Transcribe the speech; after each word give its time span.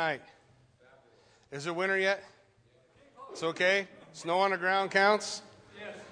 night? 0.00 0.22
Is 1.52 1.66
it 1.66 1.76
winter 1.76 1.98
yet? 1.98 2.24
It's 3.32 3.42
okay? 3.42 3.86
Snow 4.14 4.38
on 4.38 4.50
the 4.50 4.56
ground 4.56 4.90
counts? 4.90 5.42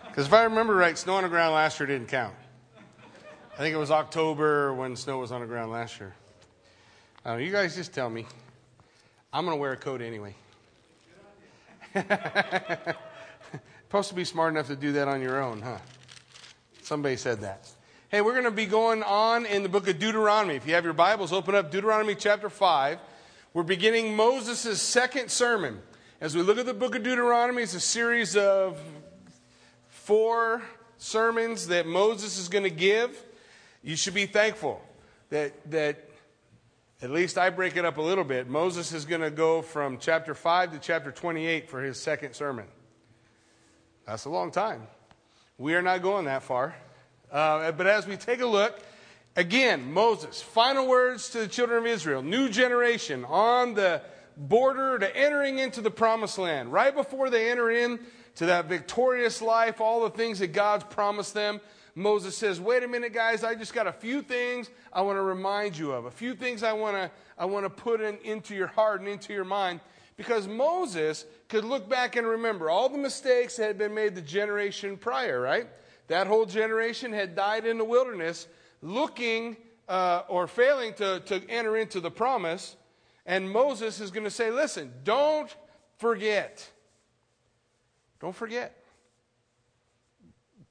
Because 0.06 0.26
if 0.26 0.32
I 0.34 0.42
remember 0.42 0.74
right, 0.74 0.98
snow 0.98 1.14
on 1.14 1.22
the 1.22 1.30
ground 1.30 1.54
last 1.54 1.80
year 1.80 1.86
didn't 1.86 2.08
count. 2.08 2.34
I 3.54 3.56
think 3.56 3.74
it 3.74 3.78
was 3.78 3.90
October 3.90 4.74
when 4.74 4.94
snow 4.94 5.20
was 5.20 5.32
on 5.32 5.40
the 5.40 5.46
ground 5.46 5.72
last 5.72 5.98
year. 6.00 6.14
Uh, 7.24 7.36
you 7.36 7.50
guys 7.50 7.74
just 7.76 7.94
tell 7.94 8.10
me. 8.10 8.26
I'm 9.32 9.46
going 9.46 9.56
to 9.56 9.60
wear 9.60 9.72
a 9.72 9.76
coat 9.78 10.02
anyway. 10.02 10.34
Supposed 13.86 14.10
to 14.10 14.14
be 14.14 14.24
smart 14.24 14.52
enough 14.52 14.66
to 14.66 14.76
do 14.76 14.92
that 14.92 15.08
on 15.08 15.22
your 15.22 15.42
own, 15.42 15.62
huh? 15.62 15.78
Somebody 16.82 17.16
said 17.16 17.40
that. 17.40 17.70
Hey, 18.10 18.20
we're 18.20 18.32
going 18.32 18.44
to 18.44 18.50
be 18.50 18.66
going 18.66 19.02
on 19.02 19.46
in 19.46 19.62
the 19.62 19.70
book 19.70 19.88
of 19.88 19.98
Deuteronomy. 19.98 20.56
If 20.56 20.66
you 20.66 20.74
have 20.74 20.84
your 20.84 20.92
Bibles, 20.92 21.32
open 21.32 21.54
up 21.54 21.70
Deuteronomy 21.70 22.16
chapter 22.16 22.50
5. 22.50 22.98
We're 23.54 23.62
beginning 23.62 24.14
Moses' 24.14 24.82
second 24.82 25.30
sermon. 25.30 25.80
As 26.20 26.36
we 26.36 26.42
look 26.42 26.58
at 26.58 26.66
the 26.66 26.74
book 26.74 26.94
of 26.94 27.02
Deuteronomy, 27.02 27.62
it's 27.62 27.72
a 27.72 27.80
series 27.80 28.36
of 28.36 28.78
four 29.88 30.60
sermons 30.98 31.68
that 31.68 31.86
Moses 31.86 32.38
is 32.38 32.48
going 32.48 32.64
to 32.64 32.70
give. 32.70 33.18
You 33.82 33.96
should 33.96 34.12
be 34.12 34.26
thankful 34.26 34.82
that, 35.30 35.54
that 35.70 36.10
at 37.00 37.10
least 37.10 37.38
I 37.38 37.48
break 37.48 37.78
it 37.78 37.86
up 37.86 37.96
a 37.96 38.02
little 38.02 38.22
bit. 38.22 38.50
Moses 38.50 38.92
is 38.92 39.06
going 39.06 39.22
to 39.22 39.30
go 39.30 39.62
from 39.62 39.96
chapter 39.96 40.34
5 40.34 40.72
to 40.72 40.78
chapter 40.78 41.10
28 41.10 41.70
for 41.70 41.80
his 41.80 41.98
second 41.98 42.34
sermon. 42.34 42.66
That's 44.06 44.26
a 44.26 44.30
long 44.30 44.50
time. 44.50 44.86
We 45.56 45.74
are 45.74 45.82
not 45.82 46.02
going 46.02 46.26
that 46.26 46.42
far. 46.42 46.76
Uh, 47.32 47.72
but 47.72 47.86
as 47.86 48.06
we 48.06 48.18
take 48.18 48.42
a 48.42 48.46
look, 48.46 48.78
again, 49.38 49.92
Moses, 49.92 50.42
final 50.42 50.88
words 50.88 51.30
to 51.30 51.38
the 51.38 51.46
children 51.46 51.78
of 51.78 51.86
Israel, 51.86 52.22
new 52.22 52.48
generation 52.48 53.24
on 53.24 53.74
the 53.74 54.02
border 54.36 54.98
to 54.98 55.16
entering 55.16 55.60
into 55.60 55.80
the 55.80 55.92
promised 55.92 56.38
land. 56.38 56.72
Right 56.72 56.94
before 56.94 57.30
they 57.30 57.48
enter 57.48 57.70
in 57.70 58.00
to 58.34 58.46
that 58.46 58.66
victorious 58.66 59.40
life, 59.40 59.80
all 59.80 60.02
the 60.02 60.10
things 60.10 60.40
that 60.40 60.48
God's 60.48 60.84
promised 60.84 61.34
them, 61.34 61.60
Moses 61.94 62.36
says, 62.36 62.60
Wait 62.60 62.82
a 62.82 62.88
minute, 62.88 63.12
guys, 63.12 63.44
I 63.44 63.54
just 63.54 63.74
got 63.74 63.86
a 63.86 63.92
few 63.92 64.22
things 64.22 64.70
I 64.92 65.02
want 65.02 65.18
to 65.18 65.22
remind 65.22 65.78
you 65.78 65.92
of, 65.92 66.04
a 66.04 66.10
few 66.10 66.34
things 66.34 66.64
I 66.64 66.72
want 66.72 66.96
to, 66.96 67.10
I 67.38 67.44
want 67.44 67.64
to 67.64 67.70
put 67.70 68.00
in, 68.00 68.18
into 68.24 68.56
your 68.56 68.66
heart 68.66 69.00
and 69.00 69.08
into 69.08 69.32
your 69.32 69.44
mind. 69.44 69.80
Because 70.16 70.48
Moses 70.48 71.24
could 71.48 71.64
look 71.64 71.88
back 71.88 72.16
and 72.16 72.26
remember 72.26 72.70
all 72.70 72.88
the 72.88 72.98
mistakes 72.98 73.56
that 73.56 73.66
had 73.66 73.78
been 73.78 73.94
made 73.94 74.16
the 74.16 74.20
generation 74.20 74.96
prior, 74.96 75.40
right? 75.40 75.68
That 76.08 76.26
whole 76.26 76.44
generation 76.44 77.12
had 77.12 77.36
died 77.36 77.66
in 77.66 77.78
the 77.78 77.84
wilderness 77.84 78.48
looking 78.82 79.56
uh, 79.88 80.22
or 80.28 80.46
failing 80.46 80.94
to, 80.94 81.20
to 81.20 81.42
enter 81.48 81.76
into 81.76 82.00
the 82.00 82.10
promise. 82.10 82.76
And 83.26 83.50
Moses 83.50 84.00
is 84.00 84.10
going 84.10 84.24
to 84.24 84.30
say, 84.30 84.50
listen, 84.50 84.92
don't 85.04 85.54
forget. 85.98 86.68
Don't 88.20 88.34
forget. 88.34 88.74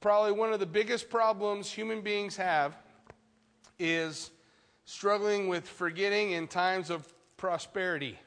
Probably 0.00 0.32
one 0.32 0.52
of 0.52 0.60
the 0.60 0.66
biggest 0.66 1.10
problems 1.10 1.70
human 1.70 2.02
beings 2.02 2.36
have 2.36 2.76
is 3.78 4.30
struggling 4.84 5.48
with 5.48 5.68
forgetting 5.68 6.32
in 6.32 6.46
times 6.46 6.90
of 6.90 7.06
prosperity. 7.36 8.18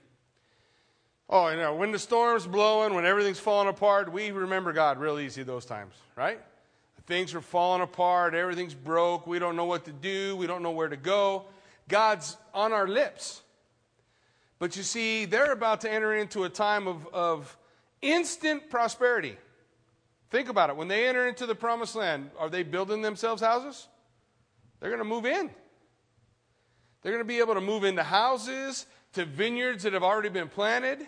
Oh, 1.29 1.47
you 1.47 1.57
know, 1.57 1.75
when 1.75 1.91
the 1.91 1.99
storm's 1.99 2.45
blowing, 2.45 2.93
when 2.93 3.05
everything's 3.05 3.39
falling 3.39 3.69
apart, 3.69 4.11
we 4.11 4.31
remember 4.31 4.73
God 4.73 4.99
real 4.99 5.17
easy 5.17 5.43
those 5.43 5.65
times, 5.65 5.93
right? 6.15 6.41
Things 7.11 7.35
are 7.35 7.41
falling 7.41 7.81
apart, 7.81 8.33
everything's 8.33 8.73
broke, 8.73 9.27
we 9.27 9.37
don't 9.37 9.57
know 9.57 9.65
what 9.65 9.83
to 9.83 9.91
do, 9.91 10.33
we 10.37 10.47
don't 10.47 10.63
know 10.63 10.71
where 10.71 10.87
to 10.87 10.95
go. 10.95 11.43
God's 11.89 12.37
on 12.53 12.71
our 12.71 12.87
lips. 12.87 13.41
But 14.59 14.77
you 14.77 14.83
see, 14.83 15.25
they're 15.25 15.51
about 15.51 15.81
to 15.81 15.91
enter 15.91 16.15
into 16.15 16.45
a 16.45 16.49
time 16.49 16.87
of, 16.87 17.05
of 17.11 17.57
instant 18.01 18.69
prosperity. 18.69 19.35
Think 20.29 20.47
about 20.47 20.69
it. 20.69 20.77
When 20.77 20.87
they 20.87 21.05
enter 21.05 21.27
into 21.27 21.45
the 21.45 21.53
promised 21.53 21.97
land, 21.97 22.31
are 22.39 22.49
they 22.49 22.63
building 22.63 23.01
themselves 23.01 23.41
houses? 23.41 23.89
They're 24.79 24.89
going 24.89 25.03
to 25.03 25.03
move 25.03 25.25
in. 25.25 25.49
They're 27.01 27.11
going 27.11 27.25
to 27.25 27.27
be 27.27 27.39
able 27.39 27.55
to 27.55 27.59
move 27.59 27.83
into 27.83 28.03
houses, 28.03 28.85
to 29.15 29.25
vineyards 29.25 29.83
that 29.83 29.91
have 29.91 30.03
already 30.03 30.29
been 30.29 30.47
planted, 30.47 31.05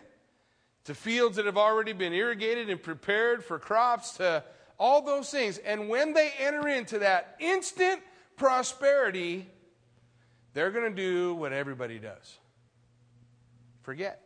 to 0.83 0.95
fields 0.95 1.37
that 1.37 1.45
have 1.45 1.57
already 1.57 1.93
been 1.93 2.11
irrigated 2.11 2.69
and 2.69 2.83
prepared 2.83 3.41
for 3.41 3.57
crops, 3.57 4.17
to 4.17 4.43
all 4.83 5.01
those 5.01 5.29
things. 5.29 5.59
And 5.59 5.87
when 5.87 6.11
they 6.11 6.33
enter 6.37 6.67
into 6.67 6.99
that 6.99 7.37
instant 7.39 8.01
prosperity, 8.35 9.47
they're 10.53 10.71
going 10.71 10.93
to 10.93 11.01
do 11.01 11.35
what 11.35 11.53
everybody 11.53 11.99
does 11.99 12.37
forget. 13.81 14.21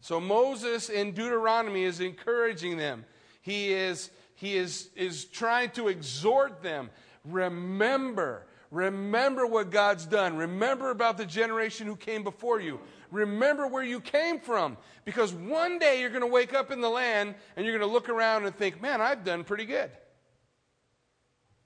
So 0.00 0.18
Moses 0.18 0.88
in 0.88 1.12
Deuteronomy 1.12 1.84
is 1.84 2.00
encouraging 2.00 2.78
them. 2.78 3.04
He 3.42 3.74
is, 3.74 4.10
he 4.34 4.56
is, 4.56 4.88
is 4.96 5.26
trying 5.26 5.72
to 5.72 5.88
exhort 5.88 6.62
them. 6.62 6.88
Remember, 7.26 8.46
remember 8.70 9.46
what 9.46 9.70
God's 9.70 10.06
done. 10.06 10.38
Remember 10.38 10.88
about 10.90 11.18
the 11.18 11.26
generation 11.26 11.86
who 11.86 11.96
came 11.96 12.24
before 12.24 12.60
you. 12.60 12.80
Remember 13.12 13.68
where 13.68 13.84
you 13.84 14.00
came 14.00 14.40
from. 14.40 14.78
Because 15.04 15.32
one 15.32 15.78
day 15.78 16.00
you're 16.00 16.10
going 16.10 16.22
to 16.22 16.26
wake 16.26 16.54
up 16.54 16.72
in 16.72 16.80
the 16.80 16.88
land 16.88 17.34
and 17.56 17.64
you're 17.64 17.78
going 17.78 17.88
to 17.88 17.92
look 17.92 18.08
around 18.08 18.46
and 18.46 18.56
think, 18.56 18.80
man, 18.80 19.00
I've 19.00 19.22
done 19.22 19.44
pretty 19.44 19.66
good. 19.66 19.90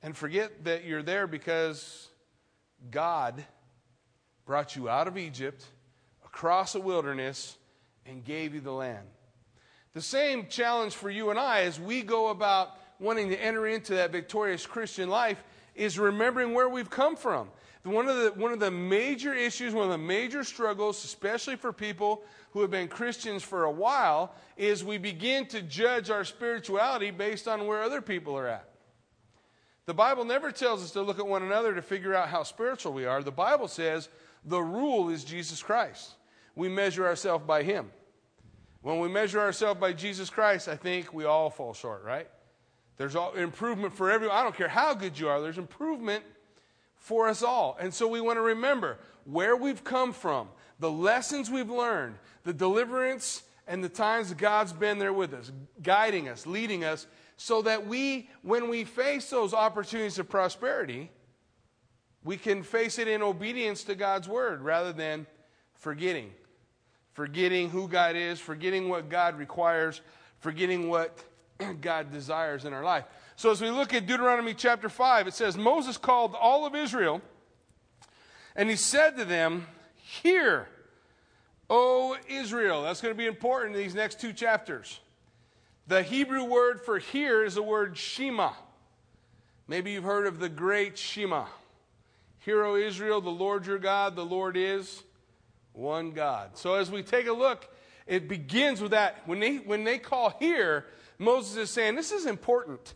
And 0.02 0.14
forget 0.14 0.64
that 0.64 0.84
you're 0.84 1.02
there 1.02 1.26
because 1.26 2.08
God 2.90 3.42
brought 4.44 4.76
you 4.76 4.88
out 4.88 5.08
of 5.08 5.16
Egypt, 5.16 5.64
across 6.24 6.74
a 6.74 6.80
wilderness, 6.80 7.56
and 8.04 8.24
gave 8.24 8.54
you 8.54 8.60
the 8.60 8.72
land. 8.72 9.06
The 9.94 10.02
same 10.02 10.46
challenge 10.48 10.94
for 10.94 11.10
you 11.10 11.30
and 11.30 11.38
I 11.38 11.62
as 11.62 11.80
we 11.80 12.02
go 12.02 12.28
about 12.28 12.70
wanting 12.98 13.30
to 13.30 13.42
enter 13.42 13.66
into 13.66 13.94
that 13.94 14.12
victorious 14.12 14.66
Christian 14.66 15.08
life 15.08 15.42
is 15.74 15.98
remembering 15.98 16.54
where 16.54 16.68
we've 16.68 16.90
come 16.90 17.16
from. 17.16 17.48
One 17.86 18.08
of, 18.08 18.16
the, 18.16 18.32
one 18.32 18.52
of 18.52 18.58
the 18.58 18.70
major 18.70 19.32
issues, 19.32 19.72
one 19.72 19.84
of 19.84 19.92
the 19.92 19.98
major 19.98 20.42
struggles, 20.42 21.04
especially 21.04 21.54
for 21.54 21.72
people 21.72 22.24
who 22.50 22.60
have 22.62 22.70
been 22.70 22.88
Christians 22.88 23.44
for 23.44 23.62
a 23.62 23.70
while, 23.70 24.34
is 24.56 24.82
we 24.82 24.98
begin 24.98 25.46
to 25.46 25.62
judge 25.62 26.10
our 26.10 26.24
spirituality 26.24 27.12
based 27.12 27.46
on 27.46 27.64
where 27.68 27.84
other 27.84 28.00
people 28.00 28.36
are 28.36 28.48
at. 28.48 28.68
The 29.84 29.94
Bible 29.94 30.24
never 30.24 30.50
tells 30.50 30.82
us 30.82 30.90
to 30.92 31.02
look 31.02 31.20
at 31.20 31.26
one 31.28 31.44
another 31.44 31.74
to 31.74 31.82
figure 31.82 32.12
out 32.12 32.28
how 32.28 32.42
spiritual 32.42 32.92
we 32.92 33.06
are. 33.06 33.22
The 33.22 33.30
Bible 33.30 33.68
says 33.68 34.08
the 34.44 34.60
rule 34.60 35.08
is 35.08 35.22
Jesus 35.22 35.62
Christ. 35.62 36.14
We 36.56 36.68
measure 36.68 37.06
ourselves 37.06 37.44
by 37.46 37.62
Him. 37.62 37.92
When 38.82 38.98
we 38.98 39.08
measure 39.08 39.38
ourselves 39.38 39.80
by 39.80 39.92
Jesus 39.92 40.28
Christ, 40.28 40.66
I 40.66 40.74
think 40.74 41.14
we 41.14 41.24
all 41.24 41.50
fall 41.50 41.72
short, 41.72 42.02
right? 42.04 42.28
There's 42.96 43.14
improvement 43.14 43.94
for 43.94 44.10
everyone. 44.10 44.36
I 44.36 44.42
don't 44.42 44.56
care 44.56 44.66
how 44.66 44.92
good 44.92 45.16
you 45.16 45.28
are, 45.28 45.40
there's 45.40 45.58
improvement 45.58 46.24
for 47.06 47.28
us 47.28 47.40
all. 47.40 47.76
And 47.78 47.94
so 47.94 48.08
we 48.08 48.20
want 48.20 48.36
to 48.36 48.40
remember 48.40 48.98
where 49.26 49.54
we've 49.54 49.84
come 49.84 50.12
from, 50.12 50.48
the 50.80 50.90
lessons 50.90 51.48
we've 51.48 51.70
learned, 51.70 52.16
the 52.42 52.52
deliverance, 52.52 53.44
and 53.68 53.82
the 53.82 53.88
times 53.88 54.34
God's 54.34 54.72
been 54.72 54.98
there 54.98 55.12
with 55.12 55.32
us, 55.32 55.52
guiding 55.80 56.28
us, 56.28 56.48
leading 56.48 56.82
us, 56.82 57.06
so 57.36 57.62
that 57.62 57.86
we, 57.86 58.28
when 58.42 58.68
we 58.68 58.82
face 58.82 59.30
those 59.30 59.54
opportunities 59.54 60.18
of 60.18 60.28
prosperity, 60.28 61.08
we 62.24 62.36
can 62.36 62.64
face 62.64 62.98
it 62.98 63.06
in 63.06 63.22
obedience 63.22 63.84
to 63.84 63.94
God's 63.94 64.28
word 64.28 64.62
rather 64.62 64.92
than 64.92 65.28
forgetting. 65.74 66.32
Forgetting 67.12 67.70
who 67.70 67.86
God 67.86 68.16
is, 68.16 68.40
forgetting 68.40 68.88
what 68.88 69.08
God 69.08 69.38
requires, 69.38 70.00
forgetting 70.40 70.88
what 70.88 71.16
God 71.80 72.10
desires 72.10 72.64
in 72.64 72.72
our 72.72 72.82
life. 72.82 73.04
So 73.36 73.50
as 73.50 73.60
we 73.60 73.70
look 73.70 73.92
at 73.92 74.06
Deuteronomy 74.06 74.54
chapter 74.54 74.88
5, 74.88 75.28
it 75.28 75.34
says, 75.34 75.56
Moses 75.56 75.98
called 75.98 76.34
all 76.34 76.66
of 76.66 76.74
Israel, 76.74 77.20
and 78.54 78.70
he 78.70 78.76
said 78.76 79.18
to 79.18 79.24
them, 79.24 79.66
Hear, 79.96 80.68
O 81.68 82.16
Israel. 82.28 82.82
That's 82.82 83.00
going 83.00 83.14
to 83.14 83.18
be 83.18 83.26
important 83.26 83.76
in 83.76 83.82
these 83.82 83.94
next 83.94 84.20
two 84.20 84.32
chapters. 84.32 85.00
The 85.86 86.02
Hebrew 86.02 86.44
word 86.44 86.80
for 86.80 86.98
hear 86.98 87.44
is 87.44 87.56
the 87.56 87.62
word 87.62 87.96
Shema. 87.96 88.52
Maybe 89.68 89.92
you've 89.92 90.04
heard 90.04 90.26
of 90.26 90.38
the 90.38 90.48
great 90.48 90.96
Shema. 90.96 91.46
Hear, 92.38 92.64
O 92.64 92.76
Israel, 92.76 93.20
the 93.20 93.30
Lord 93.30 93.66
your 93.66 93.78
God, 93.78 94.14
the 94.14 94.24
Lord 94.24 94.56
is 94.56 95.02
one 95.72 96.12
God. 96.12 96.56
So 96.56 96.74
as 96.74 96.90
we 96.90 97.02
take 97.02 97.26
a 97.26 97.32
look, 97.32 97.68
it 98.06 98.28
begins 98.28 98.80
with 98.80 98.92
that. 98.92 99.22
When 99.26 99.40
they, 99.40 99.56
when 99.56 99.84
they 99.84 99.98
call 99.98 100.30
here, 100.38 100.86
Moses 101.18 101.56
is 101.56 101.70
saying, 101.70 101.96
This 101.96 102.12
is 102.12 102.26
important. 102.26 102.94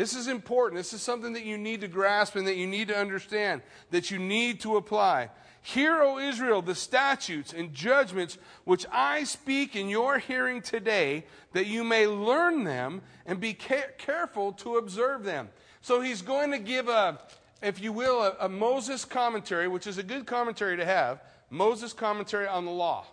This 0.00 0.16
is 0.16 0.28
important. 0.28 0.78
This 0.78 0.94
is 0.94 1.02
something 1.02 1.34
that 1.34 1.44
you 1.44 1.58
need 1.58 1.82
to 1.82 1.86
grasp 1.86 2.34
and 2.34 2.46
that 2.46 2.56
you 2.56 2.66
need 2.66 2.88
to 2.88 2.96
understand, 2.96 3.60
that 3.90 4.10
you 4.10 4.18
need 4.18 4.60
to 4.60 4.78
apply. 4.78 5.28
Hear, 5.60 6.00
O 6.00 6.18
Israel, 6.18 6.62
the 6.62 6.74
statutes 6.74 7.52
and 7.52 7.74
judgments 7.74 8.38
which 8.64 8.86
I 8.90 9.24
speak 9.24 9.76
in 9.76 9.90
your 9.90 10.16
hearing 10.18 10.62
today, 10.62 11.26
that 11.52 11.66
you 11.66 11.84
may 11.84 12.06
learn 12.06 12.64
them 12.64 13.02
and 13.26 13.40
be 13.40 13.52
ca- 13.52 13.90
careful 13.98 14.52
to 14.52 14.78
observe 14.78 15.22
them. 15.22 15.50
So 15.82 16.00
he's 16.00 16.22
going 16.22 16.52
to 16.52 16.58
give 16.58 16.88
a, 16.88 17.18
if 17.62 17.78
you 17.78 17.92
will, 17.92 18.22
a, 18.22 18.36
a 18.40 18.48
Moses 18.48 19.04
commentary, 19.04 19.68
which 19.68 19.86
is 19.86 19.98
a 19.98 20.02
good 20.02 20.24
commentary 20.24 20.78
to 20.78 20.84
have. 20.86 21.20
Moses' 21.50 21.92
commentary 21.92 22.46
on 22.46 22.64
the 22.64 22.70
law. 22.70 23.04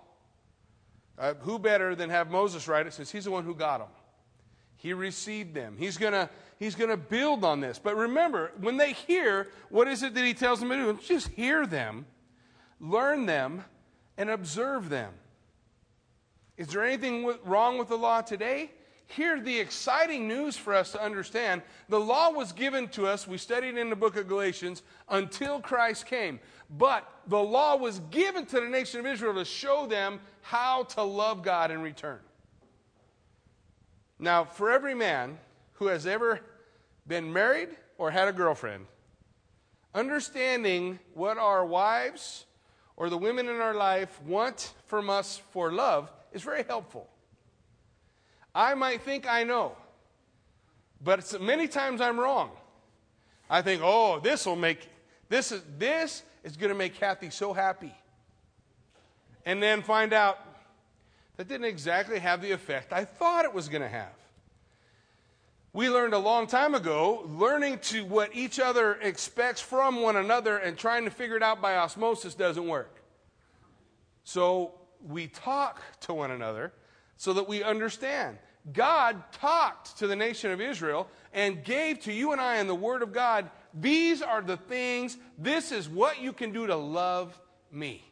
Uh, 1.19 1.33
who 1.41 1.59
better 1.59 1.95
than 1.95 2.09
have 2.09 2.31
Moses 2.31 2.65
write 2.65 2.87
it 2.87 2.93
since 2.93 3.11
he's 3.11 3.25
the 3.25 3.31
one 3.31 3.43
who 3.43 3.55
got 3.55 3.79
them? 3.79 3.89
He 4.77 4.93
received 4.93 5.53
them. 5.53 5.75
He's 5.77 5.97
going 5.97 6.13
to 6.13 6.29
he's 6.59 6.75
going 6.75 6.89
to 6.89 6.97
build 6.97 7.43
on 7.43 7.59
this. 7.59 7.79
But 7.79 7.95
remember, 7.95 8.51
when 8.59 8.77
they 8.77 8.93
hear, 8.93 9.47
what 9.69 9.87
is 9.87 10.03
it 10.03 10.13
that 10.13 10.25
he 10.25 10.33
tells 10.33 10.59
them 10.59 10.69
to 10.69 10.75
do? 10.75 10.99
Just 11.05 11.29
hear 11.29 11.65
them, 11.65 12.05
learn 12.79 13.25
them, 13.25 13.63
and 14.17 14.29
observe 14.29 14.89
them. 14.89 15.13
Is 16.57 16.67
there 16.69 16.83
anything 16.83 17.31
wrong 17.45 17.77
with 17.77 17.87
the 17.87 17.97
law 17.97 18.21
today? 18.21 18.71
Hear 19.09 19.39
the 19.39 19.57
exciting 19.57 20.27
news 20.27 20.57
for 20.57 20.73
us 20.73 20.91
to 20.91 21.01
understand. 21.01 21.61
The 21.87 21.99
law 21.99 22.29
was 22.31 22.51
given 22.51 22.89
to 22.89 23.07
us, 23.07 23.27
we 23.27 23.37
studied 23.37 23.77
in 23.77 23.89
the 23.89 23.95
book 23.95 24.17
of 24.17 24.27
Galatians, 24.27 24.83
until 25.07 25.61
Christ 25.61 26.07
came. 26.07 26.39
But 26.77 27.09
the 27.27 27.39
law 27.39 27.77
was 27.77 28.01
given 28.11 28.45
to 28.47 28.59
the 28.59 28.67
nation 28.67 28.99
of 28.99 29.05
Israel 29.05 29.35
to 29.35 29.45
show 29.45 29.85
them 29.85 30.19
how 30.41 30.83
to 30.83 31.03
love 31.03 31.41
God 31.41 31.71
in 31.71 31.81
return. 31.81 32.19
Now, 34.19 34.43
for 34.43 34.71
every 34.71 34.95
man 34.95 35.37
who 35.77 35.87
has 35.87 36.05
ever 36.05 36.41
been 37.07 37.31
married 37.31 37.69
or 37.97 38.11
had 38.11 38.27
a 38.27 38.33
girlfriend, 38.33 38.85
understanding 39.93 40.99
what 41.13 41.37
our 41.37 41.65
wives 41.65 42.45
or 42.95 43.09
the 43.09 43.17
women 43.17 43.47
in 43.47 43.61
our 43.61 43.73
life 43.73 44.21
want 44.23 44.73
from 44.85 45.09
us 45.09 45.41
for 45.51 45.71
love 45.71 46.11
is 46.33 46.41
very 46.41 46.63
helpful. 46.63 47.07
I 48.53 48.73
might 48.73 49.01
think 49.01 49.27
I 49.29 49.43
know, 49.43 49.75
but 51.03 51.39
many 51.39 51.67
times 51.67 52.01
I'm 52.01 52.19
wrong. 52.19 52.51
I 53.49 53.61
think, 53.61 53.81
oh, 53.83 54.19
this 54.19 54.45
will 54.45 54.55
make 54.55 54.89
this 55.29 55.51
is 55.51 55.61
this 55.77 56.23
is 56.43 56.57
going 56.57 56.69
to 56.69 56.75
make 56.75 56.95
Kathy 56.95 57.29
so 57.29 57.53
happy, 57.53 57.93
and 59.45 59.61
then 59.61 59.81
find 59.81 60.11
out 60.11 60.39
that 61.37 61.47
didn't 61.47 61.65
exactly 61.65 62.17
have 62.19 62.41
the 62.41 62.51
effect 62.51 62.91
I 62.91 63.05
thought 63.05 63.45
it 63.45 63.53
was 63.53 63.69
going 63.69 63.83
to 63.83 63.87
have. 63.87 64.13
We 65.73 65.89
learned 65.89 66.13
a 66.13 66.19
long 66.19 66.47
time 66.47 66.73
ago, 66.73 67.23
learning 67.27 67.79
to 67.79 68.03
what 68.05 68.35
each 68.35 68.59
other 68.59 68.95
expects 68.95 69.61
from 69.61 70.01
one 70.01 70.15
another 70.15 70.57
and 70.57 70.77
trying 70.77 71.05
to 71.05 71.11
figure 71.11 71.37
it 71.37 71.43
out 71.43 71.61
by 71.61 71.75
osmosis 71.75 72.33
doesn't 72.33 72.67
work. 72.67 73.01
So 74.23 74.73
we 75.05 75.27
talk 75.27 75.81
to 76.01 76.13
one 76.13 76.31
another 76.31 76.73
so 77.17 77.33
that 77.33 77.47
we 77.47 77.63
understand. 77.63 78.37
God 78.73 79.31
talked 79.31 79.97
to 79.99 80.07
the 80.07 80.15
nation 80.15 80.51
of 80.51 80.59
Israel 80.59 81.07
and 81.33 81.63
gave 81.63 81.99
to 82.01 82.13
you 82.13 82.31
and 82.31 82.41
I 82.41 82.57
in 82.57 82.67
the 82.67 82.75
Word 82.75 83.01
of 83.01 83.13
God, 83.13 83.49
these 83.73 84.21
are 84.21 84.41
the 84.41 84.57
things, 84.57 85.17
this 85.37 85.71
is 85.71 85.87
what 85.87 86.21
you 86.21 86.33
can 86.33 86.51
do 86.51 86.67
to 86.67 86.75
love 86.75 87.39
me. 87.71 88.03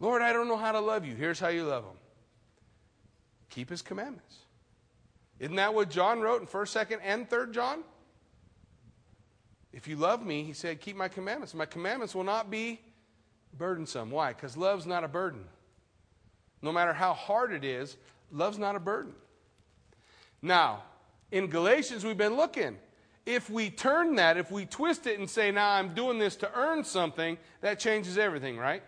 Lord, 0.00 0.22
I 0.22 0.32
don't 0.32 0.48
know 0.48 0.56
how 0.56 0.72
to 0.72 0.80
love 0.80 1.06
you. 1.06 1.14
Here's 1.14 1.40
how 1.40 1.48
you 1.48 1.64
love 1.64 1.84
him 1.84 1.96
keep 3.48 3.70
his 3.70 3.80
commandments. 3.80 4.45
Isn't 5.38 5.56
that 5.56 5.74
what 5.74 5.90
John 5.90 6.20
wrote 6.20 6.40
in 6.40 6.46
1st, 6.46 6.86
2nd, 6.86 6.98
and 7.02 7.28
3rd 7.28 7.52
John? 7.52 7.84
If 9.72 9.86
you 9.86 9.96
love 9.96 10.24
me, 10.24 10.42
he 10.42 10.54
said, 10.54 10.80
keep 10.80 10.96
my 10.96 11.08
commandments. 11.08 11.54
My 11.54 11.66
commandments 11.66 12.14
will 12.14 12.24
not 12.24 12.50
be 12.50 12.80
burdensome. 13.58 14.10
Why? 14.10 14.32
Because 14.32 14.56
love's 14.56 14.86
not 14.86 15.04
a 15.04 15.08
burden. 15.08 15.44
No 16.62 16.72
matter 16.72 16.94
how 16.94 17.12
hard 17.12 17.52
it 17.52 17.64
is, 17.64 17.96
love's 18.32 18.58
not 18.58 18.74
a 18.74 18.80
burden. 18.80 19.12
Now, 20.40 20.82
in 21.30 21.48
Galatians, 21.48 22.04
we've 22.04 22.16
been 22.16 22.36
looking. 22.36 22.78
If 23.26 23.50
we 23.50 23.68
turn 23.68 24.14
that, 24.14 24.36
if 24.36 24.50
we 24.50 24.64
twist 24.64 25.06
it 25.06 25.18
and 25.18 25.28
say, 25.28 25.50
now 25.50 25.72
I'm 25.72 25.94
doing 25.94 26.18
this 26.18 26.36
to 26.36 26.50
earn 26.54 26.84
something, 26.84 27.36
that 27.60 27.78
changes 27.78 28.16
everything, 28.16 28.56
right? 28.56 28.82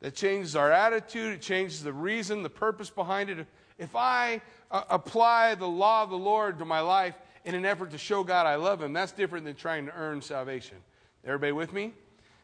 That 0.00 0.14
changes 0.14 0.54
our 0.54 0.70
attitude, 0.70 1.34
it 1.34 1.42
changes 1.42 1.82
the 1.82 1.92
reason, 1.92 2.42
the 2.42 2.50
purpose 2.50 2.90
behind 2.90 3.30
it. 3.30 3.46
If 3.80 3.96
I 3.96 4.42
uh, 4.70 4.82
apply 4.90 5.54
the 5.54 5.66
law 5.66 6.02
of 6.02 6.10
the 6.10 6.18
Lord 6.18 6.58
to 6.58 6.66
my 6.66 6.80
life 6.80 7.14
in 7.46 7.54
an 7.54 7.64
effort 7.64 7.92
to 7.92 7.98
show 7.98 8.22
God 8.22 8.46
I 8.46 8.56
love 8.56 8.82
Him, 8.82 8.92
that's 8.92 9.10
different 9.10 9.46
than 9.46 9.54
trying 9.54 9.86
to 9.86 9.94
earn 9.96 10.20
salvation. 10.20 10.76
Everybody 11.24 11.52
with 11.52 11.72
me? 11.72 11.94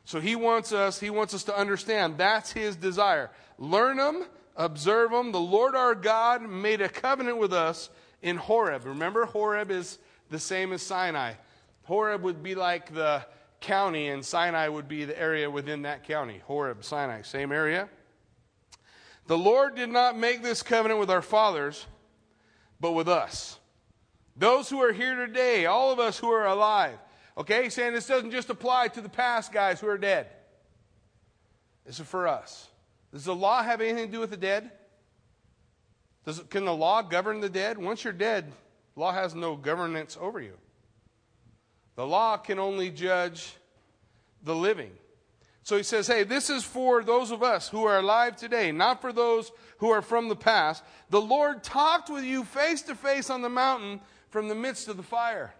So 0.06 0.18
He 0.18 0.34
wants 0.34 0.72
us, 0.72 0.98
He 0.98 1.10
wants 1.10 1.34
us 1.34 1.44
to 1.44 1.56
understand 1.56 2.16
that's 2.16 2.52
His 2.52 2.74
desire. 2.74 3.30
Learn 3.58 3.98
them, 3.98 4.24
observe 4.56 5.10
them. 5.10 5.30
The 5.30 5.38
Lord 5.38 5.76
our 5.76 5.94
God 5.94 6.40
made 6.40 6.80
a 6.80 6.88
covenant 6.88 7.36
with 7.36 7.52
us 7.52 7.90
in 8.22 8.38
Horeb. 8.38 8.86
Remember, 8.86 9.26
Horeb 9.26 9.70
is 9.70 9.98
the 10.30 10.38
same 10.38 10.72
as 10.72 10.80
Sinai. 10.80 11.34
Horeb 11.82 12.22
would 12.22 12.42
be 12.42 12.54
like 12.54 12.94
the 12.94 13.26
county, 13.60 14.08
and 14.08 14.24
Sinai 14.24 14.68
would 14.68 14.88
be 14.88 15.04
the 15.04 15.20
area 15.20 15.50
within 15.50 15.82
that 15.82 16.04
county. 16.04 16.40
Horeb, 16.46 16.82
Sinai, 16.82 17.20
same 17.22 17.52
area. 17.52 17.90
The 19.26 19.38
Lord 19.38 19.74
did 19.74 19.88
not 19.88 20.16
make 20.16 20.42
this 20.42 20.62
covenant 20.62 21.00
with 21.00 21.10
our 21.10 21.22
fathers, 21.22 21.86
but 22.80 22.92
with 22.92 23.08
us. 23.08 23.58
Those 24.36 24.68
who 24.68 24.80
are 24.82 24.92
here 24.92 25.14
today, 25.26 25.66
all 25.66 25.92
of 25.92 25.98
us 25.98 26.18
who 26.18 26.30
are 26.30 26.46
alive. 26.46 26.98
Okay, 27.38 27.64
he's 27.64 27.74
saying 27.74 27.92
this 27.92 28.06
doesn't 28.06 28.30
just 28.30 28.50
apply 28.50 28.88
to 28.88 29.00
the 29.00 29.08
past 29.08 29.52
guys 29.52 29.80
who 29.80 29.88
are 29.88 29.98
dead. 29.98 30.28
This 31.84 32.00
is 32.00 32.06
for 32.06 32.28
us. 32.28 32.68
Does 33.12 33.24
the 33.24 33.34
law 33.34 33.62
have 33.62 33.80
anything 33.80 34.06
to 34.06 34.12
do 34.12 34.20
with 34.20 34.30
the 34.30 34.36
dead? 34.36 34.70
Does, 36.24 36.40
can 36.50 36.64
the 36.64 36.74
law 36.74 37.02
govern 37.02 37.40
the 37.40 37.48
dead? 37.48 37.78
Once 37.78 38.04
you're 38.04 38.12
dead, 38.12 38.52
law 38.96 39.12
has 39.12 39.34
no 39.34 39.56
governance 39.56 40.16
over 40.20 40.40
you. 40.40 40.54
The 41.94 42.06
law 42.06 42.36
can 42.36 42.58
only 42.58 42.90
judge 42.90 43.54
the 44.42 44.54
living. 44.54 44.90
So 45.66 45.76
he 45.76 45.82
says, 45.82 46.06
hey, 46.06 46.22
this 46.22 46.48
is 46.48 46.62
for 46.62 47.02
those 47.02 47.32
of 47.32 47.42
us 47.42 47.68
who 47.68 47.82
are 47.86 47.98
alive 47.98 48.36
today, 48.36 48.70
not 48.70 49.00
for 49.00 49.12
those 49.12 49.50
who 49.78 49.90
are 49.90 50.00
from 50.00 50.28
the 50.28 50.36
past. 50.36 50.84
The 51.10 51.20
Lord 51.20 51.64
talked 51.64 52.08
with 52.08 52.22
you 52.22 52.44
face 52.44 52.82
to 52.82 52.94
face 52.94 53.30
on 53.30 53.42
the 53.42 53.48
mountain 53.48 54.00
from 54.30 54.46
the 54.46 54.54
midst 54.54 54.86
of 54.86 54.96
the 54.96 55.02
fire. 55.02 55.52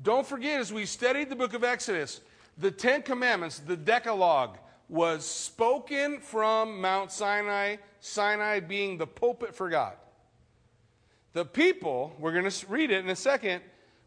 Don't 0.00 0.24
forget, 0.24 0.60
as 0.60 0.72
we 0.72 0.86
studied 0.86 1.28
the 1.28 1.34
book 1.34 1.54
of 1.54 1.64
Exodus, 1.64 2.20
the 2.56 2.70
Ten 2.70 3.02
Commandments, 3.02 3.58
the 3.58 3.76
Decalogue, 3.76 4.58
was 4.88 5.26
spoken 5.26 6.20
from 6.20 6.80
Mount 6.80 7.10
Sinai, 7.10 7.78
Sinai 7.98 8.60
being 8.60 8.96
the 8.96 9.08
pulpit 9.08 9.56
for 9.56 9.68
God. 9.68 9.94
The 11.32 11.44
people, 11.44 12.14
we're 12.20 12.30
going 12.30 12.48
to 12.48 12.66
read 12.68 12.92
it 12.92 13.04
in 13.04 13.10
a 13.10 13.16
second, 13.16 13.62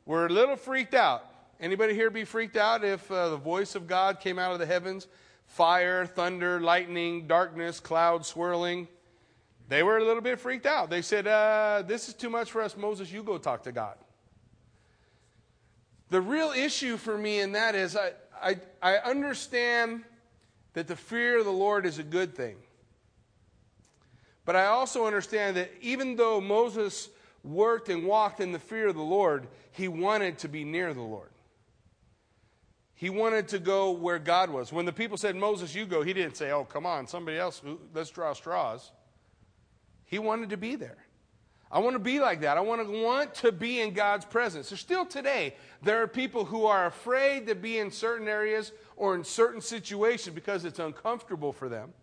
were 0.06 0.28
a 0.28 0.30
little 0.30 0.56
freaked 0.56 0.94
out. 0.94 1.26
Anybody 1.60 1.94
here 1.94 2.10
be 2.10 2.24
freaked 2.24 2.56
out 2.56 2.86
if 2.86 3.12
uh, 3.12 3.30
the 3.30 3.38
voice 3.38 3.76
of 3.76 3.86
God 3.86 4.22
came 4.22 4.40
out 4.40 4.54
of 4.54 4.60
the 4.60 4.66
heavens? 4.66 5.08
Fire, 5.46 6.06
thunder, 6.06 6.62
lightning, 6.62 7.28
darkness, 7.28 7.80
clouds 7.80 8.28
swirling. 8.28 8.88
They 9.68 9.84
were 9.84 9.98
a 9.98 10.04
little 10.04 10.22
bit 10.22 10.40
freaked 10.40 10.66
out. 10.66 10.90
They 10.90 11.02
said, 11.02 11.28
uh, 11.28 11.84
This 11.86 12.08
is 12.08 12.14
too 12.14 12.30
much 12.30 12.52
for 12.52 12.62
us, 12.62 12.78
Moses. 12.78 13.12
You 13.12 13.24
go 13.24 13.38
talk 13.38 13.64
to 13.64 13.72
God. 13.72 13.96
The 16.10 16.22
real 16.22 16.52
issue 16.52 16.98
for 16.98 17.18
me 17.18 17.40
in 17.40 17.52
that 17.52 17.76
is 17.76 17.96
I, 17.96 18.14
I, 18.42 18.58
I 18.82 18.98
understand 18.98 20.04
that 20.74 20.88
the 20.88 20.96
fear 20.96 21.40
of 21.40 21.46
the 21.46 21.52
Lord 21.52 21.86
is 21.86 22.00
a 22.00 22.04
good 22.04 22.36
thing. 22.36 22.56
But 24.46 24.56
I 24.56 24.68
also 24.68 25.06
understand 25.06 25.58
that 25.58 25.72
even 25.82 26.16
though 26.16 26.40
Moses 26.40 27.10
worked 27.44 27.90
and 27.90 28.06
walked 28.06 28.40
in 28.40 28.52
the 28.52 28.60
fear 28.60 28.88
of 28.88 28.96
the 28.96 29.02
Lord, 29.02 29.48
he 29.72 29.88
wanted 29.88 30.40
to 30.40 30.48
be 30.48 30.64
near 30.64 30.94
the 30.94 31.02
Lord. 31.02 31.30
He 33.00 33.10
wanted 33.10 33.48
to 33.48 33.60
go 33.60 33.92
where 33.92 34.20
God 34.20 34.50
was. 34.50 34.74
When 34.74 34.86
the 34.86 34.92
people 34.92 35.16
said, 35.16 35.34
Moses, 35.34 35.74
you 35.74 35.86
go, 35.86 36.02
he 36.02 36.12
didn't 36.12 36.36
say, 36.36 36.52
oh, 36.52 36.66
come 36.66 36.86
on, 36.86 37.08
somebody 37.08 37.38
else, 37.38 37.62
let's 37.94 38.10
draw 38.10 38.34
straws. 38.34 38.92
He 40.04 40.20
wanted 40.20 40.50
to 40.50 40.58
be 40.58 40.76
there. 40.76 40.98
I 41.72 41.80
want 41.80 41.94
to 41.96 42.00
be 42.00 42.20
like 42.20 42.42
that. 42.42 42.58
I 42.58 42.60
want 42.60 42.86
to 42.86 43.02
want 43.02 43.36
to 43.36 43.54
be 43.54 43.80
in 43.80 43.94
God's 43.94 44.26
presence. 44.26 44.68
So 44.68 44.76
still 44.76 45.06
today, 45.06 45.56
there 45.82 46.02
are 46.02 46.10
people 46.10 46.44
who 46.44 46.66
are 46.66 46.88
afraid 46.88 47.48
to 47.48 47.56
be 47.56 47.78
in 47.78 47.90
certain 47.90 48.28
areas 48.28 48.74
or 48.98 49.16
in 49.16 49.24
certain 49.24 49.62
situations 49.62 50.36
because 50.36 50.66
it's 50.66 50.80
uncomfortable 50.80 51.54
for 51.54 51.70
them. 51.70 51.94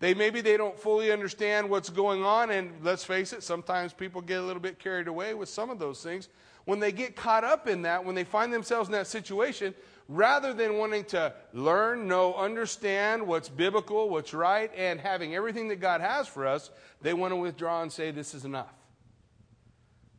They 0.00 0.14
maybe 0.14 0.40
they 0.40 0.56
don't 0.56 0.76
fully 0.76 1.12
understand 1.12 1.70
what's 1.70 1.90
going 1.90 2.24
on, 2.24 2.50
and 2.50 2.72
let's 2.82 3.04
face 3.04 3.32
it, 3.32 3.44
sometimes 3.44 3.92
people 3.92 4.20
get 4.20 4.40
a 4.40 4.42
little 4.42 4.60
bit 4.60 4.80
carried 4.80 5.06
away 5.06 5.32
with 5.34 5.48
some 5.48 5.70
of 5.70 5.78
those 5.78 6.02
things. 6.02 6.28
When 6.64 6.80
they 6.80 6.92
get 6.92 7.16
caught 7.16 7.44
up 7.44 7.68
in 7.68 7.82
that, 7.82 8.04
when 8.04 8.14
they 8.14 8.24
find 8.24 8.52
themselves 8.52 8.88
in 8.88 8.92
that 8.92 9.06
situation, 9.06 9.74
rather 10.12 10.52
than 10.52 10.76
wanting 10.76 11.04
to 11.04 11.32
learn, 11.52 12.06
know, 12.06 12.34
understand 12.34 13.26
what's 13.26 13.48
biblical, 13.48 14.10
what's 14.10 14.34
right, 14.34 14.70
and 14.76 15.00
having 15.00 15.34
everything 15.34 15.68
that 15.68 15.80
God 15.80 16.00
has 16.00 16.28
for 16.28 16.46
us, 16.46 16.70
they 17.00 17.14
want 17.14 17.32
to 17.32 17.36
withdraw 17.36 17.82
and 17.82 17.90
say, 17.90 18.10
This 18.10 18.34
is 18.34 18.44
enough. 18.44 18.72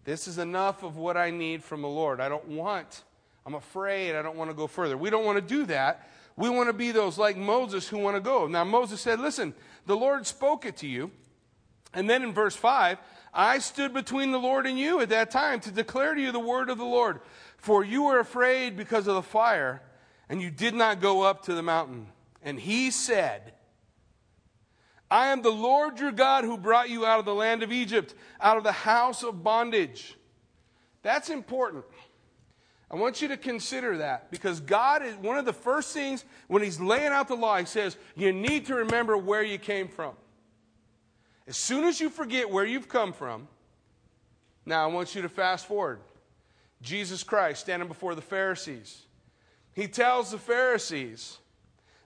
This 0.03 0.27
is 0.27 0.37
enough 0.37 0.83
of 0.83 0.97
what 0.97 1.15
I 1.15 1.29
need 1.29 1.63
from 1.63 1.81
the 1.81 1.87
Lord. 1.87 2.19
I 2.19 2.27
don't 2.27 2.47
want, 2.49 3.03
I'm 3.45 3.55
afraid, 3.55 4.15
I 4.15 4.21
don't 4.21 4.35
want 4.35 4.49
to 4.49 4.55
go 4.55 4.67
further. 4.67 4.97
We 4.97 5.09
don't 5.09 5.25
want 5.25 5.37
to 5.37 5.41
do 5.41 5.65
that. 5.67 6.09
We 6.35 6.49
want 6.49 6.67
to 6.67 6.73
be 6.73 6.91
those 6.91 7.17
like 7.17 7.37
Moses 7.37 7.87
who 7.87 7.99
want 7.99 8.15
to 8.17 8.21
go. 8.21 8.47
Now, 8.47 8.63
Moses 8.63 8.99
said, 8.99 9.19
Listen, 9.19 9.53
the 9.85 9.95
Lord 9.95 10.25
spoke 10.25 10.65
it 10.65 10.77
to 10.77 10.87
you. 10.87 11.11
And 11.93 12.09
then 12.09 12.23
in 12.23 12.33
verse 12.33 12.55
5, 12.55 12.97
I 13.33 13.59
stood 13.59 13.93
between 13.93 14.31
the 14.31 14.39
Lord 14.39 14.65
and 14.65 14.77
you 14.77 14.99
at 14.99 15.09
that 15.09 15.31
time 15.31 15.59
to 15.61 15.71
declare 15.71 16.13
to 16.13 16.21
you 16.21 16.31
the 16.31 16.39
word 16.39 16.69
of 16.69 16.77
the 16.77 16.85
Lord. 16.85 17.19
For 17.63 17.81
you 17.85 18.03
were 18.03 18.19
afraid 18.19 18.75
because 18.75 19.07
of 19.07 19.15
the 19.15 19.21
fire, 19.21 19.81
and 20.27 20.41
you 20.41 20.51
did 20.51 20.73
not 20.73 20.99
go 20.99 21.21
up 21.21 21.43
to 21.43 21.53
the 21.53 21.63
mountain. 21.63 22.07
And 22.41 22.59
he 22.59 22.91
said, 22.91 23.53
I 25.09 25.27
am 25.27 25.41
the 25.41 25.49
Lord 25.49 25.97
your 25.97 26.11
God 26.11 26.43
who 26.43 26.57
brought 26.57 26.89
you 26.89 27.05
out 27.05 27.19
of 27.19 27.25
the 27.25 27.33
land 27.33 27.63
of 27.63 27.71
Egypt, 27.71 28.15
out 28.41 28.57
of 28.57 28.65
the 28.65 28.73
house 28.73 29.23
of 29.23 29.45
bondage. 29.45 30.17
That's 31.03 31.29
important. 31.29 31.85
I 32.91 32.97
want 32.97 33.21
you 33.21 33.29
to 33.29 33.37
consider 33.37 33.99
that 33.99 34.29
because 34.29 34.59
God 34.59 35.01
is 35.01 35.15
one 35.15 35.37
of 35.37 35.45
the 35.45 35.53
first 35.53 35.93
things 35.93 36.25
when 36.49 36.63
He's 36.63 36.81
laying 36.81 37.13
out 37.13 37.29
the 37.29 37.35
law, 37.35 37.57
He 37.59 37.65
says, 37.65 37.95
you 38.17 38.33
need 38.33 38.65
to 38.65 38.75
remember 38.75 39.15
where 39.15 39.41
you 39.41 39.57
came 39.57 39.87
from. 39.87 40.15
As 41.47 41.55
soon 41.55 41.85
as 41.85 42.01
you 42.01 42.09
forget 42.09 42.49
where 42.49 42.65
you've 42.65 42.89
come 42.89 43.13
from, 43.13 43.47
now 44.65 44.83
I 44.83 44.91
want 44.91 45.15
you 45.15 45.21
to 45.21 45.29
fast 45.29 45.65
forward. 45.65 46.01
Jesus 46.83 47.23
Christ 47.23 47.61
standing 47.61 47.87
before 47.87 48.13
the 48.13 48.21
Pharisees. 48.21 49.01
He 49.73 49.87
tells 49.87 50.29
the 50.29 50.37
Pharisees 50.37 51.39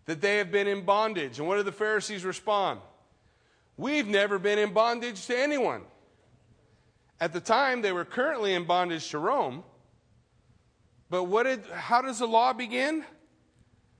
that 0.06 0.22
they 0.22 0.38
have 0.38 0.52
been 0.52 0.68
in 0.68 0.86
bondage. 0.86 1.40
And 1.40 1.48
what 1.48 1.58
do 1.58 1.64
the 1.64 1.72
Pharisees 1.72 2.24
respond? 2.24 2.80
We've 3.76 4.08
never 4.08 4.40
been 4.40 4.58
in 4.58 4.72
bondage 4.72 5.26
to 5.28 5.38
anyone. 5.38 5.82
At 7.20 7.34
the 7.34 7.42
time, 7.42 7.82
they 7.82 7.92
were 7.92 8.06
currently 8.06 8.54
in 8.54 8.64
bondage 8.64 9.10
to 9.10 9.18
Rome. 9.18 9.64
But 11.10 11.26
what 11.26 11.44
did, 11.44 11.66
how 11.66 12.02
does 12.02 12.20
the 12.20 12.28
law 12.28 12.54
begin? 12.54 13.04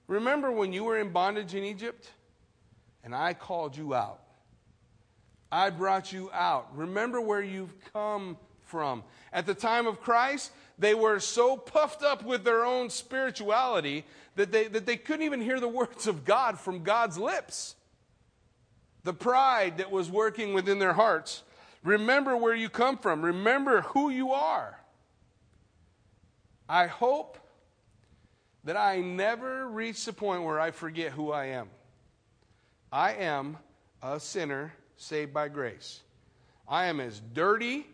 Remember 0.08 0.52
when 0.52 0.72
you 0.72 0.84
were 0.84 0.98
in 0.98 1.10
bondage 1.10 1.56
in 1.56 1.64
Egypt 1.64 2.10
and 3.04 3.16
I 3.16 3.34
called 3.34 3.76
you 3.76 3.94
out? 3.94 4.22
I 5.52 5.70
brought 5.70 6.12
you 6.12 6.30
out. 6.34 6.76
Remember 6.76 7.20
where 7.20 7.42
you've 7.42 7.74
come 7.94 8.38
from. 8.64 9.04
At 9.32 9.46
the 9.46 9.54
time 9.54 9.88
of 9.88 10.02
Christ, 10.02 10.52
they 10.78 10.94
were 10.94 11.20
so 11.20 11.58
puffed 11.58 12.04
up 12.04 12.24
with 12.24 12.44
their 12.44 12.64
own 12.64 12.90
spirituality 12.90 14.06
that 14.36 14.52
they, 14.52 14.68
that 14.68 14.86
they 14.86 14.98
couldn't 14.98 15.26
even 15.26 15.42
hear 15.42 15.60
the 15.60 15.68
words 15.68 16.08
of 16.08 16.24
God 16.24 16.60
from 16.60 16.84
God's 16.84 17.18
lips. 17.18 17.76
The 19.04 19.14
pride 19.14 19.78
that 19.78 19.92
was 19.92 20.12
working 20.12 20.54
within 20.54 20.80
their 20.80 20.94
hearts. 20.94 21.44
Remember 21.84 22.36
where 22.36 22.56
you 22.56 22.70
come 22.70 22.98
from, 22.98 23.24
remember 23.24 23.82
who 23.82 24.10
you 24.10 24.32
are. 24.32 24.80
I 26.70 26.88
hope 26.88 27.38
that 28.66 28.76
I 28.76 29.00
never 29.00 29.68
reach 29.68 30.04
the 30.04 30.12
point 30.12 30.44
where 30.44 30.60
I 30.60 30.72
forget 30.72 31.14
who 31.14 31.32
I 31.32 31.46
am. 31.46 31.70
I 32.92 33.14
am 33.14 33.58
a 34.04 34.20
sinner 34.20 34.74
saved 34.98 35.34
by 35.34 35.48
grace. 35.48 36.02
I 36.68 36.88
am 36.88 37.00
as 37.00 37.22
dirty 37.34 37.88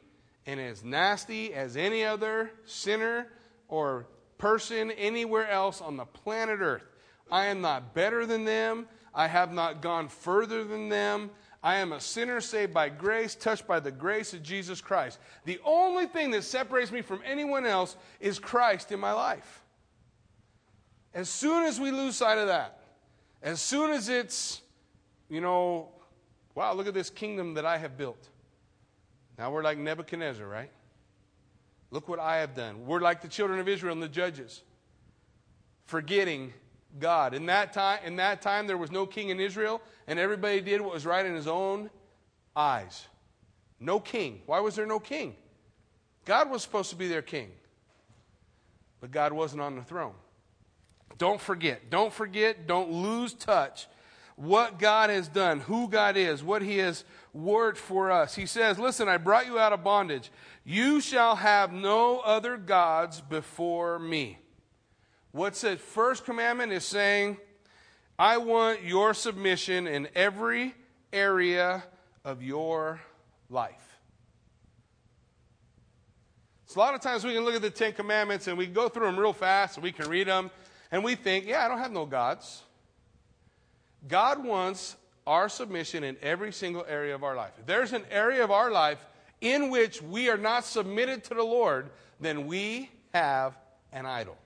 and 0.45 0.59
as 0.59 0.83
nasty 0.83 1.53
as 1.53 1.77
any 1.77 2.03
other 2.03 2.51
sinner 2.65 3.27
or 3.67 4.07
person 4.37 4.91
anywhere 4.91 5.49
else 5.49 5.81
on 5.81 5.97
the 5.97 6.05
planet 6.05 6.59
Earth. 6.61 6.83
I 7.31 7.45
am 7.45 7.61
not 7.61 7.93
better 7.93 8.25
than 8.25 8.45
them. 8.45 8.87
I 9.13 9.27
have 9.27 9.53
not 9.53 9.81
gone 9.81 10.09
further 10.09 10.63
than 10.63 10.89
them. 10.89 11.31
I 11.63 11.77
am 11.77 11.93
a 11.93 12.01
sinner 12.01 12.41
saved 12.41 12.73
by 12.73 12.89
grace, 12.89 13.35
touched 13.35 13.65
by 13.67 13.79
the 13.79 13.91
grace 13.91 14.33
of 14.33 14.43
Jesus 14.43 14.81
Christ. 14.81 15.17
The 15.45 15.61
only 15.63 16.07
thing 16.07 16.31
that 16.31 16.43
separates 16.43 16.91
me 16.91 17.01
from 17.01 17.21
anyone 17.25 17.65
else 17.65 17.95
is 18.19 18.37
Christ 18.37 18.91
in 18.91 18.99
my 18.99 19.13
life. 19.13 19.63
As 21.13 21.29
soon 21.29 21.63
as 21.63 21.79
we 21.79 21.91
lose 21.91 22.17
sight 22.17 22.37
of 22.37 22.47
that, 22.47 22.79
as 23.41 23.61
soon 23.61 23.91
as 23.91 24.09
it's, 24.09 24.61
you 25.29 25.39
know, 25.39 25.89
wow, 26.53 26.73
look 26.73 26.87
at 26.87 26.93
this 26.93 27.09
kingdom 27.09 27.53
that 27.53 27.65
I 27.65 27.77
have 27.77 27.97
built. 27.97 28.29
Now 29.37 29.51
we're 29.51 29.63
like 29.63 29.77
Nebuchadnezzar, 29.77 30.47
right? 30.47 30.69
Look 31.91 32.07
what 32.07 32.19
I 32.19 32.37
have 32.37 32.55
done. 32.55 32.85
We're 32.85 33.01
like 33.01 33.21
the 33.21 33.27
children 33.27 33.59
of 33.59 33.67
Israel 33.67 33.93
and 33.93 34.01
the 34.01 34.07
judges, 34.07 34.63
forgetting 35.85 36.53
God. 36.99 37.33
In 37.33 37.45
that 37.47 37.73
time, 37.73 37.99
in 38.05 38.15
that 38.17 38.41
time 38.41 38.67
there 38.67 38.77
was 38.77 38.91
no 38.91 39.05
king 39.05 39.29
in 39.29 39.39
Israel, 39.39 39.81
and 40.07 40.19
everybody 40.19 40.61
did 40.61 40.81
what 40.81 40.93
was 40.93 41.05
right 41.05 41.25
in 41.25 41.35
his 41.35 41.47
own 41.47 41.89
eyes. 42.55 43.05
No 43.79 43.99
king. 43.99 44.41
Why 44.45 44.59
was 44.59 44.75
there 44.75 44.85
no 44.85 44.99
king? 44.99 45.35
God 46.25 46.49
was 46.49 46.61
supposed 46.61 46.89
to 46.91 46.95
be 46.95 47.07
their 47.07 47.21
king. 47.21 47.51
But 49.01 49.11
God 49.11 49.33
wasn't 49.33 49.61
on 49.61 49.75
the 49.75 49.83
throne. 49.83 50.13
Don't 51.17 51.41
forget. 51.41 51.89
Don't 51.89 52.13
forget. 52.13 52.65
Don't 52.65 52.91
lose 52.91 53.33
touch 53.33 53.87
what 54.35 54.79
God 54.79 55.09
has 55.09 55.27
done, 55.27 55.59
who 55.61 55.87
God 55.87 56.17
is, 56.17 56.43
what 56.43 56.61
He 56.61 56.77
has 56.77 57.03
worked 57.33 57.77
for 57.77 58.11
us. 58.11 58.35
He 58.35 58.45
says, 58.45 58.79
Listen, 58.79 59.07
I 59.07 59.17
brought 59.17 59.45
you 59.45 59.59
out 59.59 59.73
of 59.73 59.83
bondage. 59.83 60.31
You 60.63 61.01
shall 61.01 61.35
have 61.35 61.71
no 61.71 62.19
other 62.19 62.57
gods 62.57 63.21
before 63.21 63.99
me. 63.99 64.39
What's 65.31 65.61
the 65.61 65.77
first 65.77 66.25
commandment 66.25 66.71
is 66.71 66.85
saying, 66.85 67.37
I 68.17 68.37
want 68.37 68.83
your 68.83 69.13
submission 69.13 69.87
in 69.87 70.07
every 70.15 70.75
area 71.11 71.83
of 72.23 72.43
your 72.43 73.01
life. 73.49 73.99
So 76.65 76.79
a 76.79 76.81
lot 76.81 76.95
of 76.95 77.01
times 77.01 77.23
we 77.23 77.33
can 77.33 77.43
look 77.43 77.55
at 77.55 77.61
the 77.61 77.69
Ten 77.69 77.93
Commandments 77.93 78.47
and 78.47 78.57
we 78.57 78.65
go 78.65 78.89
through 78.89 79.05
them 79.05 79.19
real 79.19 79.33
fast 79.33 79.77
and 79.77 79.83
we 79.83 79.91
can 79.91 80.09
read 80.09 80.27
them 80.27 80.49
and 80.91 81.03
we 81.03 81.15
think, 81.15 81.45
yeah, 81.45 81.65
I 81.65 81.67
don't 81.67 81.79
have 81.79 81.91
no 81.91 82.05
gods. 82.05 82.63
God 84.07 84.43
wants 84.43 84.95
our 85.25 85.47
submission 85.47 86.03
in 86.03 86.17
every 86.21 86.51
single 86.51 86.85
area 86.87 87.15
of 87.15 87.23
our 87.23 87.35
life. 87.35 87.51
If 87.59 87.65
there's 87.65 87.93
an 87.93 88.03
area 88.11 88.43
of 88.43 88.51
our 88.51 88.71
life 88.71 89.03
in 89.41 89.69
which 89.69 90.01
we 90.01 90.29
are 90.29 90.37
not 90.37 90.65
submitted 90.65 91.23
to 91.25 91.33
the 91.33 91.43
Lord, 91.43 91.89
then 92.19 92.47
we 92.47 92.89
have 93.13 93.57
an 93.91 94.05
idol. 94.05 94.37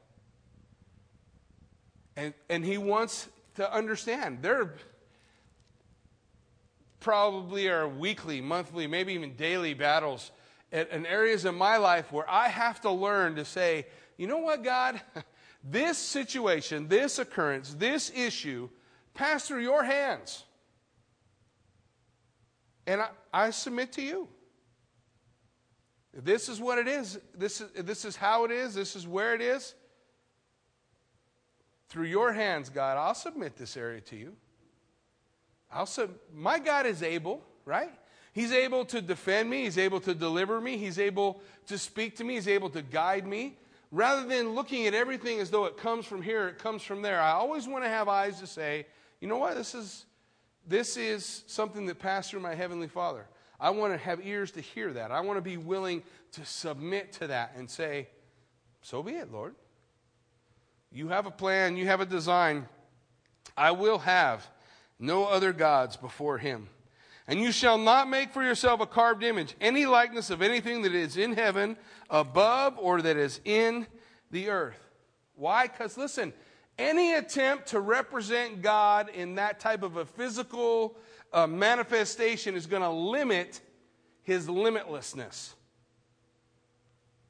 And, 2.16 2.34
and 2.50 2.64
He 2.64 2.78
wants 2.78 3.28
to 3.56 3.74
understand. 3.74 4.40
There 4.42 4.76
probably 7.00 7.70
are 7.70 7.88
weekly, 7.88 8.42
monthly, 8.42 8.88
maybe 8.88 9.14
even 9.14 9.36
daily 9.36 9.74
battles 9.74 10.32
in 10.72 11.06
areas 11.06 11.46
of 11.46 11.56
my 11.56 11.78
life 11.78 12.12
where 12.12 12.30
I 12.30 12.50
have 12.50 12.82
to 12.82 12.92
learn 12.92 13.36
to 13.36 13.46
say, 13.46 13.86
you 14.18 14.28
know 14.28 14.40
what, 14.40 14.64
God? 14.64 15.02
This 15.70 15.98
situation, 15.98 16.88
this 16.88 17.20
occurrence, 17.20 17.74
this 17.74 18.10
issue 18.16 18.70
pass 19.18 19.48
through 19.48 19.62
your 19.62 19.84
hands. 19.84 20.46
And 22.86 23.02
I, 23.02 23.10
I 23.34 23.50
submit 23.50 23.92
to 23.94 24.02
you. 24.02 24.30
This 26.14 26.48
is 26.48 26.62
what 26.62 26.78
it 26.78 26.88
is. 26.88 27.20
This 27.36 27.60
is, 27.60 27.70
this 27.84 28.06
is 28.06 28.16
how 28.16 28.46
it 28.46 28.52
is. 28.52 28.74
This 28.74 28.96
is 28.96 29.06
where 29.06 29.36
it 29.36 29.42
is. 29.42 29.76
Through 31.90 32.06
your 32.06 32.32
hands, 32.32 32.70
God, 32.70 32.98
I'll 32.98 33.14
submit 33.14 33.58
this 33.58 33.76
area 33.76 34.02
to 34.02 34.16
you. 34.16 34.34
I'll 35.72 35.86
sub- 35.86 36.18
my 36.34 36.60
God 36.60 36.86
is 36.86 37.04
able, 37.04 37.44
right? 37.66 37.92
He's 38.34 38.52
able 38.52 38.86
to 38.86 39.02
defend 39.02 39.50
me. 39.50 39.64
He's 39.64 39.78
able 39.78 40.00
to 40.02 40.14
deliver 40.14 40.62
me. 40.62 40.78
He's 40.78 41.00
able 41.00 41.42
to 41.68 41.78
speak 41.78 42.18
to 42.18 42.24
me. 42.24 42.36
He's 42.36 42.48
able 42.48 42.70
to 42.72 42.82
guide 42.82 43.28
me. 43.28 43.58
Rather 43.92 44.28
than 44.28 44.54
looking 44.54 44.86
at 44.86 44.94
everything 44.94 45.40
as 45.40 45.50
though 45.50 45.66
it 45.66 45.78
comes 45.78 46.06
from 46.06 46.22
here, 46.22 46.48
it 46.48 46.58
comes 46.58 46.84
from 46.84 47.02
there, 47.02 47.22
I 47.22 47.32
always 47.32 47.68
want 47.68 47.84
to 47.84 47.90
have 47.90 48.08
eyes 48.08 48.40
to 48.42 48.48
say, 48.48 48.86
you 49.22 49.28
know 49.28 49.38
what? 49.38 49.56
This 49.56 49.74
is, 49.74 50.06
this 50.68 50.98
is 50.98 51.44
something 51.48 51.86
that 51.88 52.00
passed 52.00 52.32
through 52.32 52.42
my 52.42 52.56
Heavenly 52.56 52.88
Father. 52.88 53.26
I 53.60 53.72
want 53.72 53.94
to 53.94 53.98
have 53.98 54.26
ears 54.26 54.52
to 54.52 54.62
hear 54.62 54.94
that. 54.94 55.12
I 55.12 55.22
want 55.22 55.38
to 55.38 55.42
be 55.42 55.58
willing 55.58 56.04
to 56.34 56.46
submit 56.46 57.14
to 57.14 57.28
that 57.28 57.54
and 57.56 57.70
say, 57.70 58.08
So 58.82 59.02
be 59.02 59.14
it, 59.14 59.32
Lord. 59.32 59.56
You 60.92 61.10
have 61.10 61.26
a 61.26 61.32
plan, 61.32 61.76
you 61.76 61.88
have 61.88 62.02
a 62.02 62.06
design. 62.06 62.68
I 63.56 63.72
will 63.72 64.00
have 64.00 64.48
no 65.00 65.26
other 65.26 65.54
gods 65.54 65.98
before 65.98 66.38
Him. 66.38 66.70
And 67.28 67.42
you 67.42 67.52
shall 67.52 67.78
not 67.78 68.10
make 68.10 68.32
for 68.32 68.42
yourself 68.42 68.80
a 68.80 68.86
carved 68.86 69.24
image, 69.24 69.56
any 69.60 69.86
likeness 69.86 70.30
of 70.30 70.42
anything 70.42 70.84
that 70.84 70.96
is 70.96 71.18
in 71.18 71.34
heaven, 71.34 71.76
above, 72.10 72.78
or 72.80 73.02
that 73.02 73.18
is 73.18 73.42
in 73.44 73.86
the 74.32 74.50
earth. 74.50 74.80
Why? 75.36 75.68
Because 75.68 75.98
listen, 75.98 76.34
any 76.78 77.14
attempt 77.16 77.68
to 77.68 77.80
represent 77.80 78.62
God 78.62 79.10
in 79.10 79.36
that 79.36 79.60
type 79.60 79.84
of 79.84 79.98
a 79.98 80.06
physical 80.06 80.96
uh, 81.34 81.48
manifestation 81.48 82.56
is 82.56 82.68
going 82.68 82.84
to 82.84 82.90
limit 82.90 83.62
his 84.24 84.48
limitlessness. 84.48 85.54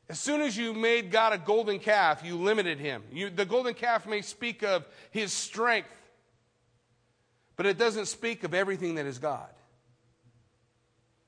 As 0.09 0.19
soon 0.19 0.41
as 0.41 0.57
you 0.57 0.73
made 0.73 1.11
God 1.11 1.33
a 1.33 1.37
golden 1.37 1.79
calf, 1.79 2.23
you 2.23 2.37
limited 2.37 2.79
him. 2.79 3.03
You, 3.11 3.29
the 3.29 3.45
golden 3.45 3.73
calf 3.73 4.07
may 4.07 4.21
speak 4.21 4.63
of 4.63 4.87
his 5.11 5.33
strength, 5.33 5.89
but 7.57 7.65
it 7.65 7.77
doesn't 7.77 8.05
speak 8.05 8.43
of 8.43 8.53
everything 8.53 8.95
that 8.95 9.05
is 9.05 9.19
God. 9.19 9.49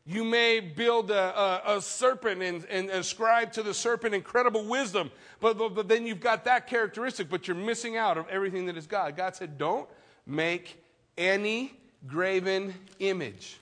You 0.09 0.23
may 0.23 0.59
build 0.59 1.11
a, 1.11 1.39
a, 1.39 1.77
a 1.77 1.81
serpent 1.83 2.41
and, 2.41 2.65
and, 2.65 2.89
ascribe 2.89 3.53
to 3.53 3.61
the 3.61 3.75
serpent 3.75 4.15
incredible 4.15 4.65
wisdom, 4.65 5.11
but, 5.39 5.55
but, 5.55 5.75
but 5.75 5.87
then 5.87 6.07
you've 6.07 6.19
got 6.19 6.45
that 6.45 6.65
characteristic, 6.65 7.29
but 7.29 7.47
you're 7.47 7.55
missing 7.55 7.95
out 7.95 8.17
of 8.17 8.27
everything 8.27 8.65
that 8.65 8.75
is 8.75 8.87
God. 8.87 9.15
God 9.15 9.35
said, 9.35 9.59
Don't 9.59 9.87
make 10.25 10.83
any 11.15 11.73
graven 12.07 12.73
image, 12.97 13.59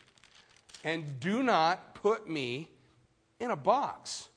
and 0.85 1.19
do 1.19 1.43
not 1.43 1.95
put 1.95 2.29
me 2.29 2.69
in 3.41 3.51
a 3.51 3.57
box. 3.57 4.29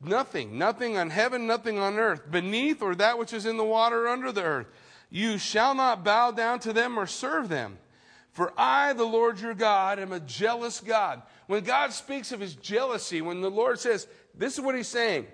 Nothing, 0.00 0.58
nothing 0.58 0.96
on 0.96 1.10
heaven, 1.10 1.46
nothing 1.46 1.78
on 1.78 2.00
earth, 2.00 2.28
beneath 2.28 2.82
or 2.82 2.96
that 2.96 3.16
which 3.16 3.32
is 3.32 3.46
in 3.46 3.56
the 3.56 3.62
water 3.62 4.08
under 4.08 4.32
the 4.32 4.42
earth. 4.42 4.66
You 5.08 5.38
shall 5.38 5.76
not 5.76 6.02
bow 6.02 6.32
down 6.32 6.58
to 6.60 6.72
them 6.72 6.98
or 6.98 7.06
serve 7.06 7.48
them. 7.48 7.78
For 8.38 8.52
I, 8.56 8.92
the 8.92 9.02
Lord 9.02 9.40
your 9.40 9.52
God, 9.52 9.98
am 9.98 10.12
a 10.12 10.20
jealous 10.20 10.78
God. 10.78 11.22
When 11.48 11.64
God 11.64 11.92
speaks 11.92 12.30
of 12.30 12.38
his 12.38 12.54
jealousy, 12.54 13.20
when 13.20 13.40
the 13.40 13.50
Lord 13.50 13.80
says, 13.80 14.06
this 14.32 14.54
is 14.54 14.60
what 14.60 14.76
he's 14.76 14.86
saying 14.86 15.26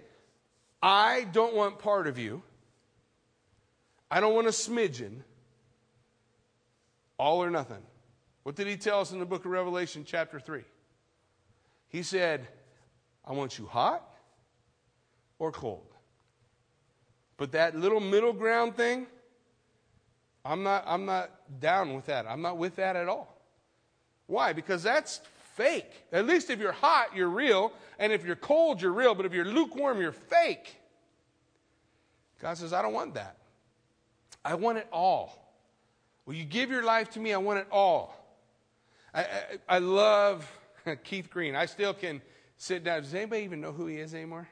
I 0.82 1.26
don't 1.30 1.54
want 1.54 1.78
part 1.78 2.06
of 2.06 2.16
you, 2.16 2.42
I 4.10 4.20
don't 4.20 4.34
want 4.34 4.46
a 4.46 4.52
smidgen, 4.52 5.18
all 7.18 7.44
or 7.44 7.50
nothing. 7.50 7.82
What 8.42 8.54
did 8.54 8.68
he 8.68 8.78
tell 8.78 9.00
us 9.00 9.12
in 9.12 9.18
the 9.18 9.26
book 9.26 9.44
of 9.44 9.50
Revelation, 9.50 10.04
chapter 10.06 10.40
3? 10.40 10.62
He 11.88 12.02
said, 12.02 12.48
I 13.22 13.32
want 13.32 13.58
you 13.58 13.66
hot 13.66 14.02
or 15.38 15.52
cold. 15.52 15.92
But 17.36 17.52
that 17.52 17.76
little 17.76 18.00
middle 18.00 18.32
ground 18.32 18.78
thing, 18.78 19.08
I'm 20.44 20.62
not, 20.62 20.84
I'm 20.86 21.06
not 21.06 21.30
down 21.60 21.94
with 21.94 22.06
that. 22.06 22.26
I'm 22.28 22.42
not 22.42 22.58
with 22.58 22.76
that 22.76 22.96
at 22.96 23.08
all. 23.08 23.40
Why? 24.26 24.52
Because 24.52 24.82
that's 24.82 25.20
fake. 25.54 25.90
At 26.12 26.26
least 26.26 26.50
if 26.50 26.58
you're 26.58 26.72
hot, 26.72 27.08
you're 27.14 27.28
real. 27.28 27.72
And 27.98 28.12
if 28.12 28.24
you're 28.24 28.36
cold, 28.36 28.82
you're 28.82 28.92
real. 28.92 29.14
But 29.14 29.26
if 29.26 29.32
you're 29.32 29.44
lukewarm, 29.44 30.00
you're 30.00 30.12
fake. 30.12 30.76
God 32.40 32.58
says, 32.58 32.72
I 32.72 32.82
don't 32.82 32.92
want 32.92 33.14
that. 33.14 33.36
I 34.44 34.54
want 34.54 34.78
it 34.78 34.88
all. 34.92 35.40
Will 36.26 36.34
you 36.34 36.44
give 36.44 36.70
your 36.70 36.84
life 36.84 37.10
to 37.10 37.20
me? 37.20 37.32
I 37.32 37.38
want 37.38 37.60
it 37.60 37.66
all. 37.70 38.14
I, 39.14 39.20
I, 39.20 39.26
I 39.68 39.78
love 39.78 40.50
Keith 41.04 41.30
Green. 41.30 41.54
I 41.56 41.66
still 41.66 41.94
can 41.94 42.20
sit 42.56 42.84
down. 42.84 43.02
Does 43.02 43.14
anybody 43.14 43.44
even 43.44 43.60
know 43.60 43.72
who 43.72 43.86
he 43.86 43.96
is 43.96 44.14
anymore? 44.14 44.48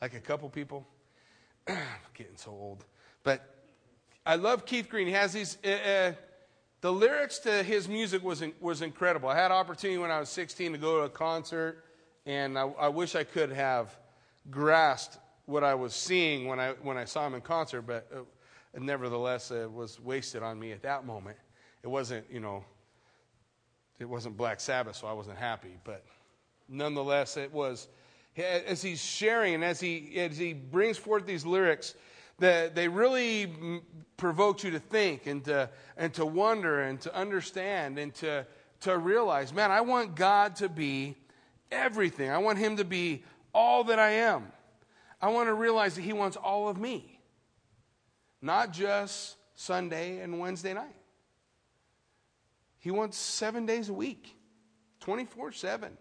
Like 0.00 0.14
a 0.14 0.20
couple 0.20 0.48
people? 0.48 0.86
getting 2.14 2.36
so 2.36 2.50
old. 2.50 2.84
But 3.22 3.49
I 4.30 4.36
love 4.36 4.64
Keith 4.64 4.88
Green. 4.88 5.08
He 5.08 5.12
has 5.14 5.32
these. 5.32 5.58
Uh, 5.64 5.70
uh, 5.70 6.12
the 6.82 6.92
lyrics 6.92 7.40
to 7.40 7.64
his 7.64 7.88
music 7.88 8.22
was 8.22 8.42
in, 8.42 8.52
was 8.60 8.80
incredible. 8.80 9.28
I 9.28 9.34
had 9.34 9.50
opportunity 9.50 9.98
when 9.98 10.12
I 10.12 10.20
was 10.20 10.28
16 10.28 10.70
to 10.70 10.78
go 10.78 10.98
to 10.98 11.06
a 11.06 11.08
concert, 11.08 11.84
and 12.26 12.56
I, 12.56 12.62
I 12.78 12.88
wish 12.90 13.16
I 13.16 13.24
could 13.24 13.50
have 13.50 13.98
grasped 14.48 15.18
what 15.46 15.64
I 15.64 15.74
was 15.74 15.94
seeing 15.94 16.46
when 16.46 16.60
I 16.60 16.74
when 16.80 16.96
I 16.96 17.06
saw 17.06 17.26
him 17.26 17.34
in 17.34 17.40
concert, 17.40 17.82
but 17.82 18.06
uh, 18.14 18.20
nevertheless, 18.78 19.50
it 19.50 19.68
was 19.68 19.98
wasted 19.98 20.44
on 20.44 20.60
me 20.60 20.70
at 20.70 20.82
that 20.82 21.04
moment. 21.04 21.36
It 21.82 21.88
wasn't, 21.88 22.24
you 22.30 22.38
know, 22.38 22.64
it 23.98 24.08
wasn't 24.08 24.36
Black 24.36 24.60
Sabbath, 24.60 24.94
so 24.94 25.08
I 25.08 25.12
wasn't 25.12 25.38
happy. 25.38 25.76
But 25.82 26.04
nonetheless, 26.68 27.36
it 27.36 27.52
was 27.52 27.88
as 28.36 28.80
he's 28.80 29.02
sharing 29.02 29.54
and 29.54 29.64
as 29.64 29.80
he, 29.80 30.20
as 30.20 30.38
he 30.38 30.52
brings 30.52 30.96
forth 30.96 31.26
these 31.26 31.44
lyrics, 31.44 31.96
that 32.40 32.74
they 32.74 32.88
really 32.88 33.82
provoke 34.16 34.64
you 34.64 34.72
to 34.72 34.78
think 34.78 35.26
and 35.26 35.44
to, 35.44 35.70
and 35.96 36.12
to 36.14 36.26
wonder 36.26 36.82
and 36.82 37.00
to 37.02 37.14
understand 37.14 37.98
and 37.98 38.14
to, 38.16 38.46
to 38.80 38.98
realize, 38.98 39.52
man, 39.52 39.70
I 39.70 39.80
want 39.80 40.14
God 40.14 40.56
to 40.56 40.68
be 40.68 41.16
everything. 41.70 42.30
I 42.30 42.38
want 42.38 42.58
him 42.58 42.76
to 42.76 42.84
be 42.84 43.22
all 43.54 43.84
that 43.84 43.98
I 43.98 44.10
am. 44.10 44.52
I 45.20 45.28
want 45.28 45.48
to 45.48 45.54
realize 45.54 45.94
that 45.96 46.02
he 46.02 46.12
wants 46.12 46.36
all 46.36 46.68
of 46.68 46.78
me, 46.78 47.20
not 48.40 48.72
just 48.72 49.36
Sunday 49.54 50.20
and 50.20 50.38
Wednesday 50.38 50.72
night. 50.72 50.96
He 52.78 52.90
wants 52.90 53.18
seven 53.18 53.66
days 53.66 53.90
a 53.90 53.92
week, 53.92 54.34
24 55.00 55.52
7. 55.52 55.96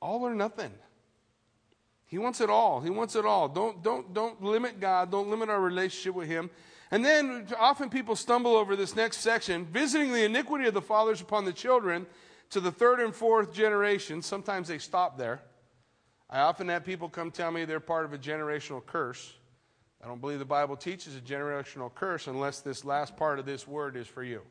All 0.00 0.26
or 0.26 0.34
nothing. 0.34 0.72
He 2.08 2.16
wants 2.18 2.40
it 2.40 2.50
all. 2.50 2.80
He 2.80 2.90
wants 2.90 3.14
it 3.14 3.24
all. 3.24 3.48
Don't, 3.48 3.82
don't, 3.82 4.12
don't 4.12 4.42
limit 4.42 4.80
God. 4.80 5.10
Don't 5.10 5.28
limit 5.28 5.50
our 5.50 5.60
relationship 5.60 6.14
with 6.14 6.26
Him. 6.26 6.50
And 6.90 7.04
then 7.04 7.46
often 7.58 7.90
people 7.90 8.16
stumble 8.16 8.56
over 8.56 8.74
this 8.74 8.96
next 8.96 9.18
section 9.18 9.66
visiting 9.66 10.10
the 10.12 10.24
iniquity 10.24 10.66
of 10.66 10.74
the 10.74 10.82
fathers 10.82 11.20
upon 11.20 11.44
the 11.44 11.52
children 11.52 12.06
to 12.50 12.60
the 12.60 12.72
third 12.72 13.00
and 13.00 13.14
fourth 13.14 13.52
generation. 13.52 14.22
Sometimes 14.22 14.68
they 14.68 14.78
stop 14.78 15.18
there. 15.18 15.42
I 16.30 16.40
often 16.40 16.68
have 16.68 16.84
people 16.84 17.10
come 17.10 17.30
tell 17.30 17.50
me 17.50 17.66
they're 17.66 17.78
part 17.78 18.06
of 18.06 18.14
a 18.14 18.18
generational 18.18 18.84
curse. 18.84 19.34
I 20.02 20.06
don't 20.06 20.20
believe 20.20 20.38
the 20.38 20.46
Bible 20.46 20.76
teaches 20.76 21.14
a 21.14 21.20
generational 21.20 21.94
curse 21.94 22.26
unless 22.26 22.60
this 22.60 22.86
last 22.86 23.16
part 23.16 23.38
of 23.38 23.44
this 23.44 23.68
word 23.68 23.96
is 23.96 24.06
for 24.06 24.22
you. 24.22 24.42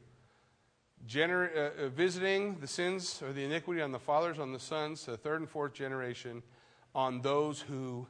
Gener- 1.08 1.56
uh, 1.56 1.86
uh, 1.86 1.90
visiting 1.90 2.60
the 2.60 2.68
sins 2.68 3.22
or 3.24 3.32
the 3.32 3.44
iniquity 3.44 3.82
on 3.82 3.92
the 3.92 4.00
fathers, 4.00 4.40
on 4.40 4.52
the 4.52 4.60
sons, 4.60 5.06
the 5.06 5.18
third 5.18 5.40
and 5.40 5.50
fourth 5.50 5.74
generation, 5.74 6.44
on 6.94 7.22
those 7.22 7.62
who 7.62 8.08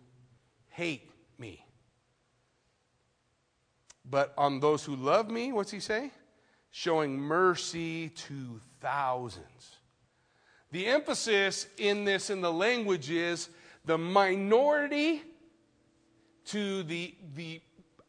hate 0.70 1.10
me. 1.38 1.66
But 4.10 4.34
on 4.38 4.60
those 4.60 4.84
who 4.84 4.96
love 4.96 5.30
me, 5.30 5.52
what's 5.52 5.72
he 5.72 5.80
say? 5.80 6.12
Showing 6.72 7.20
mercy 7.20 8.10
to 8.10 8.62
thousands. 8.80 9.78
The 10.72 10.88
emphasis 10.88 11.68
in 11.78 12.06
this 12.06 12.30
in 12.30 12.42
the 12.42 12.52
language 12.52 13.10
is 13.10 13.50
the 13.86 13.98
minority 13.98 15.24
to 16.46 16.84
the, 16.84 17.13
the 17.36 17.62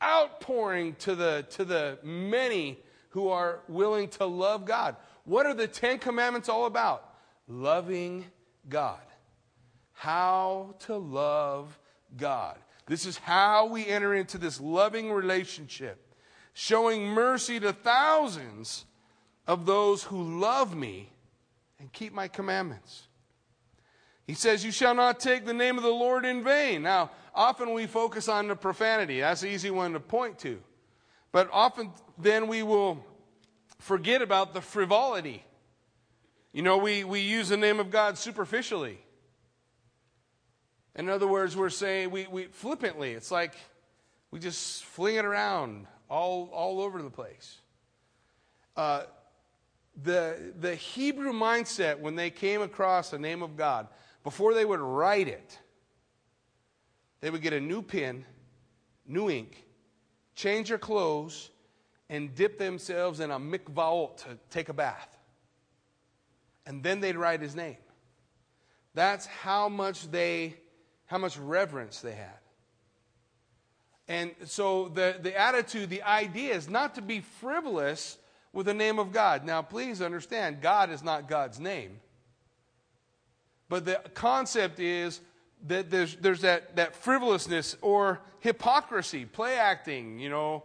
outpouring 0.03 0.95
to 1.01 1.15
the, 1.15 1.47
to 1.51 1.65
the 1.65 1.99
many 2.03 2.79
who 3.11 3.29
are 3.29 3.61
willing 3.69 4.09
to 4.09 4.27
love 4.27 4.65
God. 4.65 4.97
What 5.25 5.47
are 5.47 5.55
the 5.55 5.67
Ten 5.67 5.99
Commandments 5.99 6.49
all 6.49 6.67
about? 6.67 7.15
Loving 7.49 8.25
God. 8.69 9.01
How 9.99 10.77
to 10.87 10.97
love 10.97 11.77
God. 12.17 12.57
This 12.87 13.05
is 13.05 13.19
how 13.19 13.67
we 13.67 13.85
enter 13.85 14.15
into 14.15 14.39
this 14.39 14.61
loving 14.61 15.11
relationship, 15.11 16.15
showing 16.53 17.09
mercy 17.09 17.59
to 17.59 17.73
thousands 17.73 18.85
of 19.49 19.67
those 19.67 20.05
who 20.05 20.39
love 20.39 20.77
me 20.77 21.11
and 21.81 21.93
keep 21.93 22.13
my 22.13 22.29
commandments. 22.29 23.09
He 24.25 24.35
says, 24.35 24.65
You 24.65 24.71
shall 24.71 24.95
not 24.95 25.19
take 25.19 25.45
the 25.45 25.53
name 25.53 25.77
of 25.77 25.83
the 25.83 25.91
Lord 25.91 26.25
in 26.25 26.45
vain. 26.45 26.83
Now, 26.83 27.11
often 27.35 27.73
we 27.73 27.89
focus 27.89 28.29
on 28.29 28.47
the 28.47 28.55
profanity. 28.55 29.19
That's 29.19 29.43
an 29.43 29.49
easy 29.49 29.73
one 29.73 29.95
to 29.95 30.01
point 30.01 30.39
to. 30.39 30.61
But 31.33 31.51
often 31.53 31.91
then 32.17 32.47
we 32.47 32.63
will 32.63 33.05
forget 33.81 34.23
about 34.23 34.55
the 34.55 34.61
frivolity. 34.61 35.45
You 36.53 36.63
know, 36.63 36.79
we, 36.79 37.03
we 37.03 37.19
use 37.19 37.49
the 37.49 37.57
name 37.57 37.81
of 37.81 37.91
God 37.91 38.17
superficially. 38.17 39.01
In 40.99 41.09
other 41.09 41.29
words, 41.29 41.57
we're 41.57 41.71
saying 41.71 42.11
we, 42.11 42.27
we 42.27 42.47
flippantly, 42.47 43.13
it's 43.13 43.31
like 43.31 43.55
we 44.33 44.41
just 44.41 44.85
fling 44.85 45.15
it 45.15 45.25
around 45.25 45.87
all, 46.11 46.51
all 46.53 46.81
over 46.81 47.01
the 47.01 47.09
place. 47.09 47.59
Uh, 48.77 49.05
the, 50.03 50.53
the 50.59 50.75
Hebrew 50.75 51.33
mindset, 51.33 52.01
when 52.01 52.17
they 52.17 52.31
came 52.31 52.63
across 52.63 53.11
the 53.11 53.19
name 53.19 53.43
of 53.43 53.57
God, 53.57 53.87
before 54.25 54.55
they 54.55 54.65
would 54.65 54.81
write 54.81 55.29
it, 55.29 55.59
they 57.21 57.31
would 57.31 57.43
get 57.43 57.53
a 57.53 57.61
new 57.61 57.81
pen, 57.81 58.25
new 59.07 59.31
ink, 59.31 59.65
change 60.35 60.69
their 60.69 60.79
clothes, 60.79 61.51
and 62.11 62.35
dip 62.35 62.59
themselves 62.59 63.21
in 63.21 63.31
a 63.31 63.39
mikvaot 63.39 64.17
to 64.19 64.39
take 64.51 64.69
a 64.69 64.73
bath. 64.73 65.17
And 66.67 66.83
then 66.83 67.01
they'd 67.01 67.17
write 67.17 67.41
his 67.41 67.55
name. 67.55 67.77
That's 68.95 69.27
how 69.27 69.69
much 69.69 70.11
they, 70.11 70.57
how 71.09 71.19
much 71.19 71.37
reverence 71.37 72.01
they 72.01 72.15
had. 72.15 72.39
And 74.07 74.31
so 74.45 74.89
the, 74.89 75.17
the 75.21 75.39
attitude, 75.39 75.91
the 75.91 76.03
idea 76.03 76.55
is 76.55 76.69
not 76.69 76.95
to 76.95 77.03
be 77.03 77.21
frivolous 77.21 78.17
with 78.53 78.67
the 78.67 78.75
name 78.75 78.99
of 78.99 79.13
God. 79.13 79.45
Now, 79.45 79.61
please 79.61 80.01
understand, 80.01 80.63
God 80.63 80.91
is 80.91 81.03
not 81.03 81.29
God's 81.29 81.61
name. 81.61 82.01
But 83.69 83.85
the 83.85 84.01
concept 84.15 84.81
is 84.81 85.21
that 85.67 85.91
there's, 85.91 86.17
there's 86.17 86.41
that, 86.41 86.77
that 86.77 86.95
frivolousness 86.95 87.77
or 87.83 88.21
hypocrisy, 88.41 89.27
play 89.27 89.57
acting, 89.57 90.19
you 90.19 90.31
know, 90.31 90.63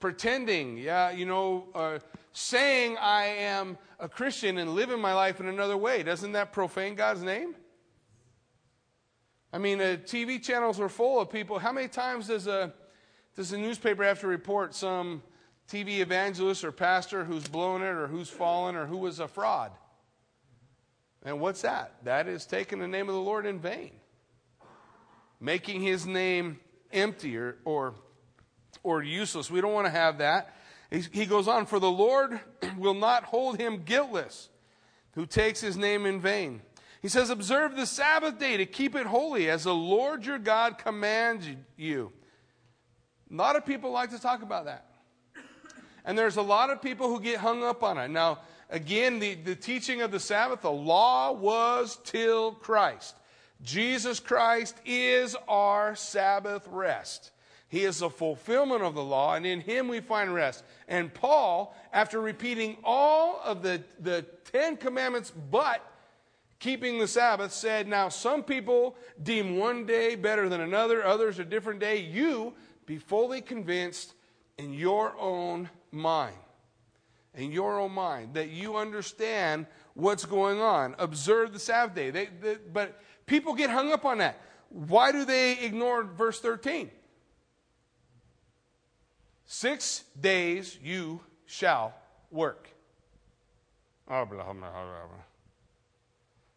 pretending, 0.00 0.78
yeah, 0.78 1.10
you 1.10 1.26
know, 1.26 1.66
uh, 1.74 1.98
saying 2.32 2.96
I 2.98 3.24
am 3.24 3.76
a 3.98 4.08
Christian 4.08 4.58
and 4.58 4.74
living 4.74 5.00
my 5.00 5.12
life 5.12 5.40
in 5.40 5.48
another 5.48 5.76
way. 5.76 6.02
Doesn't 6.02 6.32
that 6.32 6.52
profane 6.52 6.94
God's 6.94 7.22
name? 7.22 7.54
I 9.56 9.58
mean, 9.58 9.80
uh, 9.80 9.96
TV 10.04 10.42
channels 10.42 10.78
are 10.80 10.90
full 10.90 11.18
of 11.18 11.30
people. 11.30 11.58
How 11.58 11.72
many 11.72 11.88
times 11.88 12.26
does 12.26 12.46
a, 12.46 12.74
does 13.36 13.54
a 13.54 13.56
newspaper 13.56 14.04
have 14.04 14.20
to 14.20 14.26
report 14.26 14.74
some 14.74 15.22
TV 15.66 16.00
evangelist 16.00 16.62
or 16.62 16.70
pastor 16.70 17.24
who's 17.24 17.48
blown 17.48 17.80
it 17.80 17.86
or 17.86 18.06
who's 18.06 18.28
fallen 18.28 18.76
or 18.76 18.84
who 18.84 18.98
was 18.98 19.18
a 19.18 19.26
fraud? 19.26 19.72
And 21.22 21.40
what's 21.40 21.62
that? 21.62 21.94
That 22.04 22.28
is 22.28 22.44
taking 22.44 22.80
the 22.80 22.86
name 22.86 23.08
of 23.08 23.14
the 23.14 23.20
Lord 23.22 23.46
in 23.46 23.58
vain, 23.58 23.92
making 25.40 25.80
his 25.80 26.04
name 26.04 26.60
empty 26.92 27.38
or, 27.38 27.56
or, 27.64 27.94
or 28.82 29.02
useless. 29.02 29.50
We 29.50 29.62
don't 29.62 29.72
want 29.72 29.86
to 29.86 29.90
have 29.90 30.18
that. 30.18 30.54
He 30.90 31.24
goes 31.24 31.48
on, 31.48 31.64
For 31.64 31.80
the 31.80 31.90
Lord 31.90 32.38
will 32.76 32.92
not 32.92 33.24
hold 33.24 33.58
him 33.58 33.84
guiltless 33.86 34.50
who 35.12 35.24
takes 35.24 35.62
his 35.62 35.78
name 35.78 36.04
in 36.04 36.20
vain. 36.20 36.60
He 37.06 37.10
says, 37.10 37.30
Observe 37.30 37.76
the 37.76 37.86
Sabbath 37.86 38.36
day 38.36 38.56
to 38.56 38.66
keep 38.66 38.96
it 38.96 39.06
holy 39.06 39.48
as 39.48 39.62
the 39.62 39.72
Lord 39.72 40.26
your 40.26 40.40
God 40.40 40.76
commands 40.76 41.46
you. 41.76 42.10
A 43.30 43.34
lot 43.36 43.54
of 43.54 43.64
people 43.64 43.92
like 43.92 44.10
to 44.10 44.18
talk 44.18 44.42
about 44.42 44.64
that. 44.64 44.90
And 46.04 46.18
there's 46.18 46.36
a 46.36 46.42
lot 46.42 46.68
of 46.68 46.82
people 46.82 47.08
who 47.08 47.20
get 47.20 47.38
hung 47.38 47.62
up 47.62 47.84
on 47.84 47.96
it. 47.96 48.08
Now, 48.08 48.40
again, 48.70 49.20
the, 49.20 49.34
the 49.34 49.54
teaching 49.54 50.02
of 50.02 50.10
the 50.10 50.18
Sabbath, 50.18 50.62
the 50.62 50.72
law 50.72 51.30
was 51.30 51.96
till 52.02 52.50
Christ. 52.50 53.14
Jesus 53.62 54.18
Christ 54.18 54.74
is 54.84 55.36
our 55.46 55.94
Sabbath 55.94 56.66
rest. 56.72 57.30
He 57.68 57.84
is 57.84 58.00
the 58.00 58.10
fulfillment 58.10 58.82
of 58.82 58.96
the 58.96 59.04
law, 59.04 59.36
and 59.36 59.46
in 59.46 59.60
him 59.60 59.86
we 59.86 60.00
find 60.00 60.34
rest. 60.34 60.64
And 60.88 61.14
Paul, 61.14 61.72
after 61.92 62.20
repeating 62.20 62.78
all 62.82 63.40
of 63.44 63.62
the, 63.62 63.84
the 64.00 64.26
Ten 64.50 64.76
Commandments 64.76 65.32
but 65.52 65.88
keeping 66.58 66.98
the 66.98 67.08
Sabbath, 67.08 67.52
said, 67.52 67.88
Now 67.88 68.08
some 68.08 68.42
people 68.42 68.96
deem 69.22 69.58
one 69.58 69.86
day 69.86 70.14
better 70.14 70.48
than 70.48 70.60
another, 70.60 71.04
others 71.04 71.38
a 71.38 71.44
different 71.44 71.80
day. 71.80 72.00
You 72.00 72.54
be 72.86 72.98
fully 72.98 73.40
convinced 73.40 74.14
in 74.58 74.72
your 74.72 75.16
own 75.18 75.68
mind. 75.90 76.36
In 77.34 77.52
your 77.52 77.78
own 77.78 77.92
mind, 77.92 78.34
that 78.34 78.48
you 78.48 78.76
understand 78.76 79.66
what's 79.92 80.24
going 80.24 80.58
on. 80.60 80.94
Observe 80.98 81.52
the 81.52 81.58
Sabbath 81.58 81.94
day. 81.94 82.10
They, 82.10 82.26
they, 82.26 82.56
but 82.72 82.98
people 83.26 83.54
get 83.54 83.68
hung 83.68 83.92
up 83.92 84.06
on 84.06 84.18
that. 84.18 84.40
Why 84.70 85.12
do 85.12 85.24
they 85.24 85.58
ignore 85.58 86.04
verse 86.04 86.40
13? 86.40 86.90
Six 89.44 90.04
days 90.18 90.78
you 90.82 91.20
shall 91.44 91.94
work. 92.30 92.68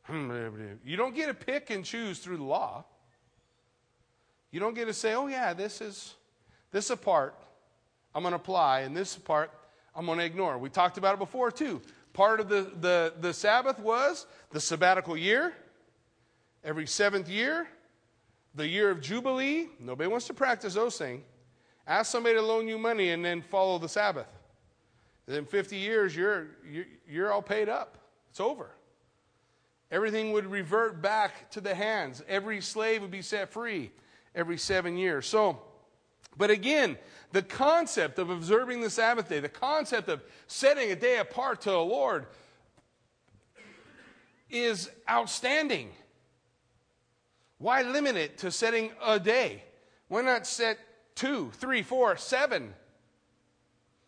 Hmm, 0.10 0.32
you 0.84 0.98
don't 0.98 1.14
get 1.14 1.28
to 1.28 1.34
pick 1.34 1.70
and 1.70 1.86
choose 1.86 2.20
through 2.20 2.38
the 2.38 2.44
law. 2.44 2.84
You 4.52 4.60
don't 4.60 4.74
get 4.74 4.86
to 4.86 4.94
say, 4.94 5.14
oh, 5.14 5.28
yeah, 5.28 5.54
this 5.54 5.82
is 5.82 6.16
this 6.72 6.90
a 6.90 6.98
part 6.98 7.36
I'm 8.16 8.24
going 8.24 8.32
to 8.32 8.38
apply, 8.38 8.82
and 8.82 8.98
this 8.98 9.16
part 9.16 9.52
I'm 9.96 10.06
going 10.06 10.18
to 10.18 10.26
ignore. 10.26 10.58
We 10.58 10.70
talked 10.70 10.98
about 10.98 11.14
it 11.14 11.20
before, 11.20 11.52
too. 11.52 11.82
Part 12.14 12.40
of 12.40 12.50
the, 12.50 12.72
the, 12.80 13.14
the 13.20 13.34
Sabbath 13.34 13.80
was 13.80 14.26
the 14.52 14.60
sabbatical 14.60 15.16
year, 15.16 15.54
every 16.64 16.88
seventh 16.88 17.30
year, 17.30 17.68
the 18.56 18.68
year 18.68 18.90
of 18.90 19.02
Jubilee. 19.02 19.68
Nobody 19.80 20.10
wants 20.10 20.26
to 20.28 20.34
practice 20.34 20.74
those 20.74 20.98
things. 20.98 21.22
Ask 21.86 22.12
somebody 22.12 22.36
to 22.36 22.42
loan 22.42 22.68
you 22.68 22.78
money 22.78 23.12
and 23.12 23.24
then 23.24 23.42
follow 23.42 23.78
the 23.78 23.90
Sabbath. 23.90 24.28
In 25.28 25.46
50 25.46 25.76
years, 25.76 26.16
you're, 26.16 26.48
you're 27.08 27.32
all 27.32 27.42
paid 27.44 27.70
up. 27.70 27.98
It's 28.32 28.40
over. 28.40 28.72
Everything 29.92 30.32
would 30.34 30.46
revert 30.46 31.02
back 31.02 31.50
to 31.52 31.62
the 31.62 31.74
hands. 31.74 32.24
Every 32.28 32.62
slave 32.62 33.02
would 33.02 33.12
be 33.12 33.22
set 33.22 33.52
free 33.52 33.92
every 34.36 34.58
seven 34.58 34.98
years. 34.98 35.28
So, 35.28 35.62
but 36.38 36.50
again, 36.50 36.98
the 37.32 37.42
concept 37.42 38.20
of 38.20 38.30
observing 38.30 38.82
the 38.82 38.90
Sabbath 38.90 39.30
day, 39.30 39.40
the 39.40 39.50
concept 39.50 40.10
of 40.10 40.24
setting 40.48 40.92
a 40.92 40.96
day 40.96 41.18
apart 41.18 41.62
to 41.62 41.72
the 41.72 41.78
Lord 41.78 42.28
is 44.50 44.90
outstanding. 45.10 45.90
Why 47.58 47.82
limit 47.82 48.16
it 48.16 48.38
to 48.40 48.52
setting 48.52 48.92
a 49.04 49.20
day? 49.20 49.64
Why 50.08 50.22
not 50.22 50.48
set 50.48 50.80
two, 51.20 51.52
three, 51.56 51.84
four, 51.84 52.16
seven. 52.16 52.74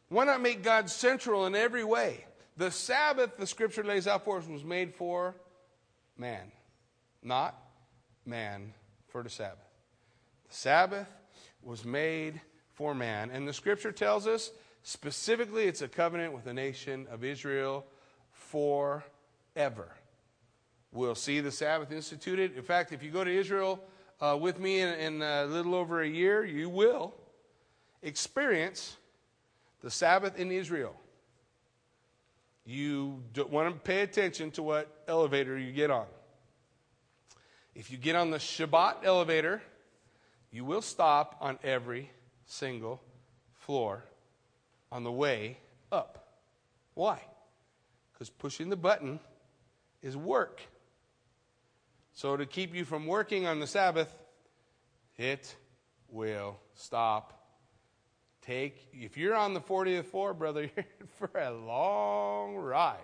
Why 0.07 0.23
not 0.23 0.41
make 0.41 0.63
God 0.63 0.89
central 0.89 1.45
in 1.45 1.55
every 1.55 1.83
way? 1.83 2.25
The 2.55 2.71
Sabbath, 2.71 3.35
the 3.37 3.45
scripture 3.45 3.83
lays 3.83 4.07
out 4.07 4.23
for 4.23 4.37
us, 4.37 4.47
was 4.47 4.63
made 4.63 4.95
for 4.95 5.35
man, 6.17 6.51
not 7.23 7.55
man 8.25 8.73
for 9.07 9.23
the 9.23 9.29
Sabbath. 9.29 9.59
The 10.49 10.55
Sabbath 10.55 11.07
was 11.63 11.85
made 11.85 12.39
for 12.73 12.95
man. 12.95 13.29
And 13.31 13.47
the 13.47 13.53
scripture 13.53 13.91
tells 13.91 14.27
us 14.27 14.51
specifically 14.83 15.65
it's 15.65 15.81
a 15.81 15.87
covenant 15.87 16.33
with 16.33 16.45
the 16.45 16.53
nation 16.53 17.07
of 17.11 17.23
Israel 17.23 17.85
forever. 18.31 19.93
We'll 20.91 21.15
see 21.15 21.39
the 21.39 21.51
Sabbath 21.51 21.91
instituted. 21.91 22.57
In 22.57 22.63
fact, 22.63 22.91
if 22.91 23.01
you 23.01 23.11
go 23.11 23.23
to 23.23 23.31
Israel, 23.31 23.79
uh, 24.19 24.37
with 24.39 24.59
me 24.59 24.81
in, 24.81 24.89
in 24.89 25.21
a 25.21 25.45
little 25.45 25.73
over 25.73 26.01
a 26.01 26.07
year, 26.07 26.43
you 26.43 26.69
will 26.69 27.13
experience 28.03 28.97
the 29.81 29.89
Sabbath 29.89 30.37
in 30.37 30.51
Israel. 30.51 30.95
You 32.65 33.23
want 33.49 33.73
to 33.73 33.79
pay 33.79 34.01
attention 34.01 34.51
to 34.51 34.63
what 34.63 35.03
elevator 35.07 35.57
you 35.57 35.71
get 35.71 35.89
on. 35.89 36.05
If 37.73 37.91
you 37.91 37.97
get 37.97 38.15
on 38.15 38.31
the 38.31 38.37
Shabbat 38.37 38.97
elevator, 39.03 39.61
you 40.51 40.65
will 40.65 40.81
stop 40.81 41.37
on 41.41 41.57
every 41.63 42.11
single 42.45 43.01
floor 43.53 44.03
on 44.91 45.03
the 45.03 45.11
way 45.11 45.57
up. 45.91 46.27
Why? 46.93 47.21
Because 48.11 48.29
pushing 48.29 48.69
the 48.69 48.75
button 48.75 49.19
is 50.01 50.17
work. 50.17 50.61
So, 52.13 52.35
to 52.35 52.45
keep 52.45 52.75
you 52.75 52.83
from 52.83 53.07
working 53.07 53.47
on 53.47 53.59
the 53.59 53.67
Sabbath, 53.67 54.13
it 55.17 55.55
will 56.09 56.59
stop. 56.75 57.40
Take, 58.41 58.87
if 58.91 59.17
you're 59.17 59.35
on 59.35 59.53
the 59.53 59.61
40th 59.61 60.05
floor, 60.05 60.33
brother, 60.33 60.63
you're 60.75 60.85
for 61.17 61.29
a 61.39 61.51
long 61.51 62.55
ride. 62.55 62.97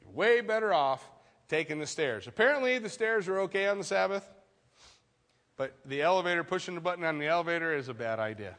You're 0.00 0.12
way 0.12 0.40
better 0.40 0.72
off 0.72 1.06
taking 1.48 1.78
the 1.78 1.86
stairs. 1.86 2.26
Apparently, 2.26 2.78
the 2.78 2.88
stairs 2.88 3.28
are 3.28 3.40
okay 3.40 3.68
on 3.68 3.78
the 3.78 3.84
Sabbath, 3.84 4.26
but 5.56 5.76
the 5.84 6.02
elevator, 6.02 6.42
pushing 6.42 6.74
the 6.74 6.80
button 6.80 7.04
on 7.04 7.18
the 7.18 7.26
elevator, 7.26 7.74
is 7.74 7.88
a 7.88 7.94
bad 7.94 8.18
idea. 8.18 8.56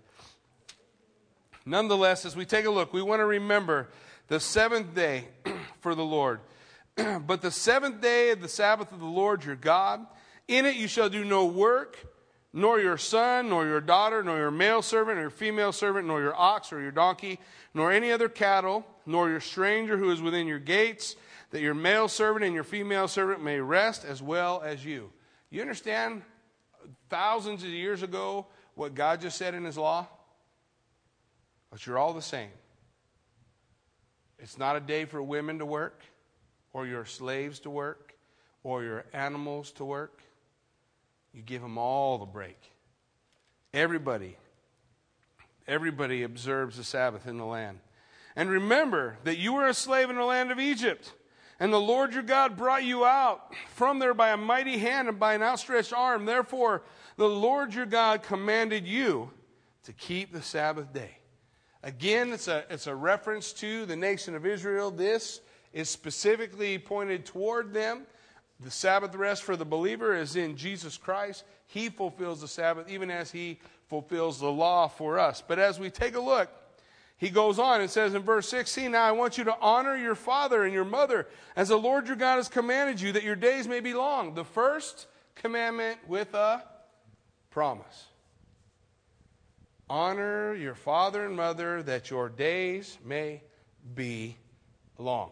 Nonetheless, 1.66 2.26
as 2.26 2.36
we 2.36 2.46
take 2.46 2.66
a 2.66 2.70
look, 2.70 2.94
we 2.94 3.02
want 3.02 3.20
to 3.20 3.26
remember 3.26 3.90
the 4.28 4.40
seventh 4.40 4.96
day 4.96 5.26
for 5.82 5.96
the 5.96 6.06
Lord. 6.06 6.40
but 6.96 7.42
the 7.42 7.52
seventh 7.52 8.02
day 8.02 8.32
of 8.32 8.42
the 8.42 8.48
Sabbath 8.48 8.92
of 8.92 9.00
the 9.00 9.06
Lord 9.06 9.44
your 9.44 9.56
God, 9.56 10.06
in 10.48 10.66
it 10.66 10.76
you 10.76 10.88
shall 10.88 11.10
do 11.10 11.26
no 11.26 11.46
work, 11.46 11.98
nor 12.58 12.80
your 12.80 12.98
son, 12.98 13.50
nor 13.50 13.68
your 13.68 13.80
daughter, 13.80 14.24
nor 14.24 14.40
your 14.40 14.50
male 14.50 14.82
servant, 14.82 15.18
nor 15.18 15.26
your 15.26 15.30
female 15.30 15.72
servant, 15.72 16.08
nor 16.08 16.20
your 16.20 16.36
ox 16.36 16.74
or 16.74 16.82
your 16.82 16.92
donkey, 16.92 17.40
nor 17.76 17.92
any 17.92 18.12
other 18.12 18.28
cattle, 18.28 18.84
nor 19.06 19.30
your 19.30 19.40
stranger 19.40 19.96
who 19.96 20.10
is 20.10 20.24
within 20.24 20.48
your 20.48 20.58
gates, 20.58 21.16
that 21.52 21.62
your 21.62 21.76
male 21.76 22.08
servant 22.08 22.44
and 22.44 22.56
your 22.56 22.64
female 22.64 23.08
servant 23.08 23.44
may 23.44 23.60
rest 23.60 24.04
as 24.04 24.24
well 24.24 24.60
as 24.66 24.84
you. 24.84 25.12
You 25.52 25.62
understand 25.62 26.24
thousands 27.12 27.62
of 27.62 27.70
years 27.70 28.02
ago 28.02 28.48
what 28.74 28.96
God 28.96 29.22
just 29.22 29.38
said 29.38 29.54
in 29.54 29.64
His 29.64 29.78
law? 29.78 30.08
But 31.70 31.86
you're 31.86 32.00
all 32.00 32.14
the 32.14 32.24
same. 32.24 32.50
It's 34.40 34.58
not 34.58 34.76
a 34.76 34.80
day 34.80 35.06
for 35.06 35.22
women 35.22 35.60
to 35.60 35.66
work 35.68 36.02
or 36.74 36.88
your 36.88 37.06
slaves 37.06 37.60
to 37.60 37.70
work 37.70 38.16
or 38.64 38.84
your 38.84 39.06
animals 39.14 39.72
to 39.74 39.86
work. 39.86 40.24
You 41.38 41.44
give 41.44 41.62
them 41.62 41.78
all 41.78 42.18
the 42.18 42.26
break. 42.26 42.58
Everybody, 43.72 44.36
everybody 45.68 46.24
observes 46.24 46.78
the 46.78 46.84
Sabbath 46.84 47.28
in 47.28 47.38
the 47.38 47.46
land. 47.46 47.78
And 48.36 48.50
remember 48.50 49.20
that 49.24 49.38
you 49.38 49.54
were 49.54 49.68
a 49.68 49.74
slave 49.76 50.10
in 50.10 50.16
the 50.16 50.24
land 50.24 50.52
of 50.52 50.60
Egypt. 50.60 51.14
And 51.60 51.72
the 51.72 51.80
Lord 51.80 52.16
your 52.16 52.24
God 52.24 52.58
brought 52.58 52.86
you 52.86 53.06
out 53.06 53.54
from 53.70 54.00
there 54.00 54.16
by 54.16 54.30
a 54.30 54.38
mighty 54.38 54.80
hand 54.80 55.10
and 55.10 55.20
by 55.20 55.36
an 55.36 55.44
outstretched 55.44 55.94
arm. 55.94 56.26
Therefore, 56.26 56.82
the 57.18 57.30
Lord 57.30 57.72
your 57.72 57.86
God 57.86 58.24
commanded 58.24 58.88
you 58.88 59.30
to 59.84 59.94
keep 59.94 60.34
the 60.34 60.42
Sabbath 60.42 60.92
day. 60.92 61.20
Again, 61.84 62.34
it's 62.34 62.48
a, 62.48 62.66
it's 62.72 62.88
a 62.88 62.96
reference 62.96 63.54
to 63.54 63.86
the 63.86 63.96
nation 63.96 64.34
of 64.34 64.44
Israel. 64.44 64.90
This 64.90 65.40
is 65.72 65.88
specifically 65.88 66.80
pointed 66.80 67.28
toward 67.28 67.76
them. 67.76 68.08
The 68.60 68.72
Sabbath 68.72 69.14
rest 69.16 69.44
for 69.44 69.56
the 69.56 69.66
believer 69.66 70.16
is 70.16 70.36
in 70.36 70.58
Jesus 70.58 70.98
Christ. 70.98 71.44
He 71.68 71.90
fulfills 71.90 72.42
the 72.42 72.48
Sabbath 72.48 72.90
even 72.90 73.12
as 73.12 73.32
he 73.32 73.60
fulfills 73.88 74.40
the 74.40 74.52
law 74.52 74.88
for 74.88 75.20
us. 75.20 75.44
But 75.48 75.60
as 75.60 75.80
we 75.80 75.90
take 75.90 76.16
a 76.16 76.20
look, 76.20 76.50
he 77.18 77.30
goes 77.30 77.58
on 77.58 77.82
and 77.82 77.90
says 77.90 78.14
in 78.14 78.22
verse 78.22 78.48
16, 78.50 78.92
Now 78.92 79.04
I 79.04 79.12
want 79.12 79.38
you 79.38 79.44
to 79.46 79.58
honor 79.60 79.96
your 79.96 80.16
father 80.16 80.64
and 80.64 80.74
your 80.74 80.86
mother 80.86 81.28
as 81.56 81.70
the 81.70 81.78
Lord 81.78 82.08
your 82.08 82.16
God 82.16 82.36
has 82.36 82.48
commanded 82.48 83.02
you, 83.02 83.12
that 83.14 83.24
your 83.24 83.36
days 83.36 83.68
may 83.68 83.80
be 83.80 83.94
long. 83.94 84.34
The 84.34 84.46
first 84.46 85.08
commandment 85.36 86.00
with 86.08 86.34
a 86.34 86.64
promise. 87.50 88.06
Honor 89.90 90.54
your 90.54 90.76
father 90.76 91.26
and 91.26 91.36
mother 91.36 91.82
that 91.84 92.10
your 92.10 92.30
days 92.30 92.98
may 93.04 93.42
be 93.96 94.38
long. 94.98 95.32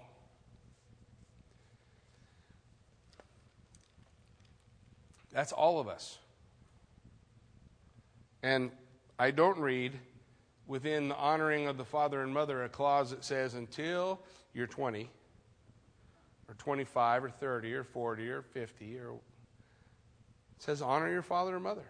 That's 5.36 5.52
all 5.52 5.82
of 5.82 5.89
us. 5.89 6.17
And 8.41 8.71
I 9.19 9.32
don't 9.32 9.60
read 9.60 9.91
within 10.65 11.10
the 11.10 11.15
honoring 11.15 11.67
of 11.67 11.78
the 11.78 11.84
father 11.84 12.21
and 12.21 12.34
mother 12.34 12.63
a 12.63 12.69
clause 12.69 13.10
that 13.10 13.26
says 13.26 13.54
until 13.54 14.21
you're 14.54 14.65
20 14.65 15.10
or 16.48 16.56
25 16.56 17.26
or 17.26 17.30
30 17.30 17.74
or 17.74 17.84
40 17.84 18.30
or 18.30 18.41
50 18.43 18.98
or 18.98 19.10
it 19.12 19.19
says 20.60 20.82
honor 20.82 21.12
your 21.12 21.21
father 21.21 21.56
and 21.56 21.63
mother 21.63 21.86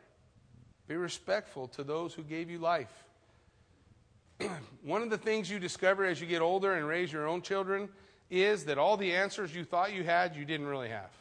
be 0.87 0.95
respectful 0.95 1.67
to 1.69 1.83
those 1.83 2.13
who 2.13 2.23
gave 2.23 2.49
you 2.49 2.57
life 2.57 3.05
one 4.83 5.01
of 5.01 5.09
the 5.09 5.17
things 5.17 5.49
you 5.49 5.59
discover 5.59 6.03
as 6.03 6.19
you 6.19 6.27
get 6.27 6.41
older 6.41 6.73
and 6.73 6.87
raise 6.87 7.13
your 7.13 7.27
own 7.27 7.41
children 7.41 7.87
is 8.29 8.65
that 8.65 8.77
all 8.77 8.97
the 8.97 9.13
answers 9.13 9.55
you 9.55 9.63
thought 9.63 9.93
you 9.93 10.03
had, 10.03 10.35
you 10.35 10.45
didn't 10.45 10.67
really 10.67 10.89
have. 10.89 11.11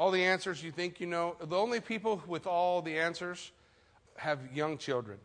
All 0.00 0.10
the 0.10 0.24
answers 0.24 0.64
you 0.64 0.70
think 0.70 0.98
you 0.98 1.06
know, 1.06 1.36
the 1.38 1.58
only 1.58 1.78
people 1.78 2.22
with 2.26 2.46
all 2.46 2.80
the 2.80 2.98
answers 2.98 3.52
have 4.16 4.38
young 4.50 4.78
children. 4.78 5.18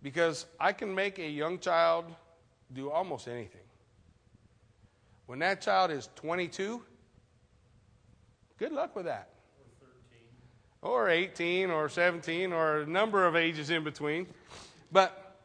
Because 0.00 0.46
I 0.60 0.72
can 0.72 0.94
make 0.94 1.18
a 1.18 1.28
young 1.28 1.58
child 1.58 2.04
do 2.72 2.92
almost 2.92 3.26
anything. 3.26 3.66
When 5.26 5.40
that 5.40 5.60
child 5.60 5.90
is 5.90 6.08
22, 6.14 6.84
good 8.60 8.70
luck 8.70 8.94
with 8.94 9.06
that. 9.06 9.30
Or 10.80 11.06
or 11.06 11.10
18 11.10 11.70
or 11.70 11.88
17 11.88 12.52
or 12.52 12.82
a 12.82 12.86
number 12.86 13.26
of 13.26 13.34
ages 13.34 13.70
in 13.70 13.82
between. 13.82 14.28
But 14.92 15.36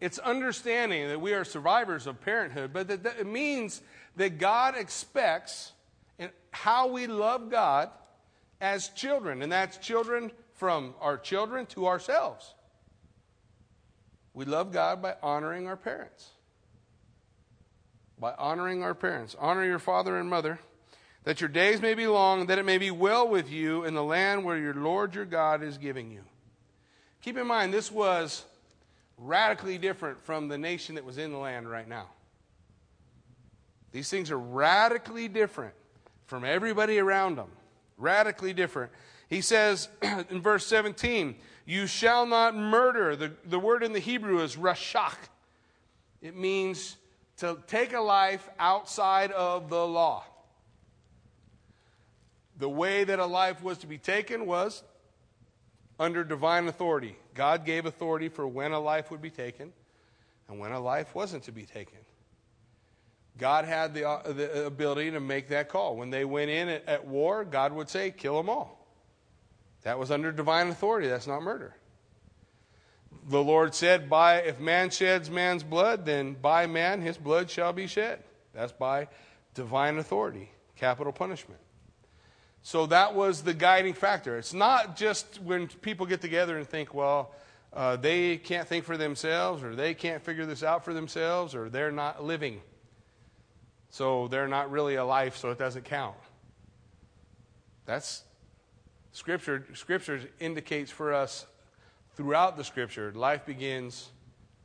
it's 0.00 0.18
understanding 0.18 1.08
that 1.08 1.20
we 1.20 1.34
are 1.34 1.44
survivors 1.44 2.06
of 2.06 2.22
parenthood, 2.22 2.72
but 2.72 2.88
that, 2.88 3.02
that 3.02 3.18
it 3.20 3.26
means 3.26 3.82
that 4.16 4.38
God 4.38 4.78
expects 4.78 5.73
how 6.54 6.86
we 6.86 7.06
love 7.06 7.50
God 7.50 7.90
as 8.60 8.88
children, 8.90 9.42
and 9.42 9.50
that's 9.50 9.76
children 9.78 10.30
from 10.54 10.94
our 11.00 11.18
children 11.18 11.66
to 11.66 11.86
ourselves. 11.86 12.54
We 14.32 14.44
love 14.44 14.72
God 14.72 15.02
by 15.02 15.16
honoring 15.22 15.66
our 15.66 15.76
parents. 15.76 16.28
By 18.18 18.34
honoring 18.38 18.82
our 18.82 18.94
parents. 18.94 19.36
Honor 19.38 19.64
your 19.64 19.80
father 19.80 20.16
and 20.16 20.30
mother, 20.30 20.60
that 21.24 21.40
your 21.40 21.48
days 21.48 21.82
may 21.82 21.94
be 21.94 22.06
long, 22.06 22.46
that 22.46 22.58
it 22.58 22.64
may 22.64 22.78
be 22.78 22.90
well 22.90 23.28
with 23.28 23.50
you 23.50 23.84
in 23.84 23.94
the 23.94 24.04
land 24.04 24.44
where 24.44 24.56
your 24.56 24.74
Lord 24.74 25.14
your 25.14 25.24
God 25.24 25.62
is 25.62 25.76
giving 25.76 26.10
you. 26.10 26.22
Keep 27.22 27.36
in 27.36 27.46
mind, 27.46 27.74
this 27.74 27.90
was 27.90 28.44
radically 29.18 29.78
different 29.78 30.22
from 30.24 30.48
the 30.48 30.58
nation 30.58 30.94
that 30.94 31.04
was 31.04 31.18
in 31.18 31.32
the 31.32 31.38
land 31.38 31.68
right 31.68 31.88
now. 31.88 32.08
These 33.92 34.08
things 34.10 34.30
are 34.30 34.38
radically 34.38 35.28
different 35.28 35.74
from 36.26 36.44
everybody 36.44 36.98
around 36.98 37.36
them. 37.36 37.48
Radically 37.96 38.52
different. 38.52 38.92
He 39.28 39.40
says 39.40 39.88
in 40.30 40.40
verse 40.40 40.66
17, 40.66 41.36
You 41.66 41.86
shall 41.86 42.26
not 42.26 42.56
murder. 42.56 43.16
The, 43.16 43.32
the 43.44 43.58
word 43.58 43.82
in 43.82 43.92
the 43.92 43.98
Hebrew 43.98 44.40
is 44.40 44.56
ratsach. 44.56 45.16
It 46.20 46.36
means 46.36 46.96
to 47.38 47.58
take 47.66 47.92
a 47.92 48.00
life 48.00 48.48
outside 48.58 49.32
of 49.32 49.68
the 49.68 49.86
law. 49.86 50.24
The 52.56 52.68
way 52.68 53.04
that 53.04 53.18
a 53.18 53.26
life 53.26 53.62
was 53.62 53.78
to 53.78 53.86
be 53.86 53.98
taken 53.98 54.46
was 54.46 54.82
under 55.98 56.24
divine 56.24 56.68
authority. 56.68 57.16
God 57.34 57.64
gave 57.64 57.86
authority 57.86 58.28
for 58.28 58.46
when 58.46 58.72
a 58.72 58.80
life 58.80 59.10
would 59.10 59.20
be 59.20 59.30
taken 59.30 59.72
and 60.48 60.58
when 60.58 60.72
a 60.72 60.80
life 60.80 61.14
wasn't 61.14 61.42
to 61.44 61.52
be 61.52 61.64
taken. 61.64 61.98
God 63.36 63.64
had 63.64 63.94
the, 63.94 64.08
uh, 64.08 64.32
the 64.32 64.66
ability 64.66 65.10
to 65.10 65.20
make 65.20 65.48
that 65.48 65.68
call. 65.68 65.96
When 65.96 66.10
they 66.10 66.24
went 66.24 66.50
in 66.50 66.68
at, 66.68 66.88
at 66.88 67.06
war, 67.06 67.44
God 67.44 67.72
would 67.72 67.88
say, 67.88 68.10
kill 68.10 68.36
them 68.36 68.48
all. 68.48 68.86
That 69.82 69.98
was 69.98 70.10
under 70.10 70.30
divine 70.30 70.68
authority. 70.68 71.08
That's 71.08 71.26
not 71.26 71.42
murder. 71.42 71.74
The 73.28 73.42
Lord 73.42 73.74
said, 73.74 74.08
by, 74.08 74.36
if 74.36 74.60
man 74.60 74.90
sheds 74.90 75.30
man's 75.30 75.62
blood, 75.62 76.06
then 76.06 76.34
by 76.34 76.66
man 76.66 77.00
his 77.00 77.16
blood 77.16 77.50
shall 77.50 77.72
be 77.72 77.86
shed. 77.86 78.22
That's 78.52 78.72
by 78.72 79.08
divine 79.54 79.98
authority, 79.98 80.50
capital 80.76 81.12
punishment. 81.12 81.60
So 82.62 82.86
that 82.86 83.14
was 83.14 83.42
the 83.42 83.52
guiding 83.52 83.94
factor. 83.94 84.38
It's 84.38 84.54
not 84.54 84.96
just 84.96 85.40
when 85.42 85.68
people 85.68 86.06
get 86.06 86.20
together 86.20 86.56
and 86.56 86.66
think, 86.66 86.94
well, 86.94 87.34
uh, 87.72 87.96
they 87.96 88.36
can't 88.36 88.68
think 88.68 88.84
for 88.84 88.96
themselves, 88.96 89.62
or 89.62 89.74
they 89.74 89.92
can't 89.92 90.22
figure 90.22 90.46
this 90.46 90.62
out 90.62 90.84
for 90.84 90.94
themselves, 90.94 91.54
or 91.54 91.68
they're 91.68 91.92
not 91.92 92.24
living. 92.24 92.62
So 93.94 94.26
they're 94.26 94.48
not 94.48 94.72
really 94.72 94.96
alive, 94.96 95.36
so 95.36 95.52
it 95.52 95.58
doesn't 95.58 95.84
count. 95.84 96.16
That's 97.86 98.24
scripture. 99.12 99.64
Scripture 99.72 100.20
indicates 100.40 100.90
for 100.90 101.14
us 101.14 101.46
throughout 102.16 102.56
the 102.56 102.64
scripture, 102.64 103.12
life 103.14 103.46
begins 103.46 104.10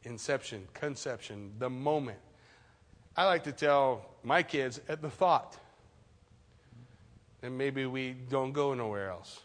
inception, 0.02 0.68
conception, 0.74 1.52
the 1.60 1.70
moment. 1.70 2.18
I 3.16 3.26
like 3.26 3.44
to 3.44 3.52
tell 3.52 4.04
my 4.24 4.42
kids 4.42 4.82
at 4.90 5.00
the 5.00 5.12
thought. 5.12 5.56
And 7.44 7.56
maybe 7.56 7.86
we 7.86 8.14
don't 8.32 8.52
go 8.52 8.74
nowhere 8.74 9.12
else. 9.12 9.42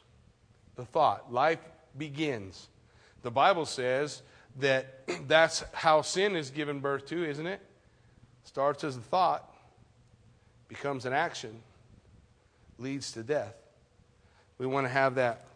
The 0.77 0.87
thought. 0.87 1.31
Life 1.31 1.61
begins. 1.99 2.69
The 3.21 3.31
Bible 3.31 3.67
says 3.67 4.23
that 4.61 5.07
that's 5.29 5.63
how 5.75 6.01
sin 6.01 6.37
is 6.37 6.49
given 6.49 6.81
birth 6.81 7.05
to, 7.09 7.23
isn't 7.23 7.47
it? 7.47 7.61
Starts 8.45 8.83
as 8.83 8.97
a 8.97 9.01
thought 9.01 9.51
becomes 10.75 11.07
an 11.07 11.13
action, 11.13 11.63
leads 12.79 13.13
to 13.13 13.23
death. 13.23 13.55
We 14.59 14.67
want 14.67 14.87
to 14.87 14.93
have 14.93 15.15
that, 15.15 15.47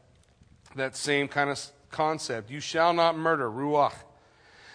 that 0.76 0.96
same 0.96 1.28
kind 1.28 1.50
of 1.50 1.60
concept. 1.90 2.50
You 2.50 2.60
shall 2.60 2.92
not 2.92 3.16
murder, 3.16 3.50
ruach. 3.50 3.94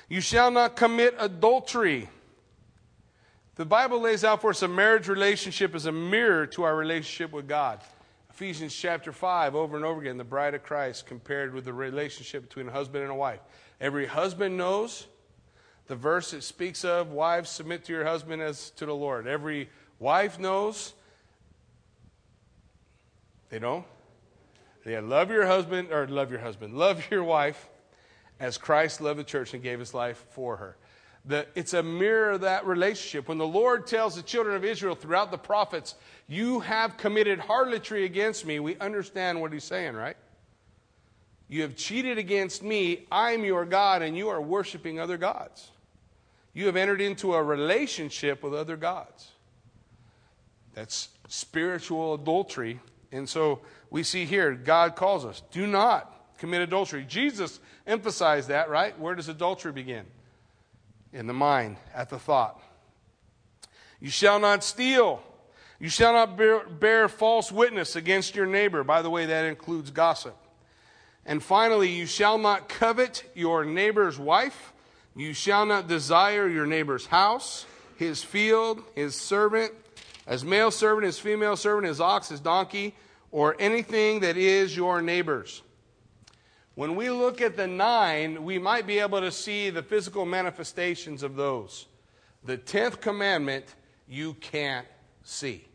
You 0.10 0.22
shall 0.22 0.52
not 0.52 0.76
commit 0.76 1.16
adultery. 1.18 2.10
The 3.56 3.66
Bible 3.66 4.02
lays 4.02 4.24
out 4.24 4.42
for 4.42 4.50
us 4.50 4.62
a 4.62 4.68
marriage 4.68 5.08
relationship 5.08 5.76
as 5.76 5.86
a 5.86 5.92
mirror 5.92 6.46
to 6.48 6.64
our 6.64 6.76
relationship 6.76 7.32
with 7.32 7.48
God. 7.48 7.80
Ephesians 8.30 8.76
chapter 8.76 9.12
5, 9.12 9.56
over 9.56 9.76
and 9.76 9.86
over 9.86 10.02
again, 10.02 10.18
the 10.18 10.24
bride 10.24 10.56
of 10.56 10.64
Christ 10.64 11.06
compared 11.06 11.54
with 11.54 11.66
the 11.66 11.74
relationship 11.74 12.44
between 12.44 12.68
a 12.68 12.72
husband 12.72 13.04
and 13.04 13.12
a 13.12 13.16
wife. 13.16 13.40
Every 13.80 14.08
husband 14.08 14.58
knows 14.58 15.08
the 15.88 15.96
verse 15.96 16.32
that 16.32 16.44
speaks 16.44 16.84
of 16.84 17.12
wives 17.12 17.50
submit 17.50 17.86
to 17.86 17.94
your 17.94 18.06
husband 18.06 18.42
as 18.42 18.72
to 18.72 18.86
the 18.86 18.96
Lord. 18.96 19.28
Every 19.28 19.70
Wife 20.04 20.38
knows. 20.38 20.94
They 23.50 23.58
don't. 23.58 23.86
Yeah, 24.86 25.00
love 25.00 25.32
your 25.32 25.48
husband, 25.48 25.94
or 25.94 26.06
love 26.10 26.30
your 26.30 26.42
husband, 26.42 26.74
love 26.78 27.10
your 27.10 27.24
wife 27.24 27.70
as 28.38 28.58
Christ 28.58 29.00
loved 29.00 29.18
the 29.18 29.24
church 29.24 29.54
and 29.54 29.64
gave 29.64 29.80
his 29.80 29.94
life 29.94 30.26
for 30.32 30.58
her. 30.58 30.76
The, 31.24 31.48
it's 31.56 31.74
a 31.74 31.82
mirror 31.82 32.32
of 32.32 32.42
that 32.42 32.66
relationship. 32.66 33.30
When 33.30 33.38
the 33.38 33.48
Lord 33.48 33.88
tells 33.88 34.18
the 34.18 34.24
children 34.24 34.58
of 34.58 34.66
Israel 34.66 34.94
throughout 34.94 35.32
the 35.32 35.38
prophets, 35.38 35.96
You 36.28 36.60
have 36.60 36.98
committed 36.98 37.40
harlotry 37.40 38.04
against 38.04 38.46
me, 38.46 38.60
we 38.60 38.76
understand 38.80 39.40
what 39.40 39.54
he's 39.54 39.64
saying, 39.64 39.94
right? 39.94 40.18
You 41.48 41.62
have 41.62 41.78
cheated 41.78 42.18
against 42.18 42.62
me. 42.62 43.06
I'm 43.10 43.46
your 43.46 43.64
God, 43.64 44.02
and 44.02 44.18
you 44.18 44.28
are 44.28 44.42
worshiping 44.42 45.00
other 45.00 45.18
gods. 45.18 45.72
You 46.54 46.66
have 46.66 46.76
entered 46.76 47.00
into 47.00 47.36
a 47.36 47.42
relationship 47.42 48.44
with 48.44 48.54
other 48.54 48.76
gods. 48.76 49.30
That's 50.74 51.10
spiritual 51.28 52.16
adultery. 52.16 52.80
And 53.12 53.30
so 53.30 53.60
we 53.90 54.04
see 54.04 54.26
here, 54.26 54.54
God 54.54 54.96
calls 54.96 55.26
us 55.26 55.42
do 55.52 55.68
not 55.68 56.10
commit 56.38 56.62
adultery. 56.62 57.06
Jesus 57.08 57.60
emphasized 57.88 58.50
that, 58.50 58.70
right? 58.70 58.98
Where 59.00 59.16
does 59.16 59.30
adultery 59.30 59.72
begin? 59.72 60.06
In 61.14 61.28
the 61.28 61.34
mind, 61.34 61.78
at 61.94 62.10
the 62.10 62.20
thought. 62.20 62.60
You 64.02 64.10
shall 64.10 64.40
not 64.40 64.64
steal. 64.64 65.22
You 65.80 65.90
shall 65.90 66.14
not 66.14 66.38
bear, 66.38 66.68
bear 66.68 67.08
false 67.08 67.52
witness 67.52 67.96
against 67.96 68.36
your 68.36 68.46
neighbor. 68.46 68.84
By 68.84 69.02
the 69.02 69.10
way, 69.10 69.28
that 69.28 69.46
includes 69.46 69.92
gossip. 69.92 70.36
And 71.26 71.42
finally, 71.42 71.90
you 71.90 72.06
shall 72.06 72.38
not 72.38 72.68
covet 72.68 73.24
your 73.34 73.64
neighbor's 73.64 74.20
wife. 74.20 74.74
You 75.16 75.34
shall 75.34 75.66
not 75.66 75.88
desire 75.88 76.48
your 76.48 76.66
neighbor's 76.66 77.06
house, 77.06 77.66
his 77.98 78.24
field, 78.24 78.84
his 78.96 79.16
servant, 79.16 79.72
as 80.26 80.44
male 80.44 80.72
servant, 80.72 81.06
as 81.06 81.20
female 81.20 81.56
servant, 81.56 81.88
as 81.88 82.00
ox, 82.00 82.32
as 82.32 82.40
donkey, 82.40 82.96
or 83.32 83.56
anything 83.60 84.22
that 84.22 84.38
is 84.38 84.76
your 84.76 85.02
neighbor's. 85.02 85.62
When 86.76 86.96
we 86.96 87.10
look 87.10 87.42
at 87.42 87.56
the 87.56 87.68
nine, 87.68 88.44
we 88.44 88.58
might 88.58 88.88
be 88.88 89.00
able 89.00 89.22
to 89.22 89.32
see 89.32 89.70
the 89.70 89.84
physical 89.84 90.26
manifestations 90.26 91.22
of 91.22 91.36
those. 91.36 91.88
The 92.44 92.58
tenth 92.58 93.00
commandment, 93.00 93.66
you 94.08 94.34
can't 94.36 94.88
see. 95.24 95.66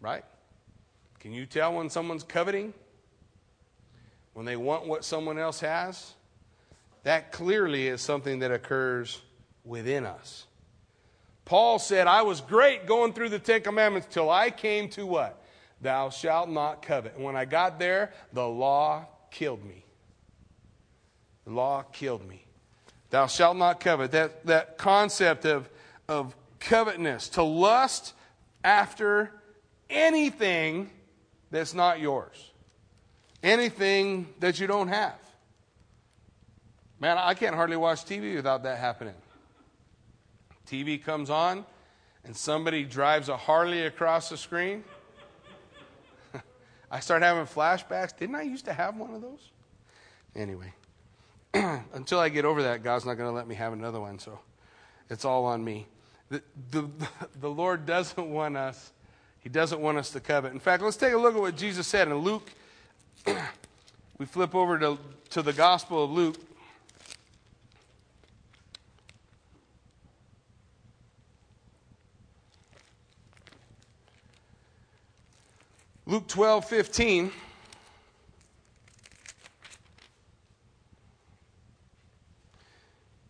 Right? 0.00 0.24
Can 1.20 1.32
you 1.32 1.46
tell 1.46 1.74
when 1.74 1.90
someone's 1.90 2.24
coveting? 2.24 2.74
When 4.34 4.44
they 4.46 4.56
want 4.56 4.86
what 4.86 5.04
someone 5.04 5.38
else 5.38 5.60
has? 5.60 6.12
That 7.04 7.30
clearly 7.30 7.86
is 7.86 8.00
something 8.00 8.40
that 8.40 8.50
occurs 8.50 9.20
within 9.64 10.06
us. 10.06 10.46
Paul 11.44 11.78
said, 11.78 12.06
I 12.06 12.22
was 12.22 12.40
great 12.40 12.86
going 12.86 13.12
through 13.12 13.28
the 13.28 13.38
Ten 13.38 13.60
Commandments 13.60 14.08
till 14.10 14.30
I 14.30 14.50
came 14.50 14.88
to 14.90 15.06
what? 15.06 15.42
Thou 15.80 16.08
shalt 16.10 16.48
not 16.48 16.82
covet. 16.82 17.14
And 17.16 17.24
when 17.24 17.36
I 17.36 17.44
got 17.44 17.78
there, 17.78 18.12
the 18.32 18.46
law 18.46 19.06
killed 19.30 19.64
me. 19.64 19.84
The 21.44 21.52
law 21.52 21.82
killed 21.82 22.26
me. 22.26 22.44
Thou 23.10 23.26
shalt 23.26 23.56
not 23.56 23.80
covet. 23.80 24.12
That, 24.12 24.46
that 24.46 24.78
concept 24.78 25.44
of, 25.44 25.68
of 26.08 26.34
covetousness, 26.60 27.28
to 27.30 27.42
lust 27.42 28.14
after 28.62 29.30
anything 29.90 30.90
that's 31.50 31.74
not 31.74 32.00
yours, 32.00 32.52
anything 33.42 34.26
that 34.40 34.58
you 34.58 34.66
don't 34.66 34.88
have. 34.88 35.18
Man, 36.98 37.18
I 37.18 37.34
can't 37.34 37.54
hardly 37.54 37.76
watch 37.76 38.04
TV 38.06 38.34
without 38.34 38.62
that 38.62 38.78
happening. 38.78 39.14
TV 40.66 41.02
comes 41.02 41.30
on, 41.30 41.64
and 42.24 42.36
somebody 42.36 42.84
drives 42.84 43.28
a 43.28 43.36
Harley 43.36 43.82
across 43.82 44.28
the 44.28 44.36
screen. 44.36 44.84
I 46.90 47.00
start 47.00 47.22
having 47.22 47.44
flashbacks. 47.44 48.16
Didn't 48.16 48.34
I 48.34 48.42
used 48.42 48.64
to 48.66 48.72
have 48.72 48.96
one 48.96 49.14
of 49.14 49.22
those? 49.22 49.50
Anyway, 50.34 50.72
until 51.54 52.18
I 52.18 52.28
get 52.28 52.44
over 52.44 52.62
that, 52.62 52.82
God's 52.82 53.04
not 53.04 53.14
going 53.14 53.28
to 53.28 53.34
let 53.34 53.46
me 53.46 53.54
have 53.54 53.72
another 53.72 54.00
one, 54.00 54.18
so 54.18 54.38
it's 55.10 55.24
all 55.24 55.44
on 55.44 55.62
me. 55.64 55.86
The, 56.30 56.42
the, 56.70 56.88
the 57.40 57.50
Lord 57.50 57.86
doesn't 57.86 58.28
want 58.28 58.56
us, 58.56 58.92
He 59.40 59.48
doesn't 59.48 59.80
want 59.80 59.98
us 59.98 60.10
to 60.10 60.20
covet. 60.20 60.52
In 60.52 60.60
fact, 60.60 60.82
let's 60.82 60.96
take 60.96 61.12
a 61.12 61.18
look 61.18 61.34
at 61.34 61.40
what 61.40 61.56
Jesus 61.56 61.86
said 61.86 62.08
in 62.08 62.16
Luke. 62.18 62.50
we 64.18 64.26
flip 64.26 64.54
over 64.54 64.78
to, 64.78 64.98
to 65.30 65.42
the 65.42 65.52
Gospel 65.52 66.04
of 66.04 66.10
Luke. 66.10 66.36
Luke 76.06 76.28
12, 76.28 76.66
15. 76.66 77.32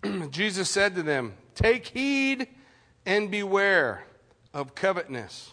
Jesus 0.30 0.68
said 0.68 0.96
to 0.96 1.04
them, 1.04 1.34
Take 1.54 1.86
heed 1.86 2.48
and 3.06 3.30
beware 3.30 4.04
of 4.52 4.74
covetousness, 4.74 5.52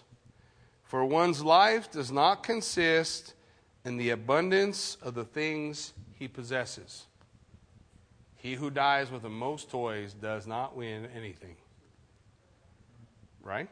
for 0.84 1.06
one's 1.06 1.44
life 1.44 1.92
does 1.92 2.12
not 2.12 2.42
consist 2.42 3.36
in 3.86 3.98
the 3.98 4.10
abundance 4.10 4.98
of 5.04 5.14
the 5.14 5.26
things 5.26 5.94
he 6.16 6.28
possesses. 6.28 7.06
He 8.36 8.56
who 8.56 8.72
dies 8.72 9.12
with 9.12 9.22
the 9.22 9.30
most 9.30 9.70
toys 9.70 10.16
does 10.16 10.48
not 10.48 10.76
win 10.76 11.08
anything. 11.16 11.56
Right? 13.44 13.70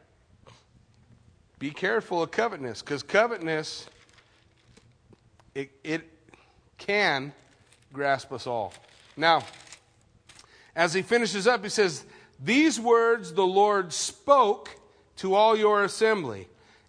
Be 1.59 1.71
careful 1.71 2.23
of 2.23 2.31
covetousness, 2.31 2.81
because 2.81 3.03
covetousness, 3.03 3.87
it, 5.53 5.71
it 5.83 6.09
can 6.77 7.33
grasp 7.91 8.31
us 8.31 8.47
all. 8.47 8.73
Now, 9.17 9.43
as 10.73 10.93
he 10.93 11.01
finishes 11.01 11.45
up, 11.47 11.63
he 11.63 11.69
says, 11.69 12.05
These 12.41 12.79
words 12.79 13.33
the 13.33 13.45
Lord 13.45 13.91
spoke 13.91 14.79
to 15.17 15.35
all 15.35 15.57
your 15.57 15.83
assembly 15.83 16.47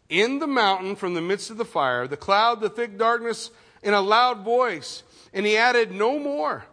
in 0.08 0.38
the 0.38 0.46
mountain 0.46 0.94
from 0.94 1.14
the 1.14 1.20
midst 1.20 1.50
of 1.50 1.56
the 1.56 1.64
fire, 1.64 2.06
the 2.06 2.16
cloud, 2.16 2.60
the 2.60 2.70
thick 2.70 2.96
darkness, 2.96 3.50
in 3.82 3.92
a 3.92 4.00
loud 4.00 4.44
voice. 4.44 5.02
And 5.32 5.44
he 5.44 5.56
added 5.56 5.90
no 5.90 6.18
more. 6.18 6.64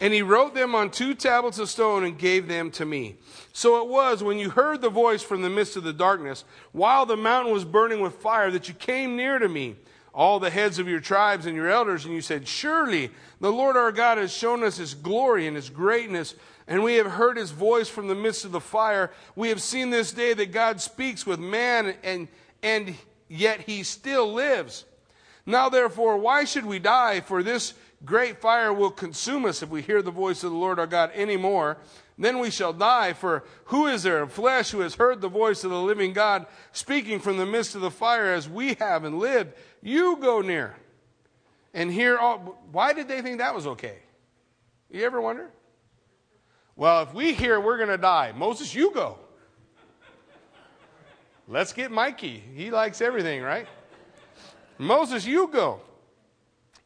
And 0.00 0.12
he 0.12 0.20
wrote 0.20 0.54
them 0.54 0.74
on 0.74 0.90
two 0.90 1.14
tablets 1.14 1.58
of 1.58 1.70
stone 1.70 2.04
and 2.04 2.18
gave 2.18 2.48
them 2.48 2.70
to 2.72 2.84
me. 2.84 3.16
So 3.52 3.80
it 3.82 3.88
was 3.88 4.22
when 4.22 4.38
you 4.38 4.50
heard 4.50 4.82
the 4.82 4.90
voice 4.90 5.22
from 5.22 5.40
the 5.40 5.48
midst 5.48 5.76
of 5.76 5.84
the 5.84 5.92
darkness, 5.92 6.44
while 6.72 7.06
the 7.06 7.16
mountain 7.16 7.52
was 7.52 7.64
burning 7.64 8.00
with 8.00 8.16
fire, 8.16 8.50
that 8.50 8.68
you 8.68 8.74
came 8.74 9.16
near 9.16 9.38
to 9.38 9.48
me, 9.48 9.76
all 10.12 10.38
the 10.38 10.50
heads 10.50 10.78
of 10.78 10.88
your 10.88 11.00
tribes 11.00 11.46
and 11.46 11.56
your 11.56 11.68
elders, 11.68 12.04
and 12.04 12.12
you 12.12 12.20
said, 12.20 12.46
Surely 12.46 13.10
the 13.40 13.52
Lord 13.52 13.76
our 13.76 13.92
God 13.92 14.18
has 14.18 14.32
shown 14.32 14.62
us 14.62 14.76
his 14.76 14.94
glory 14.94 15.46
and 15.46 15.56
his 15.56 15.70
greatness, 15.70 16.34
and 16.66 16.82
we 16.82 16.94
have 16.94 17.06
heard 17.12 17.38
his 17.38 17.50
voice 17.50 17.88
from 17.88 18.08
the 18.08 18.14
midst 18.14 18.44
of 18.44 18.52
the 18.52 18.60
fire. 18.60 19.12
We 19.34 19.48
have 19.48 19.62
seen 19.62 19.90
this 19.90 20.12
day 20.12 20.34
that 20.34 20.52
God 20.52 20.80
speaks 20.80 21.26
with 21.26 21.38
man, 21.38 21.94
and, 22.02 22.28
and 22.62 22.94
yet 23.28 23.60
he 23.60 23.82
still 23.82 24.32
lives. 24.32 24.84
Now 25.46 25.68
therefore, 25.68 26.18
why 26.18 26.44
should 26.44 26.66
we 26.66 26.78
die? 26.80 27.20
For 27.20 27.42
this 27.42 27.74
great 28.04 28.40
fire 28.40 28.72
will 28.72 28.90
consume 28.90 29.44
us 29.44 29.62
if 29.62 29.70
we 29.70 29.82
hear 29.82 30.02
the 30.02 30.10
voice 30.10 30.44
of 30.44 30.50
the 30.50 30.56
Lord 30.56 30.78
our 30.78 30.86
God 30.86 31.10
anymore. 31.14 31.78
Then 32.18 32.38
we 32.38 32.50
shall 32.50 32.72
die. 32.72 33.12
For 33.12 33.44
who 33.66 33.86
is 33.86 34.02
there 34.02 34.22
of 34.22 34.32
flesh 34.32 34.70
who 34.70 34.80
has 34.80 34.94
heard 34.94 35.20
the 35.20 35.28
voice 35.28 35.64
of 35.64 35.70
the 35.70 35.80
living 35.80 36.12
God 36.12 36.46
speaking 36.72 37.20
from 37.20 37.36
the 37.36 37.46
midst 37.46 37.74
of 37.74 37.80
the 37.80 37.90
fire 37.90 38.32
as 38.32 38.48
we 38.48 38.74
have 38.74 39.04
and 39.04 39.18
lived? 39.18 39.54
You 39.82 40.16
go 40.16 40.40
near 40.40 40.76
and 41.74 41.92
hear 41.92 42.16
all. 42.16 42.58
Why 42.72 42.92
did 42.92 43.08
they 43.08 43.20
think 43.20 43.38
that 43.38 43.54
was 43.54 43.66
okay? 43.66 43.98
You 44.90 45.04
ever 45.04 45.20
wonder? 45.20 45.50
Well, 46.74 47.02
if 47.02 47.14
we 47.14 47.32
hear 47.32 47.60
we're 47.60 47.78
going 47.78 47.88
to 47.88 47.98
die, 47.98 48.32
Moses, 48.36 48.74
you 48.74 48.92
go. 48.92 49.18
Let's 51.48 51.72
get 51.72 51.90
Mikey. 51.90 52.42
He 52.54 52.70
likes 52.70 53.00
everything, 53.00 53.42
right? 53.42 53.66
Moses, 54.78 55.26
you 55.26 55.48
go. 55.48 55.80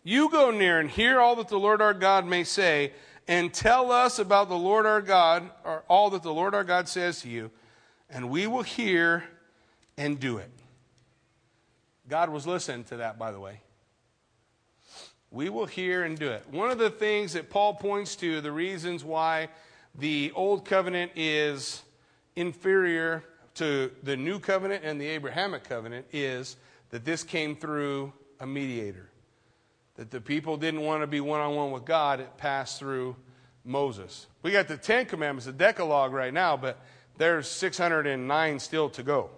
You 0.03 0.31
go 0.31 0.51
near 0.51 0.81
and 0.81 0.89
hear 0.89 1.21
all 1.21 1.37
that 1.37 1.49
the 1.49 1.59
Lord 1.59 1.83
our 1.83 1.95
God 1.95 2.27
may 2.27 2.45
say, 2.45 2.93
and 3.29 3.53
tell 3.53 3.93
us 3.93 4.19
about 4.19 4.49
the 4.49 4.57
Lord 4.57 4.87
our 4.87 5.03
God, 5.03 5.51
or 5.63 5.85
all 5.89 6.11
that 6.11 6.23
the 6.23 6.33
Lord 6.33 6.55
our 6.55 6.65
God 6.65 6.89
says 6.89 7.21
to 7.23 7.29
you, 7.29 7.51
and 8.09 8.31
we 8.31 8.47
will 8.47 8.63
hear 8.63 9.25
and 9.97 10.19
do 10.19 10.39
it. 10.39 10.51
God 12.09 12.31
was 12.31 12.47
listening 12.47 12.85
to 12.85 12.97
that, 12.97 13.19
by 13.19 13.31
the 13.31 13.39
way. 13.39 13.61
We 15.31 15.49
will 15.49 15.67
hear 15.67 16.03
and 16.03 16.19
do 16.19 16.31
it. 16.31 16.45
One 16.51 16.71
of 16.71 16.79
the 16.79 16.91
things 16.91 17.35
that 17.35 17.51
Paul 17.51 17.75
points 17.75 18.17
to, 18.17 18.41
the 18.41 18.51
reasons 18.51 19.05
why 19.05 19.49
the 19.95 20.33
old 20.35 20.65
covenant 20.65 21.13
is 21.15 21.83
inferior 22.35 23.23
to 23.57 23.93
the 24.03 24.17
new 24.17 24.41
covenant 24.41 24.83
and 24.83 25.01
the 25.01 25.07
Abrahamic 25.07 25.63
covenant, 25.65 26.07
is 26.11 26.57
that 26.89 27.05
this 27.05 27.23
came 27.23 27.55
through 27.55 28.13
a 28.41 28.47
mediator 28.47 29.10
that 30.01 30.11
the 30.11 30.21
people 30.21 30.57
didn't 30.57 30.81
want 30.81 31.03
to 31.03 31.07
be 31.07 31.21
one 31.21 31.41
on 31.41 31.55
one 31.55 31.73
with 31.73 31.85
God, 31.85 32.21
it 32.21 32.39
passed 32.39 32.79
through 32.79 33.17
Moses. 33.67 34.29
We 34.43 34.51
got 34.51 34.67
the 34.67 34.79
Ten 34.79 35.05
Commandments, 35.05 35.45
the 35.45 35.53
Decalogue 35.53 36.15
right 36.15 36.33
now, 36.33 36.57
but 36.57 36.81
there's 37.19 37.47
609 37.47 38.61
still 38.61 38.89
to 38.89 39.03
go. 39.03 39.29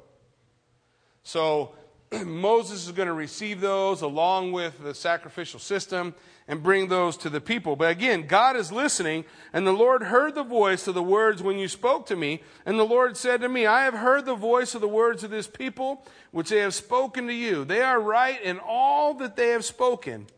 So 1.24 1.74
Moses 2.24 2.86
is 2.86 2.92
going 2.92 3.08
to 3.08 3.12
receive 3.12 3.60
those 3.60 4.02
along 4.02 4.52
with 4.52 4.80
the 4.80 4.94
sacrificial 4.94 5.58
system 5.58 6.14
and 6.46 6.62
bring 6.62 6.86
those 6.86 7.16
to 7.16 7.28
the 7.28 7.40
people. 7.40 7.74
But 7.74 7.90
again, 7.90 8.28
God 8.28 8.54
is 8.54 8.70
listening, 8.70 9.24
and 9.52 9.66
the 9.66 9.72
Lord 9.72 10.04
heard 10.04 10.36
the 10.36 10.44
voice 10.44 10.86
of 10.86 10.94
the 10.94 11.02
words 11.02 11.42
when 11.42 11.58
you 11.58 11.66
spoke 11.66 12.06
to 12.06 12.14
me. 12.14 12.40
And 12.64 12.78
the 12.78 12.84
Lord 12.84 13.16
said 13.16 13.40
to 13.40 13.48
me, 13.48 13.66
I 13.66 13.82
have 13.82 13.94
heard 13.94 14.26
the 14.26 14.36
voice 14.36 14.76
of 14.76 14.80
the 14.80 14.86
words 14.86 15.24
of 15.24 15.32
this 15.32 15.48
people, 15.48 16.06
which 16.30 16.50
they 16.50 16.58
have 16.58 16.72
spoken 16.72 17.26
to 17.26 17.34
you. 17.34 17.64
They 17.64 17.82
are 17.82 18.00
right 18.00 18.40
in 18.40 18.60
all 18.60 19.14
that 19.14 19.34
they 19.34 19.48
have 19.48 19.64
spoken. 19.64 20.28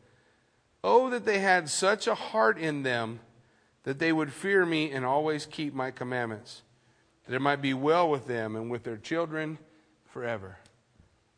Oh, 0.86 1.08
that 1.08 1.24
they 1.24 1.38
had 1.38 1.70
such 1.70 2.06
a 2.06 2.14
heart 2.14 2.58
in 2.58 2.82
them 2.82 3.20
that 3.84 3.98
they 3.98 4.12
would 4.12 4.30
fear 4.30 4.66
me 4.66 4.90
and 4.90 5.02
always 5.02 5.46
keep 5.46 5.72
my 5.72 5.90
commandments, 5.90 6.60
that 7.26 7.34
it 7.34 7.40
might 7.40 7.62
be 7.62 7.72
well 7.72 8.10
with 8.10 8.26
them 8.26 8.54
and 8.54 8.70
with 8.70 8.84
their 8.84 8.98
children 8.98 9.56
forever. 10.10 10.58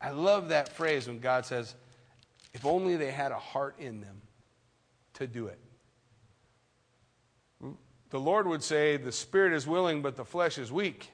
I 0.01 0.09
love 0.09 0.49
that 0.49 0.67
phrase 0.67 1.07
when 1.07 1.19
God 1.19 1.45
says, 1.45 1.75
if 2.53 2.65
only 2.65 2.97
they 2.97 3.09
had 3.09 3.31
a 3.31 3.39
heart 3.39 3.75
in 3.79 4.01
them 4.01 4.21
to 5.13 5.27
do 5.27 5.47
it. 5.47 5.59
The 8.09 8.19
Lord 8.19 8.47
would 8.47 8.63
say, 8.63 8.97
the 8.97 9.13
spirit 9.13 9.53
is 9.53 9.65
willing, 9.65 10.01
but 10.01 10.17
the 10.17 10.25
flesh 10.25 10.57
is 10.57 10.73
weak 10.73 11.09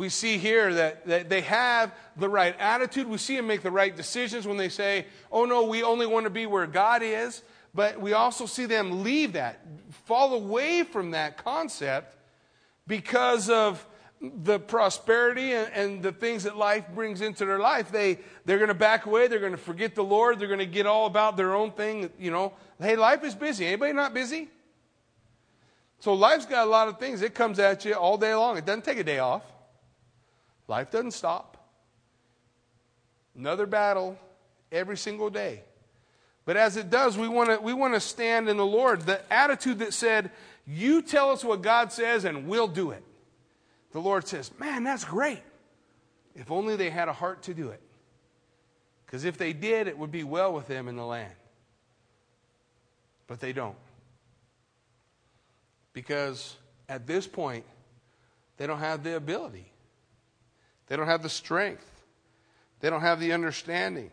we 0.00 0.08
see 0.08 0.38
here 0.38 0.72
that, 0.72 1.06
that 1.06 1.28
they 1.28 1.42
have 1.42 1.94
the 2.16 2.26
right 2.26 2.58
attitude. 2.58 3.06
We 3.06 3.18
see 3.18 3.36
them 3.36 3.46
make 3.46 3.60
the 3.60 3.70
right 3.70 3.94
decisions 3.94 4.46
when 4.46 4.56
they 4.56 4.70
say, 4.70 5.04
oh 5.30 5.44
no, 5.44 5.66
we 5.66 5.82
only 5.82 6.06
want 6.06 6.24
to 6.24 6.30
be 6.30 6.46
where 6.46 6.66
God 6.66 7.02
is. 7.02 7.42
But 7.74 8.00
we 8.00 8.14
also 8.14 8.46
see 8.46 8.64
them 8.64 9.04
leave 9.04 9.34
that, 9.34 9.60
fall 10.06 10.32
away 10.32 10.84
from 10.84 11.10
that 11.10 11.44
concept 11.44 12.16
because 12.86 13.50
of 13.50 13.86
the 14.22 14.58
prosperity 14.58 15.52
and, 15.52 15.70
and, 15.74 16.02
the 16.02 16.12
things 16.12 16.44
that 16.44 16.56
life 16.56 16.86
brings 16.94 17.20
into 17.20 17.44
their 17.44 17.58
life. 17.58 17.92
They, 17.92 18.20
they're 18.46 18.58
going 18.58 18.68
to 18.68 18.74
back 18.74 19.04
away. 19.04 19.28
They're 19.28 19.38
going 19.38 19.52
to 19.52 19.58
forget 19.58 19.94
the 19.94 20.02
Lord. 20.02 20.38
They're 20.38 20.48
going 20.48 20.60
to 20.60 20.66
get 20.66 20.86
all 20.86 21.04
about 21.04 21.36
their 21.36 21.54
own 21.54 21.72
thing. 21.72 22.08
You 22.18 22.30
know, 22.30 22.54
hey, 22.80 22.96
life 22.96 23.22
is 23.22 23.34
busy. 23.34 23.66
Anybody 23.66 23.92
not 23.92 24.14
busy? 24.14 24.48
So 25.98 26.14
life's 26.14 26.46
got 26.46 26.66
a 26.66 26.70
lot 26.70 26.88
of 26.88 26.98
things. 26.98 27.20
It 27.20 27.34
comes 27.34 27.58
at 27.58 27.84
you 27.84 27.92
all 27.92 28.16
day 28.16 28.34
long. 28.34 28.56
It 28.56 28.64
doesn't 28.64 28.84
take 28.84 28.98
a 28.98 29.04
day 29.04 29.18
off. 29.18 29.42
Life 30.70 30.92
doesn't 30.92 31.10
stop. 31.10 31.56
Another 33.36 33.66
battle 33.66 34.16
every 34.70 34.96
single 34.96 35.28
day. 35.28 35.64
But 36.44 36.56
as 36.56 36.76
it 36.76 36.90
does, 36.90 37.18
we 37.18 37.26
want 37.26 37.50
to 37.50 37.60
we 37.60 37.72
want 37.72 37.94
to 37.94 38.00
stand 38.00 38.48
in 38.48 38.56
the 38.56 38.64
Lord. 38.64 39.00
The 39.00 39.20
attitude 39.32 39.80
that 39.80 39.92
said, 39.92 40.30
"You 40.64 41.02
tell 41.02 41.30
us 41.30 41.42
what 41.42 41.60
God 41.60 41.90
says 41.90 42.24
and 42.24 42.46
we'll 42.46 42.68
do 42.68 42.92
it." 42.92 43.02
The 43.90 43.98
Lord 43.98 44.28
says, 44.28 44.52
"Man, 44.60 44.84
that's 44.84 45.04
great. 45.04 45.42
If 46.36 46.52
only 46.52 46.76
they 46.76 46.88
had 46.88 47.08
a 47.08 47.12
heart 47.12 47.42
to 47.42 47.54
do 47.54 47.70
it. 47.70 47.82
Because 49.04 49.24
if 49.24 49.36
they 49.36 49.52
did, 49.52 49.88
it 49.88 49.98
would 49.98 50.12
be 50.12 50.22
well 50.22 50.52
with 50.52 50.68
them 50.68 50.86
in 50.86 50.94
the 50.94 51.04
land. 51.04 51.34
But 53.26 53.40
they 53.40 53.52
don't. 53.52 53.76
Because 55.92 56.56
at 56.88 57.08
this 57.08 57.26
point, 57.26 57.64
they 58.56 58.68
don't 58.68 58.78
have 58.78 59.02
the 59.02 59.16
ability. 59.16 59.70
They 60.90 60.96
don't 60.96 61.06
have 61.06 61.22
the 61.22 61.28
strength. 61.28 61.86
They 62.80 62.90
don't 62.90 63.00
have 63.00 63.20
the 63.20 63.32
understanding. 63.32 64.10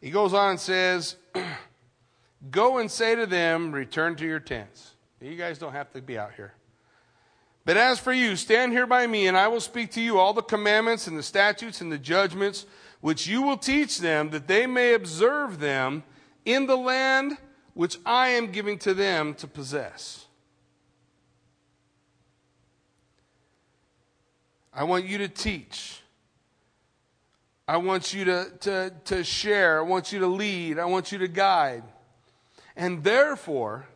He 0.00 0.10
goes 0.10 0.32
on 0.32 0.50
and 0.50 0.60
says, 0.60 1.16
Go 2.50 2.78
and 2.78 2.88
say 2.88 3.16
to 3.16 3.26
them, 3.26 3.72
Return 3.72 4.14
to 4.16 4.24
your 4.24 4.38
tents. 4.38 4.92
You 5.20 5.34
guys 5.34 5.58
don't 5.58 5.72
have 5.72 5.92
to 5.94 6.00
be 6.00 6.16
out 6.16 6.34
here. 6.34 6.54
But 7.64 7.76
as 7.76 7.98
for 7.98 8.12
you, 8.12 8.36
stand 8.36 8.70
here 8.70 8.86
by 8.86 9.04
me, 9.08 9.26
and 9.26 9.36
I 9.36 9.48
will 9.48 9.60
speak 9.60 9.90
to 9.92 10.00
you 10.00 10.20
all 10.20 10.32
the 10.32 10.42
commandments 10.42 11.08
and 11.08 11.18
the 11.18 11.24
statutes 11.24 11.80
and 11.80 11.90
the 11.90 11.98
judgments 11.98 12.64
which 13.00 13.26
you 13.26 13.42
will 13.42 13.56
teach 13.56 13.98
them, 13.98 14.30
that 14.30 14.46
they 14.46 14.64
may 14.64 14.94
observe 14.94 15.58
them 15.58 16.04
in 16.44 16.66
the 16.66 16.76
land 16.76 17.36
which 17.74 17.98
I 18.06 18.28
am 18.28 18.52
giving 18.52 18.78
to 18.80 18.94
them 18.94 19.34
to 19.34 19.48
possess. 19.48 20.26
I 24.72 24.84
want 24.84 25.04
you 25.04 25.18
to 25.18 25.28
teach. 25.28 26.00
I 27.66 27.76
want 27.76 28.12
you 28.12 28.24
to, 28.24 28.52
to, 28.60 28.92
to 29.06 29.24
share. 29.24 29.78
I 29.78 29.82
want 29.82 30.12
you 30.12 30.20
to 30.20 30.26
lead. 30.26 30.78
I 30.78 30.86
want 30.86 31.12
you 31.12 31.18
to 31.18 31.28
guide. 31.28 31.84
And 32.76 33.04
therefore, 33.04 33.86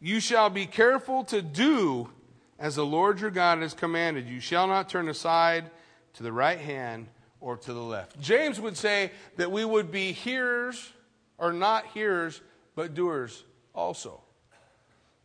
you 0.00 0.20
shall 0.20 0.50
be 0.50 0.66
careful 0.66 1.24
to 1.24 1.42
do 1.42 2.10
as 2.58 2.76
the 2.76 2.86
Lord 2.86 3.20
your 3.20 3.30
God 3.30 3.58
has 3.58 3.74
commanded. 3.74 4.28
You 4.28 4.40
shall 4.40 4.66
not 4.66 4.88
turn 4.88 5.08
aside 5.08 5.70
to 6.14 6.22
the 6.22 6.32
right 6.32 6.58
hand 6.58 7.08
or 7.40 7.56
to 7.56 7.72
the 7.72 7.80
left. 7.80 8.20
James 8.20 8.60
would 8.60 8.76
say 8.76 9.10
that 9.36 9.50
we 9.50 9.64
would 9.64 9.90
be 9.90 10.12
hearers, 10.12 10.92
or 11.38 11.52
not 11.52 11.86
hearers, 11.88 12.40
but 12.74 12.94
doers 12.94 13.44
also. 13.74 14.20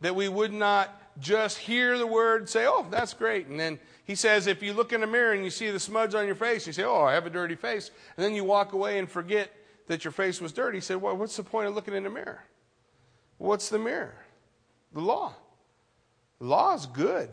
That 0.00 0.14
we 0.14 0.28
would 0.28 0.52
not 0.52 0.96
just 1.20 1.58
hear 1.58 1.98
the 1.98 2.06
word, 2.06 2.48
say, 2.48 2.66
oh, 2.66 2.86
that's 2.90 3.14
great. 3.14 3.46
And 3.46 3.60
then 3.60 3.78
he 4.10 4.16
says, 4.16 4.48
if 4.48 4.60
you 4.60 4.72
look 4.72 4.92
in 4.92 5.02
the 5.02 5.06
mirror 5.06 5.34
and 5.34 5.44
you 5.44 5.50
see 5.50 5.70
the 5.70 5.78
smudge 5.78 6.16
on 6.16 6.26
your 6.26 6.34
face, 6.34 6.66
you 6.66 6.72
say, 6.72 6.82
oh, 6.82 7.04
I 7.04 7.12
have 7.12 7.26
a 7.26 7.30
dirty 7.30 7.54
face. 7.54 7.92
And 8.16 8.26
then 8.26 8.34
you 8.34 8.42
walk 8.42 8.72
away 8.72 8.98
and 8.98 9.08
forget 9.08 9.52
that 9.86 10.02
your 10.02 10.10
face 10.10 10.40
was 10.40 10.50
dirty. 10.50 10.78
He 10.78 10.80
said, 10.80 10.96
well, 10.96 11.16
what's 11.16 11.36
the 11.36 11.44
point 11.44 11.68
of 11.68 11.76
looking 11.76 11.94
in 11.94 12.02
the 12.02 12.10
mirror? 12.10 12.42
What's 13.38 13.68
the 13.68 13.78
mirror? 13.78 14.16
The 14.92 15.00
law. 15.00 15.32
The 16.40 16.46
law 16.48 16.74
is 16.74 16.86
good. 16.86 17.30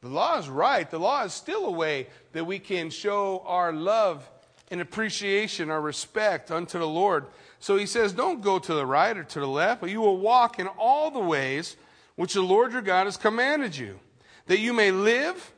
The 0.00 0.08
law 0.08 0.38
is 0.38 0.48
right. 0.48 0.88
The 0.88 1.00
law 1.00 1.24
is 1.24 1.32
still 1.32 1.66
a 1.66 1.72
way 1.72 2.06
that 2.34 2.46
we 2.46 2.60
can 2.60 2.90
show 2.90 3.42
our 3.44 3.72
love 3.72 4.30
and 4.70 4.80
appreciation, 4.80 5.70
our 5.70 5.80
respect 5.80 6.52
unto 6.52 6.78
the 6.78 6.86
Lord. 6.86 7.26
So 7.58 7.76
he 7.76 7.86
says, 7.86 8.12
Don't 8.12 8.42
go 8.42 8.60
to 8.60 8.74
the 8.74 8.86
right 8.86 9.18
or 9.18 9.24
to 9.24 9.40
the 9.40 9.48
left, 9.48 9.80
but 9.80 9.90
you 9.90 10.00
will 10.00 10.18
walk 10.18 10.60
in 10.60 10.68
all 10.68 11.10
the 11.10 11.18
ways 11.18 11.76
which 12.14 12.34
the 12.34 12.42
Lord 12.42 12.74
your 12.74 12.80
God 12.80 13.06
has 13.06 13.16
commanded 13.16 13.76
you, 13.76 13.98
that 14.46 14.60
you 14.60 14.72
may 14.72 14.92
live 14.92 15.52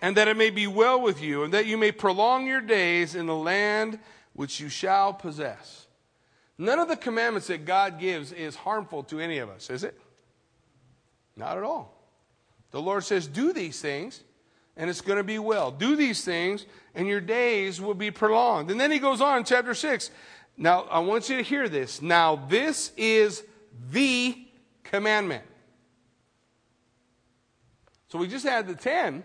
and 0.00 0.16
that 0.16 0.28
it 0.28 0.36
may 0.36 0.50
be 0.50 0.66
well 0.66 1.00
with 1.00 1.22
you, 1.22 1.42
and 1.42 1.52
that 1.54 1.66
you 1.66 1.76
may 1.76 1.92
prolong 1.92 2.46
your 2.46 2.60
days 2.60 3.14
in 3.14 3.26
the 3.26 3.34
land 3.34 3.98
which 4.32 4.60
you 4.60 4.68
shall 4.68 5.12
possess. 5.12 5.86
None 6.56 6.78
of 6.78 6.88
the 6.88 6.96
commandments 6.96 7.48
that 7.48 7.64
God 7.64 7.98
gives 7.98 8.32
is 8.32 8.56
harmful 8.56 9.04
to 9.04 9.20
any 9.20 9.38
of 9.38 9.48
us, 9.48 9.70
is 9.70 9.84
it? 9.84 9.98
Not 11.36 11.56
at 11.56 11.62
all. 11.62 11.94
The 12.70 12.82
Lord 12.82 13.04
says, 13.04 13.26
Do 13.26 13.52
these 13.52 13.80
things, 13.80 14.22
and 14.76 14.90
it's 14.90 15.00
going 15.00 15.18
to 15.18 15.24
be 15.24 15.38
well. 15.38 15.70
Do 15.70 15.96
these 15.96 16.24
things, 16.24 16.66
and 16.94 17.06
your 17.06 17.20
days 17.20 17.80
will 17.80 17.94
be 17.94 18.10
prolonged. 18.10 18.70
And 18.70 18.80
then 18.80 18.90
he 18.90 18.98
goes 18.98 19.20
on, 19.20 19.44
chapter 19.44 19.74
6. 19.74 20.10
Now, 20.56 20.82
I 20.90 20.98
want 20.98 21.28
you 21.28 21.36
to 21.36 21.42
hear 21.42 21.68
this. 21.68 22.02
Now, 22.02 22.36
this 22.48 22.92
is 22.96 23.44
the 23.90 24.36
commandment. 24.82 25.44
So 28.08 28.18
we 28.18 28.26
just 28.26 28.44
had 28.44 28.66
the 28.66 28.74
10, 28.74 29.22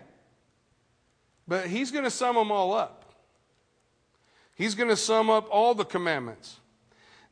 but 1.46 1.66
he's 1.66 1.90
going 1.90 2.04
to 2.04 2.10
sum 2.10 2.36
them 2.36 2.50
all 2.50 2.72
up. 2.72 3.04
He's 4.54 4.74
going 4.74 4.88
to 4.88 4.96
sum 4.96 5.30
up 5.30 5.48
all 5.50 5.74
the 5.74 5.84
commandments. 5.84 6.60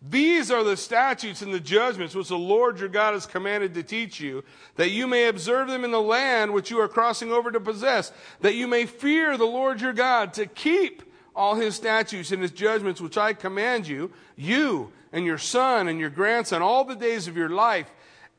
These 0.05 0.51
are 0.51 0.65
the 0.65 0.77
statutes 0.77 1.43
and 1.43 1.55
the 1.55 1.61
judgments 1.61 2.17
which 2.17 2.29
the 2.29 2.37
Lord 2.37 2.81
your 2.81 2.89
God 2.89 3.15
has 3.15 3.25
commanded 3.25 3.75
to 3.75 3.85
teach 3.85 4.19
you, 4.19 4.43
that 4.75 4.91
you 4.91 5.07
may 5.07 5.29
observe 5.29 5.69
them 5.69 5.85
in 5.85 5.93
the 5.93 6.01
land 6.01 6.53
which 6.53 6.73
you 6.73 6.81
are 6.81 6.89
crossing 6.89 7.31
over 7.31 7.53
to 7.53 7.61
possess, 7.61 8.11
that 8.41 8.57
you 8.57 8.67
may 8.67 8.85
fear 8.85 9.37
the 9.37 9.45
Lord 9.45 9.81
your 9.81 9.93
God, 9.93 10.35
to 10.35 10.47
keep 10.47 11.05
all 11.37 11.55
his 11.55 11.77
statutes 11.77 12.33
and 12.33 12.43
his 12.43 12.51
judgments 12.51 13.01
which 13.01 13.17
I 13.17 13.33
command 13.33 13.87
you, 13.87 14.11
you 14.35 14.93
and 15.13 15.25
your 15.25 15.39
son 15.39 15.87
and 15.87 16.01
your 16.01 16.11
grandson, 16.11 16.63
all 16.63 16.85
the 16.85 16.97
days 16.97 17.29
of 17.29 17.37
your 17.37 17.51
life, 17.51 17.91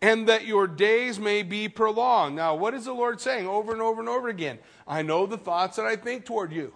and 0.04 0.28
that 0.28 0.46
your 0.46 0.68
days 0.68 1.18
may 1.18 1.44
be 1.44 1.70
prolonged. 1.70 2.36
Now, 2.36 2.56
what 2.56 2.74
is 2.74 2.84
the 2.84 2.94
Lord 2.94 3.22
saying 3.22 3.48
over 3.48 3.72
and 3.72 3.82
over 3.82 4.02
and 4.02 4.10
over 4.10 4.28
again? 4.28 4.60
I 4.86 5.02
know 5.02 5.26
the 5.26 5.38
thoughts 5.38 5.78
that 5.78 5.86
I 5.86 5.96
think 5.96 6.26
toward 6.26 6.52
you. 6.52 6.74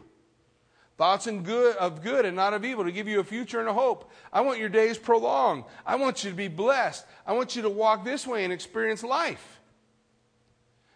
Thoughts 0.97 1.27
and 1.27 1.43
good, 1.43 1.75
of 1.75 2.01
good 2.01 2.25
and 2.25 2.37
not 2.37 2.53
of 2.53 2.63
evil 2.63 2.85
to 2.85 2.91
give 2.91 3.05
you 3.05 3.19
a 3.19 3.25
future 3.25 3.59
and 3.59 3.67
a 3.67 3.73
hope. 3.73 4.09
I 4.31 4.39
want 4.41 4.59
your 4.59 4.69
days 4.69 4.97
prolonged. 4.97 5.65
I 5.85 5.97
want 5.97 6.23
you 6.23 6.29
to 6.29 6.35
be 6.37 6.47
blessed. 6.47 7.05
I 7.25 7.33
want 7.33 7.57
you 7.57 7.63
to 7.63 7.69
walk 7.69 8.05
this 8.05 8.25
way 8.25 8.45
and 8.45 8.53
experience 8.53 9.03
life. 9.03 9.59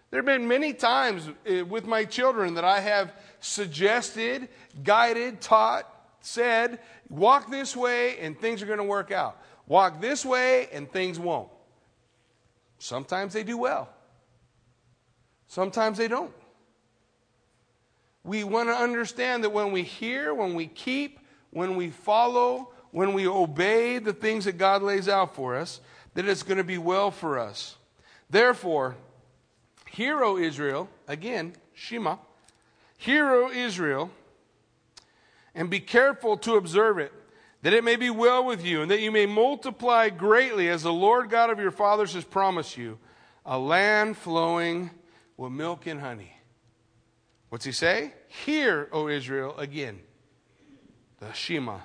There 0.10 0.20
have 0.20 0.26
been 0.26 0.48
many 0.48 0.72
times 0.72 1.30
eh, 1.46 1.64
with 1.64 1.86
my 1.86 2.06
children 2.06 2.54
that 2.54 2.64
I 2.64 2.80
have 2.80 3.14
suggested, 3.42 4.48
guided, 4.84 5.42
taught, 5.42 5.86
said, 6.22 6.80
walk 7.10 7.52
this 7.52 7.76
way 7.76 8.20
and 8.20 8.40
things 8.40 8.62
are 8.62 8.68
going 8.68 8.78
to 8.78 8.86
work 8.86 9.12
out. 9.12 9.38
Walk 9.68 10.00
this 10.00 10.26
way 10.26 10.70
and 10.72 10.90
things 10.90 11.20
won't. 11.20 11.51
Sometimes 12.82 13.34
they 13.34 13.44
do 13.44 13.60
well, 13.60 13.90
sometimes 15.48 16.00
they 16.00 16.08
don't. 16.08 16.34
We 18.24 18.44
want 18.44 18.70
to 18.70 18.74
understand 18.74 19.44
that 19.44 19.52
when 19.52 19.72
we 19.72 19.84
hear, 19.84 20.34
when 20.34 20.56
we 20.56 20.66
keep, 20.66 21.20
when 21.52 21.76
we 21.76 21.92
follow, 21.92 22.74
when 22.90 23.14
we 23.14 23.28
obey 23.28 24.00
the 24.00 24.14
things 24.14 24.46
that 24.46 24.58
God 24.58 24.82
lays 24.82 25.08
out 25.08 25.36
for 25.36 25.56
us, 25.56 25.80
that 26.16 26.28
it's 26.28 26.42
going 26.42 26.58
to 26.58 26.64
be 26.64 26.80
well 26.80 27.12
for 27.12 27.38
us. 27.38 27.76
Therefore, 28.32 28.96
hear, 29.92 30.24
O 30.24 30.38
Israel, 30.38 30.90
again, 31.08 31.54
Shema, 31.76 32.18
hear, 32.98 33.30
O 33.32 33.52
Israel, 33.52 34.10
and 35.54 35.70
be 35.70 35.80
careful 35.80 36.36
to 36.38 36.56
observe 36.56 36.98
it 36.98 37.14
that 37.62 37.74
it 37.74 37.84
may 37.84 37.96
be 37.96 38.10
well 38.10 38.44
with 38.44 38.66
you, 38.66 38.82
and 38.82 38.90
that 38.92 39.02
you 39.02 39.12
may 39.12 39.26
multiply 39.26 40.10
greatly 40.10 40.70
as 40.70 40.84
the 40.84 40.94
Lord 40.94 41.30
God 41.30 41.50
of 41.50 41.60
your 41.60 41.72
fathers 41.72 42.14
has 42.14 42.24
promised 42.24 42.78
you, 42.78 42.98
a 43.46 43.58
land 43.58 44.18
flowing 44.18 44.90
with 45.38 45.52
milk 45.52 45.86
and 45.88 46.00
honey. 46.00 46.34
What's 47.50 47.66
he 47.66 47.72
say? 47.72 48.14
Hear, 48.28 48.88
O 48.92 49.08
Israel, 49.08 49.58
again, 49.58 50.00
the 51.20 51.32
Shema. 51.34 51.80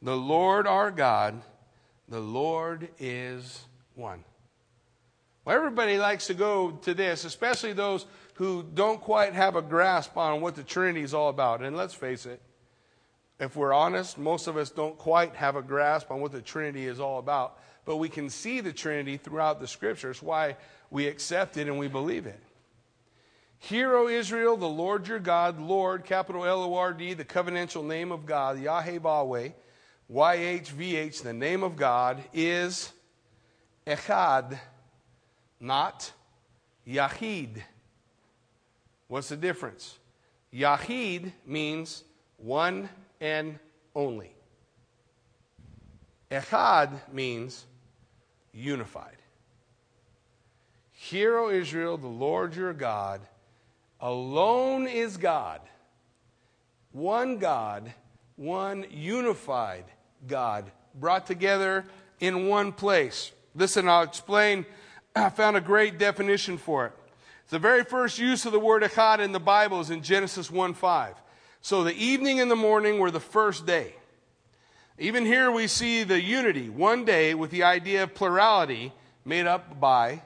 The 0.00 0.16
Lord 0.16 0.66
our 0.66 0.90
God, 0.90 1.42
the 2.08 2.20
Lord 2.20 2.88
is 2.98 3.64
one. 3.94 4.24
Well, 5.44 5.56
everybody 5.56 5.98
likes 5.98 6.28
to 6.28 6.34
go 6.34 6.72
to 6.82 6.94
this, 6.94 7.24
especially 7.24 7.72
those 7.72 8.06
who 8.34 8.62
don't 8.62 9.00
quite 9.00 9.34
have 9.34 9.56
a 9.56 9.62
grasp 9.62 10.16
on 10.16 10.40
what 10.40 10.54
the 10.54 10.62
Trinity 10.62 11.02
is 11.02 11.14
all 11.14 11.28
about. 11.28 11.62
And 11.62 11.76
let's 11.76 11.94
face 11.94 12.26
it, 12.26 12.40
if 13.40 13.56
we're 13.56 13.72
honest, 13.72 14.18
most 14.18 14.46
of 14.46 14.56
us 14.56 14.70
don't 14.70 14.96
quite 14.96 15.34
have 15.34 15.56
a 15.56 15.62
grasp 15.62 16.10
on 16.10 16.20
what 16.20 16.32
the 16.32 16.40
Trinity 16.40 16.86
is 16.86 17.00
all 17.00 17.18
about, 17.18 17.58
but 17.84 17.96
we 17.96 18.08
can 18.08 18.30
see 18.30 18.60
the 18.60 18.72
Trinity 18.72 19.16
throughout 19.16 19.60
the 19.60 19.66
scriptures, 19.66 20.22
why 20.22 20.56
we 20.90 21.06
accept 21.06 21.56
it 21.56 21.66
and 21.66 21.78
we 21.78 21.88
believe 21.88 22.26
it. 22.26 22.40
Hear, 23.58 23.96
O 23.96 24.08
Israel, 24.08 24.56
the 24.56 24.68
Lord 24.68 25.08
your 25.08 25.18
God, 25.18 25.58
Lord, 25.58 26.04
capital 26.04 26.44
L 26.44 26.62
O 26.62 26.74
R 26.74 26.92
D, 26.92 27.14
the 27.14 27.24
covenantal 27.24 27.84
name 27.84 28.12
of 28.12 28.26
God, 28.26 28.60
Yahweh, 28.60 29.48
YHVH, 30.10 31.22
the 31.22 31.32
name 31.32 31.62
of 31.62 31.74
God, 31.74 32.22
is 32.34 32.92
Echad, 33.86 34.58
not 35.58 36.12
Yahid. 36.86 37.62
What's 39.08 39.30
the 39.30 39.36
difference? 39.36 39.98
Yahid 40.52 41.32
means 41.46 42.04
one 42.36 42.88
and 43.24 43.58
only. 43.94 44.34
Echad 46.30 46.90
means 47.10 47.64
unified. 48.52 49.16
Hear, 50.92 51.38
O 51.38 51.48
Israel, 51.48 51.96
the 51.96 52.06
Lord 52.06 52.54
your 52.54 52.74
God 52.74 53.22
alone 53.98 54.86
is 54.86 55.16
God. 55.16 55.62
One 56.92 57.38
God, 57.38 57.94
one 58.36 58.84
unified 58.90 59.86
God, 60.28 60.70
brought 60.94 61.26
together 61.26 61.86
in 62.20 62.46
one 62.46 62.72
place. 62.72 63.32
Listen, 63.54 63.88
I'll 63.88 64.02
explain. 64.02 64.66
I 65.16 65.30
found 65.30 65.56
a 65.56 65.62
great 65.62 65.96
definition 65.96 66.58
for 66.58 66.86
it. 66.86 66.92
The 67.48 67.58
very 67.58 67.84
first 67.84 68.18
use 68.18 68.44
of 68.44 68.52
the 68.52 68.60
word 68.60 68.82
echad 68.82 69.20
in 69.20 69.32
the 69.32 69.40
Bible 69.40 69.80
is 69.80 69.88
in 69.88 70.02
Genesis 70.02 70.50
1 70.50 70.74
5. 70.74 71.23
So 71.64 71.82
the 71.82 71.94
evening 71.94 72.40
and 72.40 72.50
the 72.50 72.56
morning 72.56 72.98
were 72.98 73.10
the 73.10 73.18
first 73.18 73.64
day. 73.64 73.94
Even 74.98 75.24
here 75.24 75.50
we 75.50 75.66
see 75.66 76.02
the 76.02 76.20
unity, 76.20 76.68
one 76.68 77.06
day 77.06 77.32
with 77.32 77.50
the 77.50 77.62
idea 77.62 78.02
of 78.02 78.14
plurality 78.14 78.92
made 79.24 79.46
up 79.46 79.80
by 79.80 80.20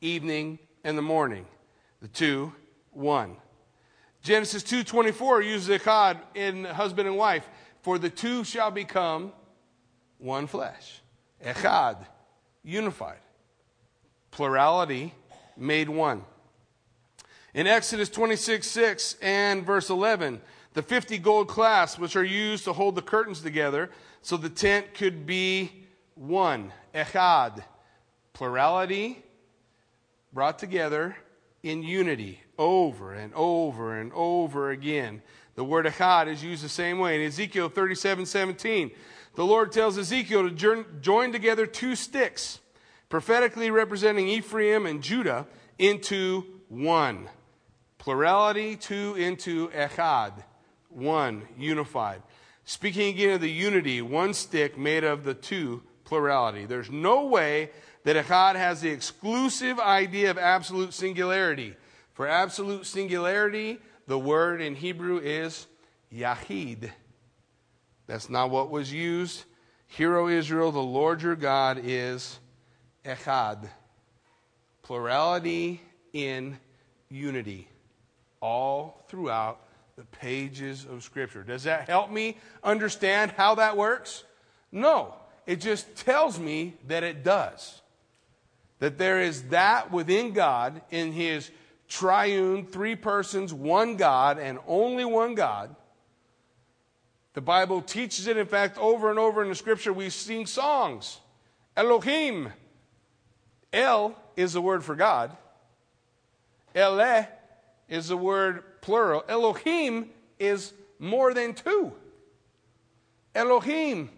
evening 0.00 0.58
and 0.82 0.96
the 0.96 1.02
morning. 1.02 1.44
The 2.00 2.08
two, 2.08 2.54
one. 2.90 3.36
Genesis 4.22 4.62
2.24 4.62 5.44
uses 5.44 5.78
echad 5.78 6.20
in 6.34 6.64
husband 6.64 7.06
and 7.06 7.18
wife. 7.18 7.46
For 7.82 7.98
the 7.98 8.08
two 8.08 8.42
shall 8.42 8.70
become 8.70 9.34
one 10.16 10.46
flesh. 10.46 11.02
Echad, 11.44 11.98
unified. 12.64 13.20
Plurality, 14.30 15.12
made 15.54 15.90
one. 15.90 16.24
In 17.52 17.66
Exodus 17.66 18.08
26 18.08 18.66
6 18.66 19.16
and 19.20 19.66
verse 19.66 19.90
11, 19.90 20.40
the 20.74 20.82
50 20.82 21.18
gold 21.18 21.48
clasps, 21.48 21.98
which 21.98 22.16
are 22.16 22.24
used 22.24 22.64
to 22.64 22.72
hold 22.72 22.94
the 22.94 23.02
curtains 23.02 23.40
together 23.40 23.90
so 24.22 24.36
the 24.36 24.48
tent 24.48 24.94
could 24.94 25.26
be 25.26 25.70
one, 26.14 26.72
echad, 26.94 27.64
plurality 28.32 29.22
brought 30.32 30.58
together 30.58 31.16
in 31.62 31.82
unity 31.82 32.40
over 32.58 33.12
and 33.12 33.32
over 33.34 33.98
and 33.98 34.12
over 34.14 34.70
again. 34.70 35.22
The 35.54 35.64
word 35.64 35.86
echad 35.86 36.28
is 36.28 36.42
used 36.42 36.64
the 36.64 36.68
same 36.68 36.98
way. 36.98 37.20
In 37.20 37.26
Ezekiel 37.26 37.68
37 37.68 38.26
17, 38.26 38.90
the 39.34 39.44
Lord 39.44 39.72
tells 39.72 39.98
Ezekiel 39.98 40.48
to 40.48 40.84
join 41.00 41.32
together 41.32 41.66
two 41.66 41.94
sticks, 41.94 42.60
prophetically 43.08 43.70
representing 43.70 44.28
Ephraim 44.28 44.86
and 44.86 45.02
Judah, 45.02 45.46
into 45.78 46.44
one. 46.68 47.28
Plurality, 47.98 48.76
two 48.76 49.14
into 49.16 49.68
echad, 49.68 50.32
one, 50.94 51.42
unified. 51.58 52.22
Speaking 52.64 53.08
again 53.08 53.34
of 53.34 53.40
the 53.40 53.50
unity, 53.50 54.02
one 54.02 54.34
stick 54.34 54.78
made 54.78 55.04
of 55.04 55.24
the 55.24 55.34
two, 55.34 55.82
plurality. 56.04 56.64
There's 56.66 56.90
no 56.90 57.26
way 57.26 57.70
that 58.04 58.16
echad 58.16 58.54
has 58.56 58.80
the 58.80 58.90
exclusive 58.90 59.78
idea 59.78 60.30
of 60.30 60.38
absolute 60.38 60.94
singularity. 60.94 61.74
For 62.14 62.28
absolute 62.28 62.86
singularity, 62.86 63.78
the 64.06 64.18
word 64.18 64.60
in 64.60 64.74
Hebrew 64.74 65.18
is 65.18 65.66
yahid. 66.12 66.90
That's 68.06 68.28
not 68.28 68.50
what 68.50 68.70
was 68.70 68.92
used. 68.92 69.44
Hear, 69.86 70.16
O 70.16 70.28
Israel, 70.28 70.72
the 70.72 70.80
Lord 70.80 71.22
your 71.22 71.36
God 71.36 71.80
is 71.82 72.38
echad. 73.04 73.68
Plurality 74.82 75.80
in 76.12 76.58
unity. 77.08 77.68
All 78.40 79.04
throughout 79.08 79.60
the 80.02 80.16
pages 80.16 80.84
of 80.84 81.04
Scripture. 81.04 81.44
Does 81.44 81.62
that 81.62 81.88
help 81.88 82.10
me 82.10 82.36
understand 82.64 83.30
how 83.32 83.54
that 83.56 83.76
works? 83.76 84.24
No. 84.72 85.14
It 85.46 85.60
just 85.60 85.94
tells 85.96 86.40
me 86.40 86.74
that 86.88 87.04
it 87.04 87.22
does. 87.22 87.80
That 88.80 88.98
there 88.98 89.20
is 89.20 89.44
that 89.50 89.92
within 89.92 90.32
God 90.32 90.82
in 90.90 91.12
His 91.12 91.50
triune, 91.88 92.66
three 92.66 92.96
persons, 92.96 93.54
one 93.54 93.96
God, 93.96 94.38
and 94.38 94.58
only 94.66 95.04
one 95.04 95.36
God. 95.36 95.74
The 97.34 97.40
Bible 97.40 97.80
teaches 97.80 98.26
it. 98.26 98.36
In 98.36 98.46
fact, 98.46 98.78
over 98.78 99.08
and 99.08 99.20
over 99.20 99.40
in 99.42 99.50
the 99.50 99.54
scripture, 99.54 99.92
we 99.92 100.10
sing 100.10 100.46
songs. 100.46 101.20
Elohim. 101.76 102.52
El 103.72 104.16
is 104.36 104.52
the 104.52 104.60
word 104.60 104.82
for 104.82 104.96
God. 104.96 105.36
Ele 106.74 107.28
is 107.92 108.08
the 108.08 108.16
word 108.16 108.64
plural. 108.80 109.22
Elohim 109.28 110.08
is 110.38 110.72
more 110.98 111.34
than 111.34 111.52
two. 111.52 111.92
Elohim. 113.34 114.08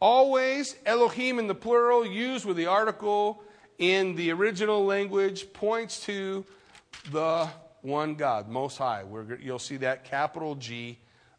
Always 0.00 0.76
Elohim 0.86 1.40
in 1.40 1.48
the 1.48 1.54
plural, 1.54 2.06
used 2.06 2.44
with 2.44 2.56
the 2.56 2.66
article 2.66 3.42
in 3.78 4.14
the 4.14 4.30
original 4.30 4.84
language, 4.84 5.52
points 5.52 6.00
to 6.04 6.44
the 7.10 7.48
one 7.82 8.14
God, 8.14 8.48
Most 8.48 8.78
High. 8.78 9.02
We're, 9.02 9.36
you'll 9.36 9.58
see 9.58 9.78
that 9.78 10.04
capital 10.04 10.54
G 10.54 10.98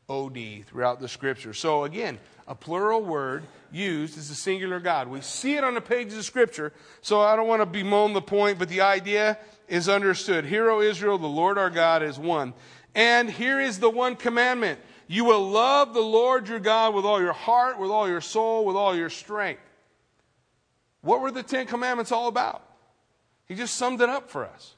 O 0.09 0.29
D 0.29 0.63
throughout 0.67 0.99
the 0.99 1.07
scripture. 1.07 1.53
So 1.53 1.85
again, 1.85 2.19
a 2.45 2.55
plural 2.55 3.03
word 3.03 3.43
used 3.71 4.17
is 4.17 4.29
a 4.29 4.35
singular 4.35 4.79
God. 4.81 5.07
We 5.07 5.21
see 5.21 5.55
it 5.55 5.63
on 5.63 5.75
the 5.75 5.81
pages 5.81 6.17
of 6.17 6.25
scripture, 6.25 6.73
so 7.01 7.21
I 7.21 7.37
don't 7.37 7.47
want 7.47 7.61
to 7.61 7.65
bemoan 7.65 8.13
the 8.13 8.21
point, 8.21 8.59
but 8.59 8.69
the 8.69 8.81
idea 8.81 9.37
is 9.67 9.89
understood. 9.89 10.45
Hear, 10.45 10.69
O 10.69 10.81
Israel, 10.81 11.17
the 11.17 11.27
Lord 11.27 11.57
our 11.57 11.69
God 11.69 12.03
is 12.03 12.17
one. 12.17 12.53
And 12.95 13.29
here 13.29 13.59
is 13.59 13.79
the 13.79 13.89
one 13.89 14.15
commandment. 14.15 14.79
You 15.07 15.23
will 15.25 15.47
love 15.49 15.93
the 15.93 16.01
Lord 16.01 16.47
your 16.47 16.59
God 16.59 16.93
with 16.93 17.05
all 17.05 17.21
your 17.21 17.33
heart, 17.33 17.79
with 17.79 17.91
all 17.91 18.07
your 18.07 18.21
soul, 18.21 18.65
with 18.65 18.75
all 18.75 18.95
your 18.95 19.09
strength. 19.09 19.61
What 21.01 21.21
were 21.21 21.31
the 21.31 21.43
Ten 21.43 21.67
Commandments 21.67 22.11
all 22.11 22.27
about? 22.27 22.63
He 23.45 23.55
just 23.55 23.75
summed 23.75 24.01
it 24.01 24.09
up 24.09 24.29
for 24.29 24.45
us. 24.45 24.75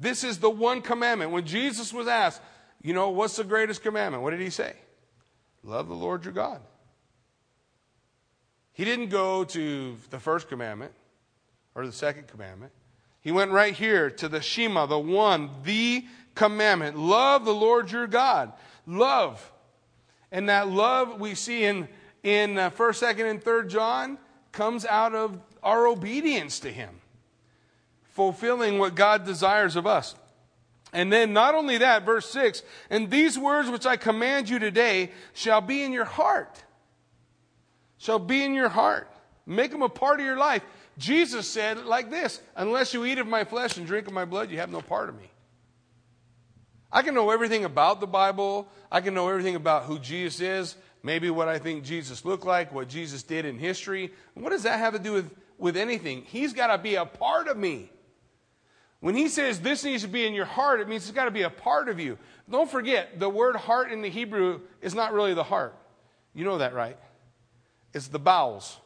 This 0.00 0.24
is 0.24 0.38
the 0.38 0.50
one 0.50 0.82
commandment. 0.82 1.30
When 1.30 1.46
Jesus 1.46 1.92
was 1.92 2.08
asked, 2.08 2.40
you 2.82 2.92
know, 2.92 3.10
what's 3.10 3.36
the 3.36 3.44
greatest 3.44 3.82
commandment? 3.82 4.24
What 4.24 4.30
did 4.30 4.40
he 4.40 4.50
say? 4.50 4.74
Love 5.62 5.86
the 5.88 5.94
Lord 5.94 6.24
your 6.24 6.34
God. 6.34 6.60
He 8.72 8.84
didn't 8.84 9.10
go 9.10 9.44
to 9.44 9.96
the 10.10 10.18
first 10.18 10.48
commandment 10.48 10.92
or 11.74 11.86
the 11.86 11.92
second 11.92 12.26
commandment. 12.26 12.72
He 13.22 13.32
went 13.32 13.52
right 13.52 13.72
here 13.72 14.10
to 14.10 14.28
the 14.28 14.42
Shema, 14.42 14.86
the 14.86 14.98
one, 14.98 15.48
the 15.62 16.04
commandment. 16.34 16.98
Love 16.98 17.44
the 17.44 17.54
Lord 17.54 17.90
your 17.90 18.06
God. 18.06 18.52
Love. 18.86 19.52
And 20.30 20.48
that 20.48 20.68
love 20.68 21.20
we 21.20 21.34
see 21.34 21.64
in, 21.64 21.88
in 22.22 22.58
uh, 22.58 22.70
1st, 22.70 23.14
2nd, 23.14 23.30
and 23.30 23.42
3rd 23.42 23.70
John 23.70 24.18
comes 24.50 24.84
out 24.84 25.14
of 25.14 25.40
our 25.62 25.86
obedience 25.86 26.60
to 26.60 26.72
him 26.72 26.90
fulfilling 28.12 28.78
what 28.78 28.94
God 28.94 29.24
desires 29.24 29.76
of 29.76 29.86
us. 29.86 30.14
And 30.92 31.10
then 31.10 31.32
not 31.32 31.54
only 31.54 31.78
that, 31.78 32.04
verse 32.04 32.28
6, 32.30 32.62
and 32.90 33.10
these 33.10 33.38
words 33.38 33.70
which 33.70 33.86
I 33.86 33.96
command 33.96 34.48
you 34.48 34.58
today 34.58 35.10
shall 35.32 35.62
be 35.62 35.82
in 35.82 35.92
your 35.92 36.04
heart. 36.04 36.62
Shall 37.96 38.18
be 38.18 38.44
in 38.44 38.52
your 38.52 38.68
heart. 38.68 39.10
Make 39.46 39.70
them 39.70 39.82
a 39.82 39.88
part 39.88 40.20
of 40.20 40.26
your 40.26 40.36
life. 40.36 40.62
Jesus 40.98 41.48
said 41.48 41.84
like 41.84 42.10
this 42.10 42.40
Unless 42.56 42.94
you 42.94 43.04
eat 43.04 43.18
of 43.18 43.26
my 43.26 43.44
flesh 43.44 43.76
and 43.76 43.86
drink 43.86 44.06
of 44.06 44.12
my 44.12 44.24
blood, 44.24 44.50
you 44.50 44.58
have 44.58 44.70
no 44.70 44.82
part 44.82 45.08
of 45.08 45.16
me. 45.16 45.30
I 46.92 47.02
can 47.02 47.14
know 47.14 47.30
everything 47.30 47.64
about 47.64 48.00
the 48.00 48.06
Bible. 48.06 48.68
I 48.90 49.00
can 49.00 49.14
know 49.14 49.28
everything 49.28 49.56
about 49.56 49.84
who 49.84 49.98
Jesus 49.98 50.40
is, 50.40 50.76
maybe 51.02 51.30
what 51.30 51.48
I 51.48 51.58
think 51.58 51.84
Jesus 51.84 52.24
looked 52.24 52.44
like, 52.44 52.72
what 52.72 52.88
Jesus 52.88 53.22
did 53.22 53.46
in 53.46 53.58
history. 53.58 54.12
What 54.34 54.50
does 54.50 54.64
that 54.64 54.78
have 54.78 54.92
to 54.92 54.98
do 54.98 55.14
with, 55.14 55.30
with 55.56 55.76
anything? 55.78 56.22
He's 56.26 56.52
got 56.52 56.66
to 56.66 56.76
be 56.76 56.96
a 56.96 57.06
part 57.06 57.48
of 57.48 57.56
me. 57.56 57.90
When 59.00 59.16
he 59.16 59.28
says 59.28 59.58
this 59.58 59.82
needs 59.82 60.02
to 60.02 60.08
be 60.08 60.26
in 60.26 60.34
your 60.34 60.44
heart, 60.44 60.80
it 60.80 60.88
means 60.88 61.04
it's 61.04 61.12
got 61.12 61.24
to 61.24 61.30
be 61.30 61.42
a 61.42 61.50
part 61.50 61.88
of 61.88 61.98
you. 61.98 62.18
Don't 62.48 62.70
forget, 62.70 63.18
the 63.18 63.28
word 63.28 63.56
heart 63.56 63.90
in 63.90 64.02
the 64.02 64.10
Hebrew 64.10 64.60
is 64.82 64.94
not 64.94 65.12
really 65.12 65.34
the 65.34 65.42
heart. 65.42 65.74
You 66.34 66.44
know 66.44 66.58
that, 66.58 66.74
right? 66.74 66.96
It's 67.94 68.08
the 68.08 68.18
bowels. 68.18 68.76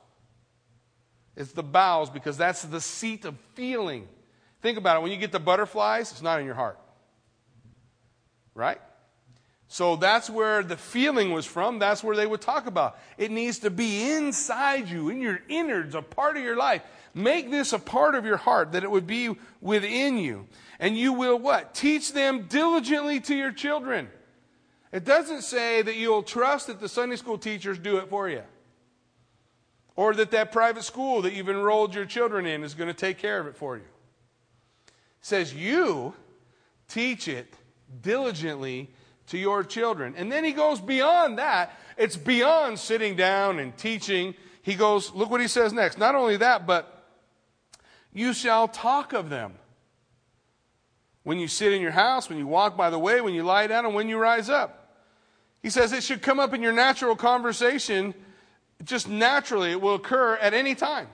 It's 1.37 1.53
the 1.53 1.63
bowels 1.63 2.11
because 2.11 2.37
that's 2.37 2.63
the 2.63 2.81
seat 2.81 3.25
of 3.25 3.37
feeling. 3.55 4.09
Think 4.63 4.79
about 4.79 4.97
it. 4.97 5.03
When 5.03 5.13
you 5.13 5.19
get 5.19 5.33
the 5.33 5.39
butterflies, 5.39 6.11
it's 6.11 6.23
not 6.23 6.41
in 6.41 6.47
your 6.47 6.55
heart. 6.55 6.79
Right? 8.55 8.81
So 9.69 9.97
that's 9.97 10.31
where 10.31 10.63
the 10.63 10.77
feeling 10.77 11.33
was 11.33 11.45
from. 11.45 11.79
That's 11.79 12.03
where 12.03 12.17
they 12.17 12.27
would 12.27 12.41
talk 12.41 12.67
about. 12.67 12.99
It 13.19 13.31
needs 13.31 13.59
to 13.61 13.71
be 13.71 14.11
inside 14.11 14.89
you, 14.89 15.09
in 15.09 15.21
your 15.21 15.41
innards, 15.49 15.95
a 15.95 16.03
part 16.03 16.37
of 16.37 16.43
your 16.43 16.57
life. 16.57 16.83
Make 17.15 17.51
this 17.51 17.73
a 17.73 17.79
part 17.79 18.15
of 18.15 18.25
your 18.25 18.37
heart, 18.37 18.73
that 18.73 18.85
it 18.85 18.91
would 18.91 19.07
be 19.07 19.37
within 19.61 20.19
you. 20.19 20.47
And 20.79 20.97
you 20.97 21.13
will 21.13 21.39
what? 21.39 21.75
Teach 21.75 22.13
them 22.13 22.43
diligently 22.49 23.21
to 23.21 23.35
your 23.35 23.53
children. 23.53 24.09
It 24.93 25.05
doesn't 25.05 25.43
say 25.43 25.83
that 25.83 25.97
you'll 25.97 26.23
trust 26.23 26.69
that 26.69 26.81
the 26.81 26.89
Sunday 26.89 27.17
school 27.17 27.39
teachers 27.39 27.79
do 27.79 27.99
it 27.99 28.09
for 28.09 28.29
you. 28.29 28.43
Or 29.97 30.13
that 30.15 30.31
that 30.33 30.53
private 30.53 30.85
school 30.85 31.23
that 31.23 31.33
you've 31.33 31.49
enrolled 31.49 31.95
your 31.95 32.05
children 32.05 32.45
in 32.45 32.63
is 32.63 32.75
going 32.75 32.89
to 32.89 32.95
take 32.95 33.19
care 33.19 33.41
of 33.41 33.47
it 33.47 33.57
for 33.57 33.77
you. 33.77 33.83
It 33.83 34.93
says 35.23 35.55
you 35.55 36.13
teach 36.87 37.29
it 37.29 37.55
diligently 38.03 38.91
to 39.29 39.39
your 39.39 39.65
children. 39.65 40.15
And 40.17 40.31
then 40.31 40.45
he 40.45 40.53
goes 40.53 40.81
beyond 40.81 41.39
that. 41.39 41.73
It's 41.97 42.17
beyond 42.17 42.79
sitting 42.79 43.17
down 43.17 43.59
and 43.59 43.77
teaching. 43.77 44.35
He 44.63 44.75
goes, 44.75 45.13
look 45.15 45.31
what 45.31 45.41
he 45.41 45.49
says 45.49 45.73
next. 45.73 45.99
Not 45.99 46.15
only 46.15 46.37
that, 46.37 46.67
but 46.67 47.05
you 48.13 48.35
shall 48.35 48.69
talk 48.69 49.15
of 49.15 49.31
them. 49.31 49.55
When 51.23 51.39
you 51.39 51.49
sit 51.49 51.73
in 51.73 51.83
your 51.83 51.91
house, 51.91 52.29
when 52.29 52.39
you 52.39 52.47
walk 52.47 52.77
by 52.77 52.91
the 52.91 52.99
way, 52.99 53.21
when 53.21 53.35
you 53.35 53.43
lie 53.43 53.67
down, 53.67 53.85
and 53.85 53.95
when 53.95 54.09
you 54.09 54.19
rise 54.19 54.49
up. 54.49 54.93
He 55.63 55.71
says 55.71 55.93
it 55.93 56.05
should 56.05 56.23
come 56.23 56.39
up 56.39 56.55
in 56.55 56.63
your 56.63 56.73
natural 56.73 57.17
conversation, 57.17 58.15
just 58.85 59.09
naturally. 59.09 59.73
It 59.73 59.81
will 59.81 59.95
occur 59.95 60.37
at 60.37 60.55
any 60.55 60.75
time. 60.75 61.09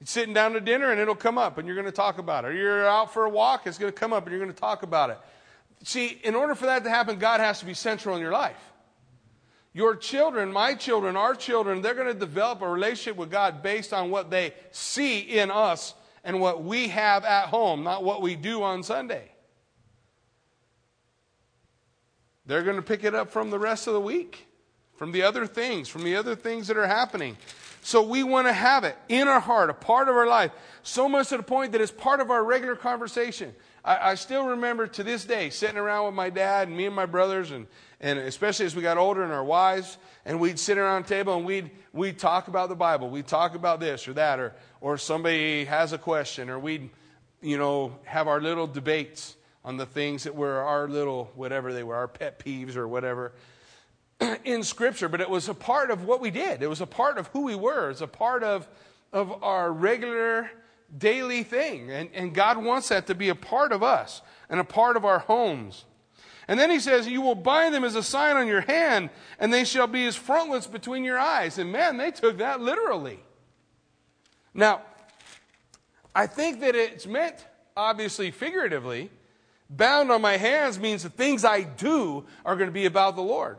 You're 0.00 0.06
sitting 0.06 0.34
down 0.34 0.52
to 0.52 0.60
dinner 0.60 0.90
and 0.90 1.00
it'll 1.00 1.14
come 1.14 1.38
up 1.38 1.58
and 1.58 1.66
you're 1.66 1.76
going 1.76 1.86
to 1.86 1.92
talk 1.92 2.18
about 2.18 2.44
it. 2.44 2.48
Or 2.48 2.52
you're 2.52 2.86
out 2.86 3.12
for 3.12 3.24
a 3.24 3.30
walk, 3.30 3.66
it's 3.66 3.78
going 3.78 3.92
to 3.92 3.98
come 3.98 4.12
up 4.12 4.24
and 4.24 4.32
you're 4.32 4.42
going 4.42 4.54
to 4.54 4.60
talk 4.60 4.82
about 4.82 5.10
it. 5.10 5.18
See, 5.84 6.20
in 6.22 6.34
order 6.34 6.54
for 6.54 6.66
that 6.66 6.84
to 6.84 6.90
happen, 6.90 7.18
God 7.18 7.40
has 7.40 7.60
to 7.60 7.66
be 7.66 7.74
central 7.74 8.14
in 8.14 8.20
your 8.20 8.32
life. 8.32 8.56
Your 9.72 9.94
children, 9.94 10.52
my 10.52 10.74
children, 10.74 11.16
our 11.16 11.34
children, 11.34 11.82
they're 11.82 11.94
going 11.94 12.12
to 12.12 12.18
develop 12.18 12.62
a 12.62 12.68
relationship 12.68 13.16
with 13.16 13.30
God 13.30 13.62
based 13.62 13.92
on 13.92 14.10
what 14.10 14.30
they 14.30 14.54
see 14.72 15.20
in 15.20 15.50
us 15.50 15.94
and 16.24 16.40
what 16.40 16.64
we 16.64 16.88
have 16.88 17.24
at 17.24 17.46
home, 17.46 17.84
not 17.84 18.02
what 18.02 18.20
we 18.20 18.34
do 18.34 18.62
on 18.62 18.82
Sunday. 18.82 19.30
They're 22.46 22.62
going 22.62 22.76
to 22.76 22.82
pick 22.82 23.04
it 23.04 23.14
up 23.14 23.30
from 23.30 23.50
the 23.50 23.58
rest 23.58 23.86
of 23.86 23.92
the 23.92 24.00
week, 24.00 24.47
from 24.98 25.12
the 25.12 25.22
other 25.22 25.46
things, 25.46 25.88
from 25.88 26.02
the 26.02 26.16
other 26.16 26.34
things 26.34 26.66
that 26.66 26.76
are 26.76 26.86
happening. 26.86 27.36
So 27.82 28.02
we 28.02 28.24
want 28.24 28.48
to 28.48 28.52
have 28.52 28.82
it 28.82 28.98
in 29.08 29.28
our 29.28 29.38
heart, 29.38 29.70
a 29.70 29.74
part 29.74 30.08
of 30.08 30.16
our 30.16 30.26
life, 30.26 30.50
so 30.82 31.08
much 31.08 31.28
to 31.28 31.36
the 31.36 31.44
point 31.44 31.72
that 31.72 31.80
it's 31.80 31.92
part 31.92 32.20
of 32.20 32.30
our 32.30 32.44
regular 32.44 32.74
conversation. 32.74 33.54
I, 33.84 34.10
I 34.10 34.14
still 34.16 34.46
remember 34.46 34.88
to 34.88 35.04
this 35.04 35.24
day 35.24 35.50
sitting 35.50 35.76
around 35.76 36.06
with 36.06 36.14
my 36.14 36.30
dad 36.30 36.66
and 36.66 36.76
me 36.76 36.86
and 36.86 36.96
my 36.96 37.06
brothers, 37.06 37.52
and, 37.52 37.68
and 38.00 38.18
especially 38.18 38.66
as 38.66 38.74
we 38.74 38.82
got 38.82 38.98
older 38.98 39.22
and 39.22 39.32
our 39.32 39.44
wives, 39.44 39.98
and 40.26 40.40
we'd 40.40 40.58
sit 40.58 40.78
around 40.78 41.04
a 41.04 41.08
table 41.08 41.36
and 41.36 41.46
we'd, 41.46 41.70
we'd 41.92 42.18
talk 42.18 42.48
about 42.48 42.68
the 42.68 42.74
Bible. 42.74 43.08
We'd 43.08 43.28
talk 43.28 43.54
about 43.54 43.78
this 43.78 44.08
or 44.08 44.14
that, 44.14 44.40
or, 44.40 44.52
or 44.80 44.98
somebody 44.98 45.64
has 45.66 45.92
a 45.92 45.98
question, 45.98 46.50
or 46.50 46.58
we'd, 46.58 46.90
you 47.40 47.56
know, 47.56 47.96
have 48.02 48.26
our 48.26 48.40
little 48.40 48.66
debates 48.66 49.36
on 49.64 49.76
the 49.76 49.86
things 49.86 50.24
that 50.24 50.34
were 50.34 50.60
our 50.60 50.88
little, 50.88 51.30
whatever 51.36 51.72
they 51.72 51.84
were, 51.84 51.94
our 51.94 52.08
pet 52.08 52.40
peeves 52.40 52.74
or 52.74 52.88
whatever 52.88 53.32
in 54.44 54.62
Scripture. 54.62 55.08
But 55.08 55.20
it 55.20 55.30
was 55.30 55.48
a 55.48 55.54
part 55.54 55.90
of 55.90 56.04
what 56.04 56.20
we 56.20 56.30
did, 56.30 56.62
it 56.62 56.68
was 56.68 56.80
a 56.80 56.86
part 56.86 57.18
of 57.18 57.28
who 57.28 57.42
we 57.42 57.54
were, 57.54 57.86
it 57.86 57.88
was 57.88 58.02
a 58.02 58.06
part 58.06 58.42
of, 58.42 58.68
of 59.12 59.42
our 59.42 59.72
regular 59.72 60.50
daily 60.96 61.42
thing. 61.42 61.90
And, 61.90 62.10
and 62.14 62.34
God 62.34 62.62
wants 62.62 62.88
that 62.88 63.06
to 63.08 63.14
be 63.14 63.28
a 63.28 63.34
part 63.34 63.72
of 63.72 63.82
us 63.82 64.22
and 64.48 64.60
a 64.60 64.64
part 64.64 64.96
of 64.96 65.04
our 65.04 65.20
homes. 65.20 65.84
And 66.46 66.58
then 66.58 66.70
he 66.70 66.80
says, 66.80 67.06
You 67.06 67.20
will 67.20 67.34
bind 67.34 67.74
them 67.74 67.84
as 67.84 67.94
a 67.94 68.02
sign 68.02 68.36
on 68.36 68.46
your 68.46 68.62
hand, 68.62 69.10
and 69.38 69.52
they 69.52 69.64
shall 69.64 69.86
be 69.86 70.06
as 70.06 70.16
frontlets 70.16 70.66
between 70.66 71.04
your 71.04 71.18
eyes. 71.18 71.58
And 71.58 71.70
man, 71.70 71.98
they 71.98 72.10
took 72.10 72.38
that 72.38 72.60
literally. 72.60 73.20
Now, 74.54 74.82
I 76.14 76.26
think 76.26 76.60
that 76.60 76.74
it's 76.74 77.06
meant, 77.06 77.46
obviously, 77.76 78.30
figuratively, 78.30 79.10
Bound 79.70 80.10
on 80.10 80.22
my 80.22 80.36
hands 80.36 80.78
means 80.78 81.02
the 81.02 81.10
things 81.10 81.44
I 81.44 81.62
do 81.62 82.24
are 82.44 82.56
going 82.56 82.68
to 82.68 82.72
be 82.72 82.86
about 82.86 83.16
the 83.16 83.22
Lord. 83.22 83.58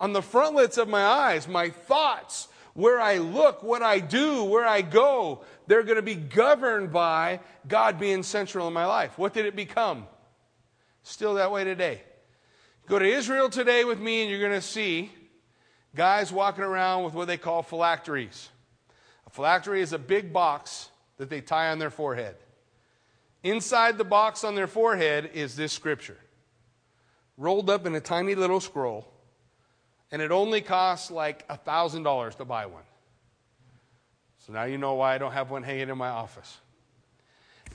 On 0.00 0.12
the 0.12 0.22
frontlets 0.22 0.78
of 0.78 0.88
my 0.88 1.04
eyes, 1.04 1.46
my 1.46 1.68
thoughts, 1.68 2.48
where 2.72 3.00
I 3.00 3.18
look, 3.18 3.62
what 3.62 3.82
I 3.82 4.00
do, 4.00 4.44
where 4.44 4.66
I 4.66 4.80
go, 4.80 5.42
they're 5.66 5.82
going 5.82 5.96
to 5.96 6.02
be 6.02 6.14
governed 6.14 6.92
by 6.92 7.40
God 7.68 8.00
being 8.00 8.22
central 8.22 8.66
in 8.66 8.72
my 8.72 8.86
life. 8.86 9.18
What 9.18 9.34
did 9.34 9.44
it 9.44 9.54
become? 9.54 10.06
Still 11.02 11.34
that 11.34 11.52
way 11.52 11.64
today. 11.64 12.02
Go 12.86 12.98
to 12.98 13.04
Israel 13.04 13.50
today 13.50 13.84
with 13.84 14.00
me, 14.00 14.22
and 14.22 14.30
you're 14.30 14.40
going 14.40 14.52
to 14.52 14.60
see 14.60 15.12
guys 15.94 16.32
walking 16.32 16.64
around 16.64 17.04
with 17.04 17.14
what 17.14 17.26
they 17.26 17.36
call 17.36 17.62
phylacteries. 17.62 18.48
A 19.26 19.30
phylactery 19.30 19.80
is 19.80 19.92
a 19.92 19.98
big 19.98 20.32
box 20.32 20.88
that 21.18 21.28
they 21.28 21.40
tie 21.40 21.70
on 21.70 21.78
their 21.78 21.90
forehead. 21.90 22.36
Inside 23.42 23.98
the 23.98 24.04
box 24.04 24.44
on 24.44 24.54
their 24.54 24.66
forehead 24.66 25.30
is 25.34 25.56
this 25.56 25.72
scripture, 25.72 26.18
rolled 27.36 27.70
up 27.70 27.86
in 27.86 27.94
a 27.94 28.00
tiny 28.00 28.34
little 28.34 28.60
scroll, 28.60 29.06
and 30.12 30.20
it 30.20 30.30
only 30.30 30.60
costs 30.60 31.10
like 31.10 31.44
a 31.48 31.56
$1,000 31.56 32.34
to 32.36 32.44
buy 32.44 32.66
one. 32.66 32.82
So 34.38 34.52
now 34.52 34.64
you 34.64 34.78
know 34.78 34.94
why 34.94 35.14
I 35.14 35.18
don't 35.18 35.32
have 35.32 35.50
one 35.50 35.62
hanging 35.62 35.88
in 35.88 35.98
my 35.98 36.08
office. 36.08 36.58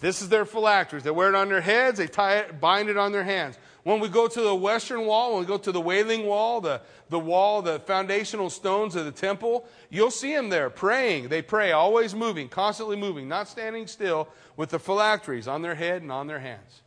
This 0.02 0.22
is 0.22 0.30
their 0.30 0.46
phylacteries. 0.46 1.04
They 1.04 1.12
wear 1.12 1.30
it 1.30 1.36
on 1.36 1.48
their 1.48 1.62
heads, 1.62 1.98
they 1.98 2.08
tie 2.08 2.38
it, 2.38 2.60
bind 2.60 2.90
it 2.90 2.98
on 2.98 3.12
their 3.12 3.24
hands. 3.24 3.58
When 3.84 4.00
we 4.00 4.10
go 4.10 4.28
to 4.28 4.42
the 4.42 4.56
western 4.56 5.06
wall, 5.06 5.32
when 5.32 5.42
we 5.42 5.46
go 5.46 5.58
to 5.58 5.72
the 5.72 5.80
wailing 5.80 6.26
wall, 6.26 6.60
the, 6.60 6.82
the 7.10 7.20
wall, 7.20 7.62
the 7.62 7.80
foundational 7.80 8.50
stones 8.50 8.96
of 8.96 9.06
the 9.06 9.12
temple, 9.12 9.66
you'll 9.90 10.12
see 10.12 10.34
them 10.34 10.50
there 10.50 10.70
praying. 10.70 11.30
They 11.30 11.42
pray, 11.42 11.72
always 11.72 12.16
moving, 12.16 12.50
constantly 12.50 12.98
moving, 12.98 13.28
not 13.28 13.48
standing 13.48 13.88
still, 13.88 14.28
with 14.58 14.70
the 14.70 14.80
phylacteries 14.80 15.48
on 15.48 15.62
their 15.62 15.76
head 15.76 16.02
and 16.02 16.12
on 16.12 16.28
their 16.28 16.40
hands. 16.40 16.82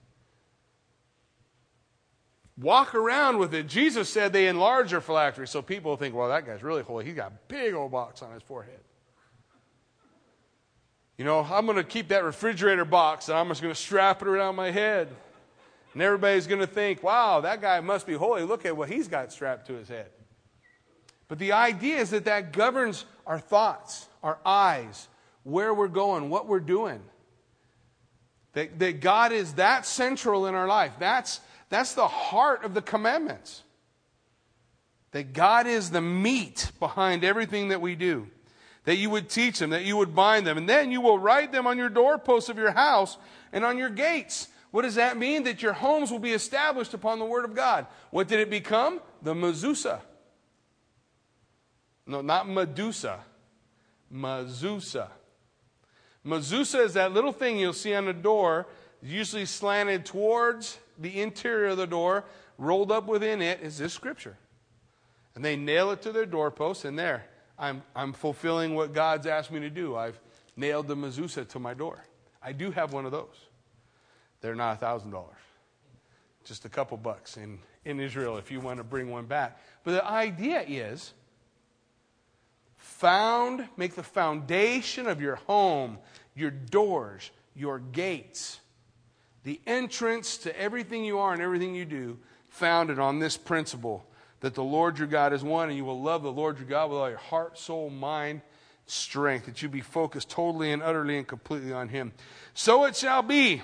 Walk 2.61 2.95
around 2.95 3.39
with 3.39 3.55
it. 3.55 3.69
Jesus 3.69 4.09
said 4.09 4.33
they 4.33 4.49
enlarge 4.49 4.91
their 4.91 5.01
phylacteries, 5.01 5.51
so 5.51 5.63
people 5.63 5.97
think, 5.97 6.15
well, 6.15 6.29
that 6.29 6.45
guy's 6.45 6.63
really 6.63 6.83
holy. 6.83 7.05
He's 7.05 7.15
got 7.15 7.31
a 7.31 7.39
big 7.47 7.75
old 7.75 7.93
box 7.93 8.21
on 8.23 8.33
his 8.33 8.43
forehead. 8.43 8.81
You 11.17 11.25
know, 11.25 11.41
I'm 11.41 11.67
going 11.67 11.77
to 11.77 11.85
keep 11.85 12.09
that 12.09 12.25
refrigerator 12.25 12.85
box 12.85 13.29
and 13.29 13.37
I'm 13.37 13.49
just 13.49 13.61
going 13.61 13.75
to 13.75 13.81
strap 13.81 14.23
it 14.23 14.29
around 14.29 14.55
my 14.55 14.71
head. 14.71 15.09
And 15.93 16.01
everybody's 16.01 16.47
going 16.47 16.61
to 16.61 16.67
think, 16.67 17.03
wow, 17.03 17.41
that 17.41 17.61
guy 17.61 17.81
must 17.81 18.07
be 18.07 18.15
holy. 18.15 18.45
Look 18.45 18.65
at 18.65 18.77
what 18.77 18.89
he's 18.89 19.09
got 19.09 19.33
strapped 19.33 19.67
to 19.67 19.73
his 19.73 19.89
head. 19.89 20.11
But 21.27 21.41
the 21.41 21.53
idea 21.53 21.99
is 21.99 22.11
that 22.11 22.25
that 22.27 22.53
governs 22.53 23.05
our 23.27 23.41
thoughts, 23.41 24.09
our 24.23 24.39
eyes, 24.47 25.09
where 25.43 25.75
we're 25.75 25.89
going, 25.89 26.31
what 26.31 26.47
we're 26.47 26.61
doing. 26.61 27.01
That, 28.53 28.79
that 28.79 29.01
God 29.01 29.33
is 29.33 29.55
that 29.55 29.87
central 29.87 30.47
in 30.47 30.55
our 30.55 30.69
life. 30.69 30.93
That's, 31.01 31.41
that's 31.69 31.95
the 31.95 32.09
heart 32.09 32.65
of 32.65 32.75
the 32.75 32.83
commandments. 32.83 33.63
That 35.13 35.33
God 35.33 35.67
is 35.67 35.91
the 35.91 36.01
meat 36.01 36.71
behind 36.79 37.25
everything 37.25 37.69
that 37.69 37.81
we 37.81 37.95
do 37.95 38.29
that 38.89 38.97
you 38.97 39.11
would 39.11 39.29
teach 39.29 39.59
them, 39.59 39.69
that 39.69 39.85
you 39.85 39.99
would 39.99 40.15
bind 40.15 40.47
them, 40.47 40.57
and 40.57 40.67
then 40.67 40.91
you 40.91 41.03
will 41.03 41.19
write 41.19 41.53
them 41.53 41.67
on 41.67 41.77
your 41.77 41.91
doorposts 41.91 42.49
of 42.49 42.57
your 42.57 42.71
house 42.71 43.19
and 43.53 43.63
on 43.63 43.77
your 43.77 43.91
gates. 43.91 44.49
What 44.71 44.81
does 44.81 44.95
that 44.95 45.19
mean? 45.19 45.45
That 45.45 45.63
your 45.63 45.75
homes 45.75 46.11
will 46.11 46.19
be 46.19 46.33
established 46.33 46.95
upon 46.95 47.19
the 47.19 47.27
Word 47.27 47.45
of 47.45 47.55
God. 47.55 47.87
What 48.11 48.29
did 48.29 48.41
it 48.41 48.49
become? 48.49 49.03
The 49.21 49.35
mezuzah. 49.35 50.01
No, 52.07 52.23
not 52.23 52.49
Medusa. 52.49 53.21
Mezuzah. 54.11 55.11
Mezuzah 56.25 56.85
is 56.85 56.95
that 56.95 57.13
little 57.13 57.33
thing 57.33 57.59
you'll 57.59 57.75
see 57.75 57.95
on 57.95 58.07
the 58.07 58.15
door, 58.15 58.67
usually 59.03 59.45
slanted 59.45 60.07
towards 60.07 60.79
the 60.99 61.21
interior 61.21 61.69
of 61.69 61.77
the 61.77 61.87
door. 61.87 62.25
Rolled 62.59 62.91
up 62.91 63.07
within 63.07 63.41
it 63.41 63.61
is 63.61 63.79
this 63.79 63.93
scripture. 63.93 64.37
And 65.35 65.45
they 65.45 65.57
nail 65.57 65.93
it 65.93 66.03
to 66.03 66.13
their 66.13 66.27
doorpost, 66.27 66.85
and 66.85 66.99
there, 66.99 67.25
I'm, 67.59 67.83
I'm 67.95 68.13
fulfilling 68.13 68.75
what 68.75 68.93
God's 68.93 69.27
asked 69.27 69.53
me 69.53 69.61
to 69.61 69.71
do. 69.71 69.95
I've 69.95 70.19
nailed 70.57 70.89
the 70.89 70.97
mezuzah 70.97 71.49
to 71.51 71.59
my 71.61 71.75
door. 71.75 72.05
I 72.43 72.53
do 72.53 72.73
have 72.73 72.93
one 72.93 73.07
of 73.07 73.13
those. 73.13 73.37
They're 74.41 74.57
not 74.57 74.81
$1,000, 74.81 75.25
just 76.45 76.65
a 76.65 76.69
couple 76.69 76.97
bucks 76.97 77.37
in, 77.37 77.59
in 77.85 78.01
Israel 78.01 78.37
if 78.37 78.51
you 78.51 78.61
want 78.61 78.79
to 78.79 78.85
bring 78.85 79.11
one 79.11 79.27
back. 79.27 79.61
But 79.85 79.93
the 79.93 80.05
idea 80.05 80.65
is 80.67 81.13
found, 82.77 83.69
make 83.77 83.95
the 83.95 84.03
foundation 84.03 85.07
of 85.07 85.21
your 85.21 85.37
home, 85.37 85.99
your 86.35 86.51
doors, 86.51 87.31
your 87.55 87.79
gates, 87.79 88.61
the 89.45 89.61
entrance 89.67 90.39
to 90.39 90.61
everything 90.61 91.05
you 91.05 91.19
are 91.19 91.33
and 91.33 91.43
everything 91.43 91.75
you 91.75 91.85
do, 91.85 92.19
founded 92.49 92.99
on 92.99 93.19
this 93.19 93.37
principle 93.37 94.05
that 94.41 94.55
the 94.55 94.63
Lord 94.63 94.99
your 94.99 95.09
God 95.09 95.33
is 95.33 95.43
one, 95.43 95.69
and 95.69 95.77
you 95.77 95.85
will 95.85 96.01
love 96.01 96.23
the 96.23 96.33
Lord 96.33 96.59
your 96.59 96.69
God 96.69 96.91
with 96.91 96.99
all 96.99 97.09
your 97.09 97.19
heart, 97.19 97.59
soul, 97.59 97.91
mind, 97.91 98.41
strength, 98.87 99.47
that 99.47 99.63
you 99.63 99.69
be 99.69 99.81
focused 99.81 100.31
totally 100.31 100.73
and 100.73 100.83
utterly 100.83 101.19
and 101.19 101.27
completely 101.27 101.73
on 101.73 101.89
Him. 101.89 102.13
So 102.55 102.85
it 102.85 102.97
shall 102.97 103.23
be 103.23 103.63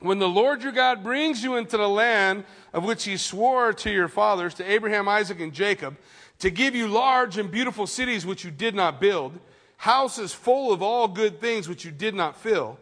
when 0.00 0.18
the 0.18 0.28
Lord 0.28 0.62
your 0.62 0.72
God 0.72 1.04
brings 1.04 1.44
you 1.44 1.56
into 1.56 1.76
the 1.76 1.88
land 1.88 2.44
of 2.72 2.84
which 2.84 3.04
He 3.04 3.16
swore 3.16 3.72
to 3.74 3.90
your 3.90 4.08
fathers, 4.08 4.54
to 4.54 4.70
Abraham, 4.70 5.08
Isaac, 5.08 5.40
and 5.40 5.52
Jacob, 5.52 5.96
to 6.38 6.50
give 6.50 6.74
you 6.74 6.88
large 6.88 7.38
and 7.38 7.50
beautiful 7.50 7.86
cities 7.86 8.26
which 8.26 8.44
you 8.44 8.50
did 8.50 8.74
not 8.74 9.00
build, 9.00 9.38
houses 9.76 10.32
full 10.32 10.72
of 10.72 10.82
all 10.82 11.06
good 11.06 11.40
things 11.40 11.68
which 11.68 11.84
you 11.84 11.90
did 11.90 12.14
not 12.14 12.36
fill, 12.36 12.78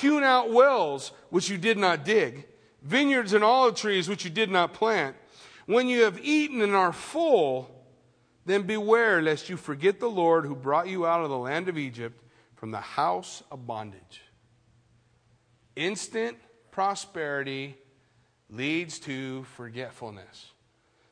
hewn 0.00 0.24
out 0.24 0.50
wells 0.50 1.12
which 1.30 1.48
you 1.48 1.56
did 1.56 1.78
not 1.78 2.04
dig, 2.04 2.46
vineyards 2.82 3.32
and 3.32 3.44
olive 3.44 3.76
trees 3.76 4.08
which 4.08 4.24
you 4.24 4.30
did 4.30 4.50
not 4.50 4.72
plant 4.72 5.14
when 5.66 5.88
you 5.88 6.02
have 6.02 6.20
eaten 6.22 6.60
and 6.60 6.74
are 6.74 6.92
full, 6.92 7.70
then 8.44 8.62
beware 8.62 9.22
lest 9.22 9.48
you 9.48 9.56
forget 9.56 10.00
the 10.00 10.10
Lord 10.10 10.44
who 10.44 10.54
brought 10.54 10.88
you 10.88 11.06
out 11.06 11.22
of 11.22 11.30
the 11.30 11.38
land 11.38 11.68
of 11.68 11.78
Egypt 11.78 12.20
from 12.56 12.70
the 12.70 12.80
house 12.80 13.42
of 13.50 13.66
bondage. 13.66 14.22
Instant 15.76 16.38
prosperity 16.70 17.76
leads 18.50 18.98
to 19.00 19.44
forgetfulness. 19.44 20.50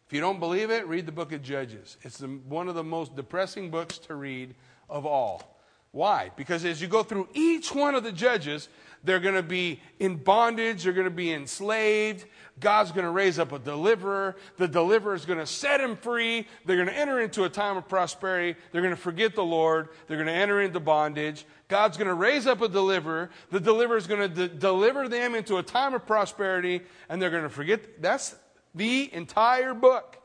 If 0.06 0.12
you 0.12 0.20
don't 0.20 0.40
believe 0.40 0.70
it, 0.70 0.86
read 0.86 1.06
the 1.06 1.12
book 1.12 1.32
of 1.32 1.40
Judges. 1.40 1.96
It's 2.02 2.18
the, 2.18 2.26
one 2.26 2.68
of 2.68 2.74
the 2.74 2.84
most 2.84 3.16
depressing 3.16 3.70
books 3.70 3.96
to 3.98 4.14
read 4.14 4.54
of 4.90 5.06
all. 5.06 5.51
Why? 5.92 6.30
Because 6.36 6.64
as 6.64 6.80
you 6.82 6.88
go 6.88 7.02
through 7.02 7.28
each 7.34 7.74
one 7.74 7.94
of 7.94 8.02
the 8.02 8.12
judges, 8.12 8.68
they're 9.04 9.20
going 9.20 9.34
to 9.34 9.42
be 9.42 9.80
in 9.98 10.16
bondage, 10.16 10.84
they're 10.84 10.92
going 10.92 11.04
to 11.04 11.10
be 11.10 11.32
enslaved, 11.32 12.24
God's 12.60 12.92
going 12.92 13.04
to 13.04 13.10
raise 13.10 13.38
up 13.38 13.52
a 13.52 13.58
deliverer. 13.58 14.36
The 14.56 14.68
deliverer 14.68 15.14
is 15.14 15.24
going 15.24 15.38
to 15.38 15.46
set 15.46 15.80
him 15.80 15.96
free. 15.96 16.46
They're 16.64 16.76
going 16.76 16.88
to 16.88 16.96
enter 16.96 17.20
into 17.20 17.44
a 17.44 17.48
time 17.48 17.76
of 17.76 17.88
prosperity. 17.88 18.58
They're 18.70 18.82
going 18.82 18.94
to 18.94 19.00
forget 19.00 19.34
the 19.34 19.44
Lord. 19.44 19.88
They're 20.06 20.16
going 20.16 20.28
to 20.28 20.32
enter 20.32 20.60
into 20.60 20.78
bondage. 20.78 21.44
God's 21.68 21.96
going 21.96 22.08
to 22.08 22.14
raise 22.14 22.46
up 22.46 22.60
a 22.60 22.68
deliverer. 22.68 23.30
The 23.50 23.60
deliverer 23.60 23.96
is 23.96 24.06
going 24.06 24.20
to 24.20 24.28
de- 24.28 24.54
deliver 24.54 25.08
them 25.08 25.34
into 25.34 25.56
a 25.56 25.62
time 25.62 25.94
of 25.94 26.06
prosperity, 26.06 26.82
and 27.08 27.20
they're 27.20 27.30
going 27.30 27.42
to 27.42 27.48
forget. 27.48 28.00
That's 28.00 28.36
the 28.74 29.12
entire 29.12 29.74
book. 29.74 30.18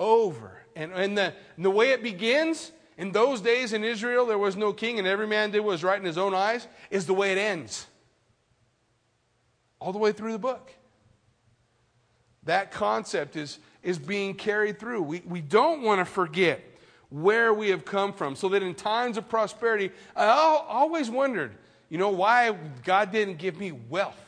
Over. 0.00 0.62
And, 0.74 0.92
and, 0.92 1.18
the, 1.18 1.34
and 1.56 1.64
the 1.64 1.70
way 1.70 1.90
it 1.90 2.02
begins, 2.02 2.72
in 2.98 3.12
those 3.12 3.40
days 3.40 3.72
in 3.72 3.84
Israel, 3.84 4.26
there 4.26 4.38
was 4.38 4.56
no 4.56 4.72
king, 4.72 4.98
and 4.98 5.06
every 5.06 5.28
man 5.28 5.52
did 5.52 5.60
what 5.60 5.70
was 5.70 5.84
right 5.84 5.98
in 5.98 6.04
his 6.04 6.18
own 6.18 6.34
eyes, 6.34 6.66
is 6.90 7.06
the 7.06 7.14
way 7.14 7.30
it 7.30 7.38
ends. 7.38 7.86
All 9.80 9.92
the 9.92 9.98
way 9.98 10.10
through 10.10 10.32
the 10.32 10.38
book. 10.38 10.72
That 12.42 12.72
concept 12.72 13.36
is, 13.36 13.60
is 13.84 14.00
being 14.00 14.34
carried 14.34 14.80
through. 14.80 15.02
We, 15.02 15.22
we 15.24 15.40
don't 15.40 15.82
want 15.82 16.00
to 16.00 16.04
forget 16.04 16.60
where 17.08 17.54
we 17.54 17.68
have 17.70 17.84
come 17.84 18.12
from 18.12 18.34
so 18.34 18.48
that 18.48 18.64
in 18.64 18.74
times 18.74 19.16
of 19.16 19.28
prosperity, 19.28 19.92
I 20.16 20.26
always 20.26 21.08
wondered, 21.08 21.52
you 21.88 21.98
know, 21.98 22.10
why 22.10 22.50
God 22.84 23.12
didn't 23.12 23.38
give 23.38 23.58
me 23.58 23.70
wealth. 23.70 24.18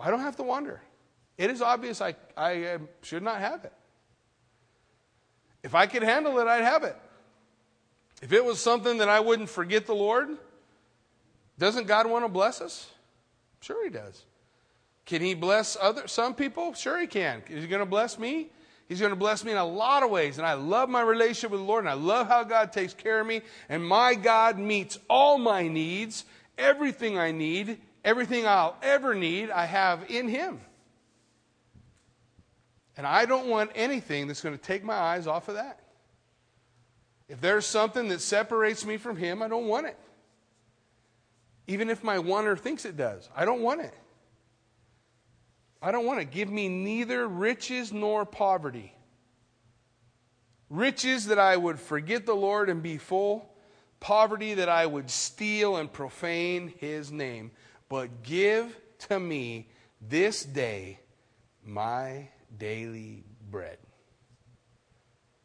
I 0.00 0.10
don't 0.10 0.20
have 0.20 0.36
to 0.36 0.42
wonder. 0.42 0.82
It 1.38 1.50
is 1.50 1.62
obvious 1.62 2.00
I, 2.00 2.16
I 2.36 2.72
um, 2.72 2.88
should 3.02 3.22
not 3.22 3.38
have 3.38 3.64
it. 3.64 3.72
If 5.66 5.74
I 5.74 5.86
could 5.86 6.04
handle 6.04 6.38
it, 6.38 6.46
I'd 6.46 6.62
have 6.62 6.84
it. 6.84 6.96
If 8.22 8.32
it 8.32 8.44
was 8.44 8.60
something 8.60 8.98
that 8.98 9.08
I 9.08 9.18
wouldn't 9.18 9.50
forget 9.50 9.84
the 9.84 9.96
Lord, 9.96 10.28
doesn't 11.58 11.88
God 11.88 12.08
want 12.08 12.24
to 12.24 12.28
bless 12.28 12.60
us? 12.60 12.88
Sure, 13.60 13.82
He 13.82 13.90
does. 13.90 14.22
Can 15.06 15.22
He 15.22 15.34
bless 15.34 15.76
other 15.80 16.06
some 16.06 16.36
people? 16.36 16.72
Sure, 16.74 17.00
He 17.00 17.08
can. 17.08 17.42
Is 17.50 17.64
He 17.64 17.68
going 17.68 17.80
to 17.80 17.84
bless 17.84 18.16
me? 18.16 18.46
He's 18.88 19.00
going 19.00 19.10
to 19.10 19.16
bless 19.16 19.44
me 19.44 19.50
in 19.50 19.58
a 19.58 19.64
lot 19.64 20.04
of 20.04 20.10
ways. 20.10 20.38
And 20.38 20.46
I 20.46 20.52
love 20.52 20.88
my 20.88 21.02
relationship 21.02 21.50
with 21.50 21.58
the 21.58 21.66
Lord, 21.66 21.82
and 21.82 21.90
I 21.90 21.94
love 21.94 22.28
how 22.28 22.44
God 22.44 22.72
takes 22.72 22.94
care 22.94 23.20
of 23.20 23.26
me. 23.26 23.40
And 23.68 23.84
my 23.84 24.14
God 24.14 24.60
meets 24.60 25.00
all 25.10 25.36
my 25.36 25.66
needs, 25.66 26.26
everything 26.56 27.18
I 27.18 27.32
need, 27.32 27.78
everything 28.04 28.46
I'll 28.46 28.76
ever 28.82 29.16
need, 29.16 29.50
I 29.50 29.66
have 29.66 30.08
in 30.08 30.28
Him. 30.28 30.60
And 32.96 33.06
I 33.06 33.26
don't 33.26 33.48
want 33.48 33.70
anything 33.74 34.26
that's 34.26 34.40
going 34.40 34.56
to 34.56 34.62
take 34.62 34.82
my 34.82 34.94
eyes 34.94 35.26
off 35.26 35.48
of 35.48 35.56
that. 35.56 35.80
If 37.28 37.40
there's 37.40 37.66
something 37.66 38.08
that 38.08 38.20
separates 38.20 38.84
me 38.84 38.96
from 38.96 39.16
Him, 39.16 39.42
I 39.42 39.48
don't 39.48 39.66
want 39.66 39.86
it. 39.86 39.98
Even 41.66 41.90
if 41.90 42.04
my 42.04 42.18
wanter 42.18 42.56
thinks 42.56 42.84
it 42.84 42.96
does, 42.96 43.28
I 43.34 43.44
don't 43.44 43.60
want 43.60 43.80
it. 43.80 43.94
I 45.82 45.90
don't 45.90 46.06
want 46.06 46.20
it. 46.20 46.30
Give 46.30 46.48
me 46.48 46.68
neither 46.68 47.26
riches 47.26 47.92
nor 47.92 48.24
poverty. 48.24 48.94
Riches 50.70 51.26
that 51.26 51.38
I 51.38 51.56
would 51.56 51.78
forget 51.78 52.26
the 52.26 52.34
Lord 52.34 52.70
and 52.70 52.82
be 52.82 52.98
full, 52.98 53.52
poverty 54.00 54.54
that 54.54 54.68
I 54.68 54.86
would 54.86 55.10
steal 55.10 55.76
and 55.76 55.92
profane 55.92 56.72
His 56.78 57.12
name. 57.12 57.50
But 57.88 58.22
give 58.22 58.76
to 59.08 59.20
me 59.20 59.68
this 60.00 60.44
day 60.44 61.00
my 61.64 62.28
daily 62.58 63.24
bread. 63.50 63.78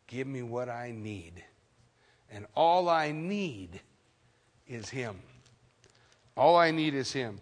Give 0.08 0.28
me 0.28 0.44
what 0.44 0.70
I 0.70 0.92
need. 0.92 1.44
And 2.30 2.46
all 2.56 2.90
I 2.90 3.12
need 3.12 3.80
is 4.68 4.90
Him. 4.90 5.20
All 6.36 6.56
I 6.56 6.72
need 6.72 6.94
is 6.94 7.12
Him. 7.12 7.40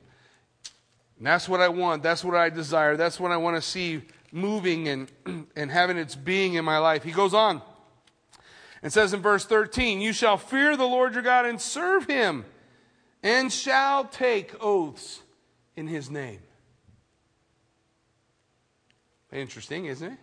And 1.18 1.28
that's 1.28 1.50
what 1.50 1.62
I 1.62 1.70
want. 1.70 2.04
That's 2.04 2.24
what 2.24 2.36
I 2.36 2.50
desire. 2.50 2.96
That's 2.96 3.20
what 3.20 3.32
I 3.32 3.38
want 3.38 3.56
to 3.56 3.62
see 3.62 4.04
moving 4.32 4.88
and, 4.88 5.12
and 5.56 5.72
having 5.72 5.98
its 5.98 6.16
being 6.16 6.56
in 6.56 6.66
my 6.66 6.78
life. 6.78 7.04
He 7.04 7.12
goes 7.12 7.34
on 7.34 7.62
and 8.82 8.92
says 8.92 9.14
in 9.14 9.22
verse 9.22 9.46
13, 9.46 10.02
You 10.02 10.14
shall 10.14 10.38
fear 10.38 10.78
the 10.78 10.86
Lord 10.86 11.14
your 11.14 11.24
God 11.24 11.46
and 11.46 11.60
serve 11.60 12.06
Him, 12.06 12.46
and 13.22 13.52
shall 13.52 14.06
take 14.06 14.56
oaths 14.64 15.22
in 15.76 15.88
His 15.88 16.10
name. 16.10 16.40
Interesting, 19.32 19.86
isn't 19.86 20.14
it? 20.14 20.20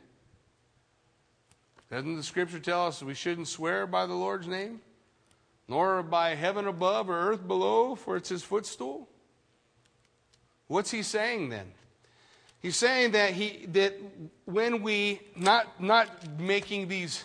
Doesn't 1.91 2.17
the 2.17 2.23
scripture 2.23 2.59
tell 2.59 2.87
us 2.87 3.03
we 3.03 3.15
shouldn't 3.15 3.49
swear 3.49 3.87
by 3.87 4.07
the 4.07 4.15
Lord's 4.15 4.49
name? 4.49 4.81
Nor 5.69 6.03
by 6.03 6.35
heaven 6.35 6.67
above 6.67 7.09
or 7.09 7.31
earth 7.31 7.47
below, 7.47 7.95
for 7.95 8.17
it's 8.17 8.29
his 8.29 8.43
footstool? 8.43 9.09
What's 10.69 10.91
he 10.91 11.03
saying 11.03 11.51
then? 11.51 11.73
He's 12.61 12.77
saying 12.77 13.13
that 13.13 13.33
he 13.33 13.67
that 13.67 13.95
when 14.45 14.83
we 14.83 15.21
not 15.37 15.81
not 15.81 16.41
making 16.41 16.89
these 16.89 17.25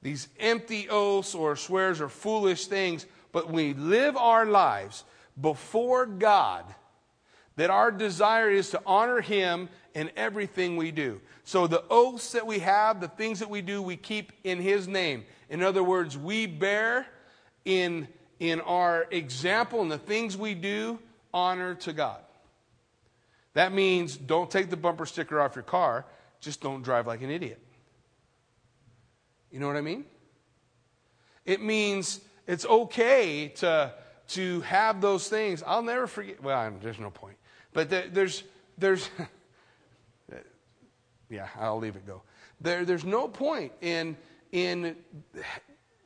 these 0.00 0.28
empty 0.38 0.88
oaths 0.88 1.34
or 1.34 1.56
swears 1.56 2.00
or 2.00 2.08
foolish 2.08 2.66
things, 2.66 3.04
but 3.32 3.50
we 3.50 3.74
live 3.74 4.16
our 4.16 4.46
lives 4.46 5.04
before 5.38 6.06
God, 6.06 6.64
that 7.56 7.70
our 7.70 7.90
desire 7.90 8.50
is 8.50 8.70
to 8.70 8.82
honor 8.86 9.20
him 9.20 9.68
in 9.94 10.10
everything 10.16 10.76
we 10.76 10.90
do. 10.90 11.20
So 11.44 11.66
the 11.66 11.84
oaths 11.88 12.32
that 12.32 12.46
we 12.46 12.58
have, 12.60 13.00
the 13.00 13.08
things 13.08 13.38
that 13.38 13.50
we 13.50 13.62
do, 13.62 13.80
we 13.80 13.96
keep 13.96 14.32
in 14.42 14.60
His 14.60 14.88
name. 14.88 15.24
In 15.48 15.62
other 15.62 15.84
words, 15.84 16.18
we 16.18 16.46
bear 16.46 17.06
in, 17.64 18.08
in 18.40 18.60
our 18.62 19.06
example 19.10 19.82
and 19.82 19.90
the 19.90 19.98
things 19.98 20.36
we 20.36 20.54
do 20.54 20.98
honor 21.32 21.74
to 21.76 21.92
God. 21.92 22.20
That 23.52 23.72
means 23.72 24.16
don't 24.16 24.50
take 24.50 24.70
the 24.70 24.76
bumper 24.76 25.06
sticker 25.06 25.40
off 25.40 25.54
your 25.54 25.62
car, 25.62 26.06
just 26.40 26.60
don't 26.60 26.82
drive 26.82 27.06
like 27.06 27.22
an 27.22 27.30
idiot. 27.30 27.60
You 29.52 29.60
know 29.60 29.68
what 29.68 29.76
I 29.76 29.82
mean? 29.82 30.04
It 31.44 31.62
means 31.62 32.20
it's 32.46 32.64
okay 32.64 33.48
to, 33.56 33.92
to 34.28 34.60
have 34.62 35.00
those 35.00 35.28
things. 35.28 35.62
I'll 35.64 35.82
never 35.82 36.06
forget. 36.06 36.42
Well, 36.42 36.72
there's 36.82 36.98
no 36.98 37.10
point. 37.10 37.36
But 37.74 37.90
there's, 37.90 38.44
there's, 38.78 39.10
yeah, 41.28 41.48
I'll 41.58 41.78
leave 41.78 41.96
it 41.96 42.06
go. 42.06 42.22
There, 42.60 42.86
there's 42.86 43.04
no 43.04 43.28
point 43.28 43.72
in, 43.82 44.16
in 44.52 44.96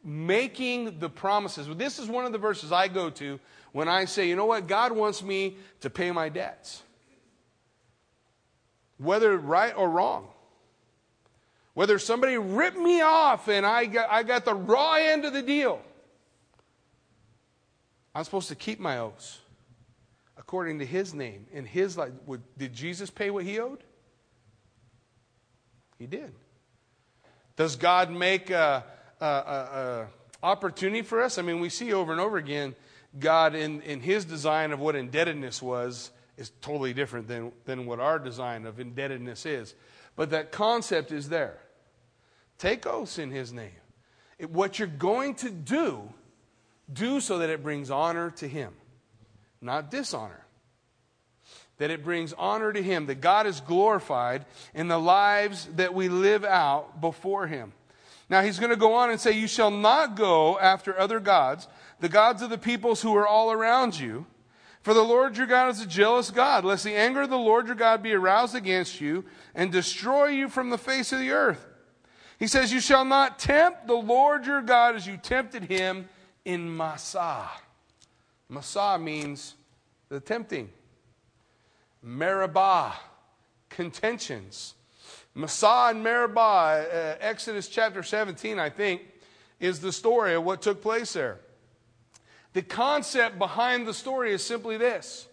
making 0.03 0.99
the 0.99 1.11
promises. 1.11 1.69
This 1.77 2.01
is 2.01 2.09
one 2.09 2.25
of 2.25 2.33
the 2.33 2.39
verses 2.39 2.73
I 2.73 2.89
go 2.89 3.11
to 3.11 3.39
when 3.73 3.87
I 3.87 4.07
say, 4.07 4.29
you 4.29 4.35
know 4.35 4.47
what, 4.47 4.67
God 4.67 4.93
wants 4.93 5.23
me 5.23 5.59
to 5.83 5.91
pay 5.91 6.11
my 6.11 6.31
debts. 6.31 6.83
Whether 8.97 9.37
right 9.37 9.75
or 9.77 9.89
wrong. 9.91 10.27
Whether 11.75 11.99
somebody 11.99 12.39
ripped 12.39 12.79
me 12.79 13.03
off 13.03 13.47
and 13.49 13.65
I 13.65 13.85
got, 13.85 14.11
I 14.11 14.23
got 14.23 14.45
the 14.47 14.55
raw 14.55 14.95
end 14.95 15.27
of 15.27 15.35
the 15.35 15.43
deal. 15.43 15.81
I'm 18.15 18.25
supposed 18.25 18.49
to 18.49 18.57
keep 18.57 18.81
my 18.81 18.99
oaths 18.99 19.39
according 20.39 20.79
to 20.79 20.87
his 20.87 21.13
name 21.13 21.47
and 21.53 21.67
his 21.67 21.99
life. 21.99 22.13
Did 22.57 22.73
Jesus 22.73 23.11
pay 23.11 23.31
what 23.31 23.45
he 23.45 23.59
owed? 23.59 23.83
He 25.99 26.07
did. 26.07 26.33
Does 27.57 27.75
God 27.77 28.11
make 28.11 28.51
a, 28.51 28.85
a, 29.21 29.27
a, 29.27 30.07
opportunity 30.43 31.03
for 31.03 31.21
us? 31.21 31.39
I 31.39 31.43
mean, 31.43 31.59
we 31.59 31.69
see 31.69 31.93
over 31.93 32.13
and 32.13 32.21
over 32.21 32.37
again 32.37 32.77
God 33.19 33.57
in, 33.57 33.83
in 33.83 34.01
his 34.01 34.25
design 34.25 34.71
of 34.71 34.79
what 34.79 34.95
indebtedness 34.95 35.61
was 35.61 36.13
is 36.37 36.53
totally 36.61 36.95
different 36.95 37.27
than, 37.27 37.51
than 37.65 37.85
what 37.85 37.99
our 37.99 38.21
design 38.21 38.65
of 38.65 38.79
indebtedness 38.79 39.45
is. 39.45 39.75
But 40.15 40.31
that 40.31 40.53
concept 40.53 41.11
is 41.11 41.29
there. 41.29 41.59
Take 42.59 42.87
oaths 42.87 43.19
in 43.19 43.31
his 43.33 43.53
name. 43.53 43.71
It, 44.39 44.51
what 44.51 44.79
you're 44.79 44.87
going 44.87 45.35
to 45.37 45.51
do, 45.51 46.09
do 46.93 47.21
so 47.21 47.39
that 47.39 47.51
it 47.51 47.63
brings 47.63 47.91
honor 47.91 48.31
to 48.33 48.47
him, 48.47 48.73
not 49.61 49.91
dishonor 49.91 50.45
that 51.79 51.91
it 51.91 52.05
brings 52.05 52.33
honor 52.35 52.73
to 52.73 52.83
Him, 52.83 53.07
that 53.07 53.21
God 53.21 53.47
is 53.47 53.61
glorified 53.61 54.45
in 54.75 54.89
the 54.89 54.99
lives 54.99 55.69
that 55.77 55.95
we 55.95 56.09
live 56.09 56.45
out 56.45 57.01
before 57.01 57.47
Him. 57.47 57.73
Now, 58.29 58.43
He's 58.43 58.59
going 58.59 58.71
to 58.71 58.77
go 58.77 58.95
on 58.95 59.11
and 59.11 59.21
say, 59.21 59.33
You 59.33 59.47
shall 59.47 59.71
not 59.71 60.17
go 60.17 60.59
after 60.59 60.99
other 60.99 61.21
gods, 61.21 61.67
the 62.01 62.09
gods 62.09 62.43
of 62.43 62.51
the 62.51 62.59
peoples 62.59 63.01
who 63.01 63.17
are 63.17 63.27
all 63.27 63.51
around 63.51 63.99
you. 63.99 64.27
For 64.83 64.95
the 64.95 65.03
Lord 65.03 65.37
your 65.37 65.47
God 65.47 65.71
is 65.71 65.81
a 65.81 65.87
jealous 65.87 66.31
God, 66.31 66.65
lest 66.65 66.85
the 66.85 66.95
anger 66.95 67.23
of 67.23 67.31
the 67.31 67.37
Lord 67.37 67.67
your 67.67 67.75
God 67.75 68.03
be 68.03 68.13
aroused 68.13 68.55
against 68.55 69.01
you 69.01 69.25
and 69.55 69.73
destroy 69.73 70.29
you 70.29 70.49
from 70.49 70.71
the 70.71 70.79
face 70.79 71.13
of 71.13 71.19
the 71.19 71.31
earth. 71.31 71.67
He 72.39 72.47
says, 72.47 72.73
You 72.73 72.81
shall 72.81 73.05
not 73.05 73.39
tempt 73.39 73.87
the 73.87 73.95
Lord 73.95 74.47
your 74.47 74.63
God 74.63 74.97
as 74.97 75.07
you 75.07 75.17
tempted 75.17 75.65
him 75.65 76.09
in 76.45 76.75
Massah. 76.77 77.51
Massah 78.49 78.99
means 78.99 79.55
the 80.09 80.21
tempting. 80.21 80.71
Meribah, 82.03 82.95
contentions. 83.69 84.75
Massah 85.35 85.89
and 85.91 86.03
Meribah, 86.03 86.41
uh, 86.41 87.17
Exodus 87.21 87.69
chapter 87.69 88.03
17, 88.03 88.59
I 88.59 88.71
think, 88.71 89.03
is 89.61 89.81
the 89.81 89.93
story 89.93 90.35
of 90.35 90.45
what 90.45 90.63
took 90.63 90.81
place 90.81 91.13
there. 91.13 91.39
The 92.55 92.63
concept 92.63 93.39
behind 93.39 93.87
the 93.87 93.95
story 93.95 94.33
is 94.33 94.45
simply 94.45 94.77
this 94.77 95.29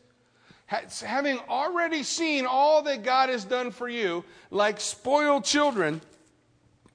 having 0.68 1.38
already 1.48 2.04
seen 2.04 2.46
all 2.46 2.82
that 2.84 3.04
God 3.04 3.30
has 3.30 3.46
done 3.46 3.72
for 3.72 3.88
you, 3.88 4.24
like 4.50 4.80
spoiled 4.82 5.46
children, 5.46 6.02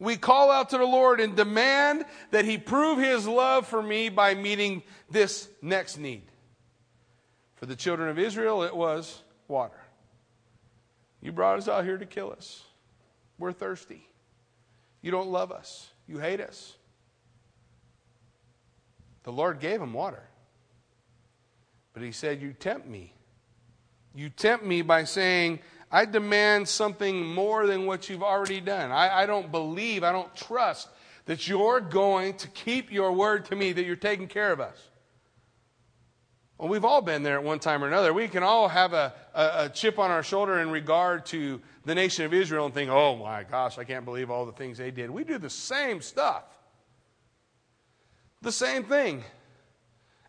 we 0.01 0.17
call 0.17 0.51
out 0.51 0.71
to 0.71 0.79
the 0.79 0.85
Lord 0.85 1.21
and 1.21 1.37
demand 1.37 2.05
that 2.31 2.45
He 2.45 2.59
prove 2.59 2.99
His 2.99 3.29
love 3.29 3.67
for 3.67 3.83
me 3.83 4.09
by 4.09 4.35
meeting 4.35 4.83
this 5.11 5.49
next 5.61 5.99
need. 5.99 6.23
For 7.57 7.67
the 7.67 7.77
children 7.77 8.09
of 8.09 8.19
Israel, 8.19 8.63
it 8.63 8.75
was 8.75 9.23
water. 9.49 9.81
You 11.21 11.33
brought 11.33 11.59
us 11.59 11.69
out 11.69 11.85
here 11.85 11.99
to 11.99 12.07
kill 12.07 12.33
us. 12.33 12.65
We're 13.39 13.53
thirsty. 13.53 14.07
You 15.03 15.11
don't 15.11 15.29
love 15.29 15.53
us. 15.53 15.91
You 16.07 16.19
hate 16.19 16.41
us. 16.41 16.77
The 19.25 19.33
Lord 19.33 19.61
gave 19.61 19.81
him 19.81 19.93
water. 19.93 20.23
But 21.93 22.03
he 22.03 22.13
said, 22.13 22.41
You 22.41 22.53
tempt 22.53 22.87
me. 22.87 23.13
You 24.15 24.31
tempt 24.31 24.65
me 24.65 24.83
by 24.83 25.05
saying, 25.05 25.61
I 25.91 26.05
demand 26.05 26.69
something 26.69 27.27
more 27.27 27.67
than 27.67 27.87
what 27.87 28.09
you've 28.09 28.23
already 28.23 28.61
done. 28.61 28.91
I, 28.91 29.23
I 29.23 29.27
don't 29.27 29.51
believe, 29.51 30.05
I 30.05 30.13
don't 30.13 30.35
trust 30.35 30.89
that 31.27 31.49
you're 31.49 31.81
going 31.81 32.35
to 32.35 32.49
keep 32.49 32.91
your 32.91 33.13
word 33.13 33.45
to 33.47 33.57
me, 33.57 33.73
that 33.73 33.85
you're 33.85 33.97
taking 33.97 34.27
care 34.27 34.53
of 34.53 34.61
us. 34.61 34.90
Well, 36.61 36.69
we've 36.69 36.85
all 36.85 37.01
been 37.01 37.23
there 37.23 37.39
at 37.39 37.43
one 37.43 37.59
time 37.59 37.83
or 37.83 37.87
another. 37.87 38.13
We 38.13 38.29
can 38.29 38.43
all 38.43 38.69
have 38.69 38.93
a, 38.93 39.15
a, 39.35 39.53
a, 39.65 39.69
chip 39.71 39.99
on 39.99 40.11
our 40.11 40.23
shoulder 40.23 40.61
in 40.61 40.71
regard 40.71 41.25
to 41.27 41.59
the 41.87 41.95
nation 41.95 42.27
of 42.27 42.35
Israel 42.35 42.67
and 42.67 42.75
think, 42.75 42.91
oh 42.91 43.17
my 43.17 43.45
gosh, 43.45 43.79
I 43.79 43.85
can't 43.85 44.05
believe 44.05 44.31
all 44.31 44.45
the 44.45 44.53
things 44.53 44.77
they 44.77 44.91
did. 44.91 45.09
We 45.09 45.25
do 45.25 45.39
the 45.39 45.49
same 45.49 46.03
stuff. 46.03 46.43
The 48.43 48.53
same 48.53 48.85
thing. 48.85 49.25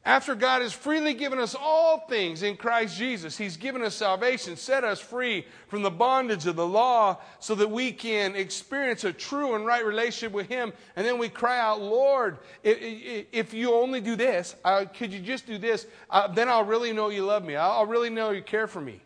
After 0.03 0.33
God 0.33 0.63
has 0.63 0.73
freely 0.73 1.13
given 1.13 1.37
us 1.37 1.53
all 1.53 1.99
things 1.99 2.41
in 2.41 2.57
Christ 2.57 2.97
Jesus, 2.97 3.37
He's 3.37 3.55
given 3.55 3.83
us 3.83 3.93
salvation, 3.93 4.55
set 4.55 4.83
us 4.83 4.99
free 4.99 5.45
from 5.67 5.83
the 5.83 5.91
bondage 5.91 6.47
of 6.47 6.55
the 6.55 6.65
law 6.65 7.17
so 7.39 7.53
that 7.53 7.69
we 7.69 7.91
can 7.91 8.35
experience 8.35 9.03
a 9.03 9.13
true 9.13 9.53
and 9.53 9.63
right 9.63 9.85
relationship 9.85 10.33
with 10.33 10.47
Him. 10.47 10.73
And 10.95 11.05
then 11.05 11.19
we 11.19 11.29
cry 11.29 11.59
out, 11.59 11.81
Lord, 11.81 12.39
if 12.63 13.53
you 13.53 13.75
only 13.75 14.01
do 14.01 14.15
this, 14.15 14.55
uh, 14.65 14.85
could 14.85 15.13
you 15.13 15.19
just 15.19 15.45
do 15.45 15.59
this? 15.59 15.85
Uh, 16.09 16.27
then 16.29 16.49
I'll 16.49 16.65
really 16.65 16.93
know 16.93 17.09
you 17.09 17.23
love 17.23 17.45
me. 17.45 17.55
I'll 17.55 17.85
really 17.85 18.09
know 18.09 18.31
you 18.31 18.41
care 18.41 18.67
for 18.67 18.81
me. 18.81 19.01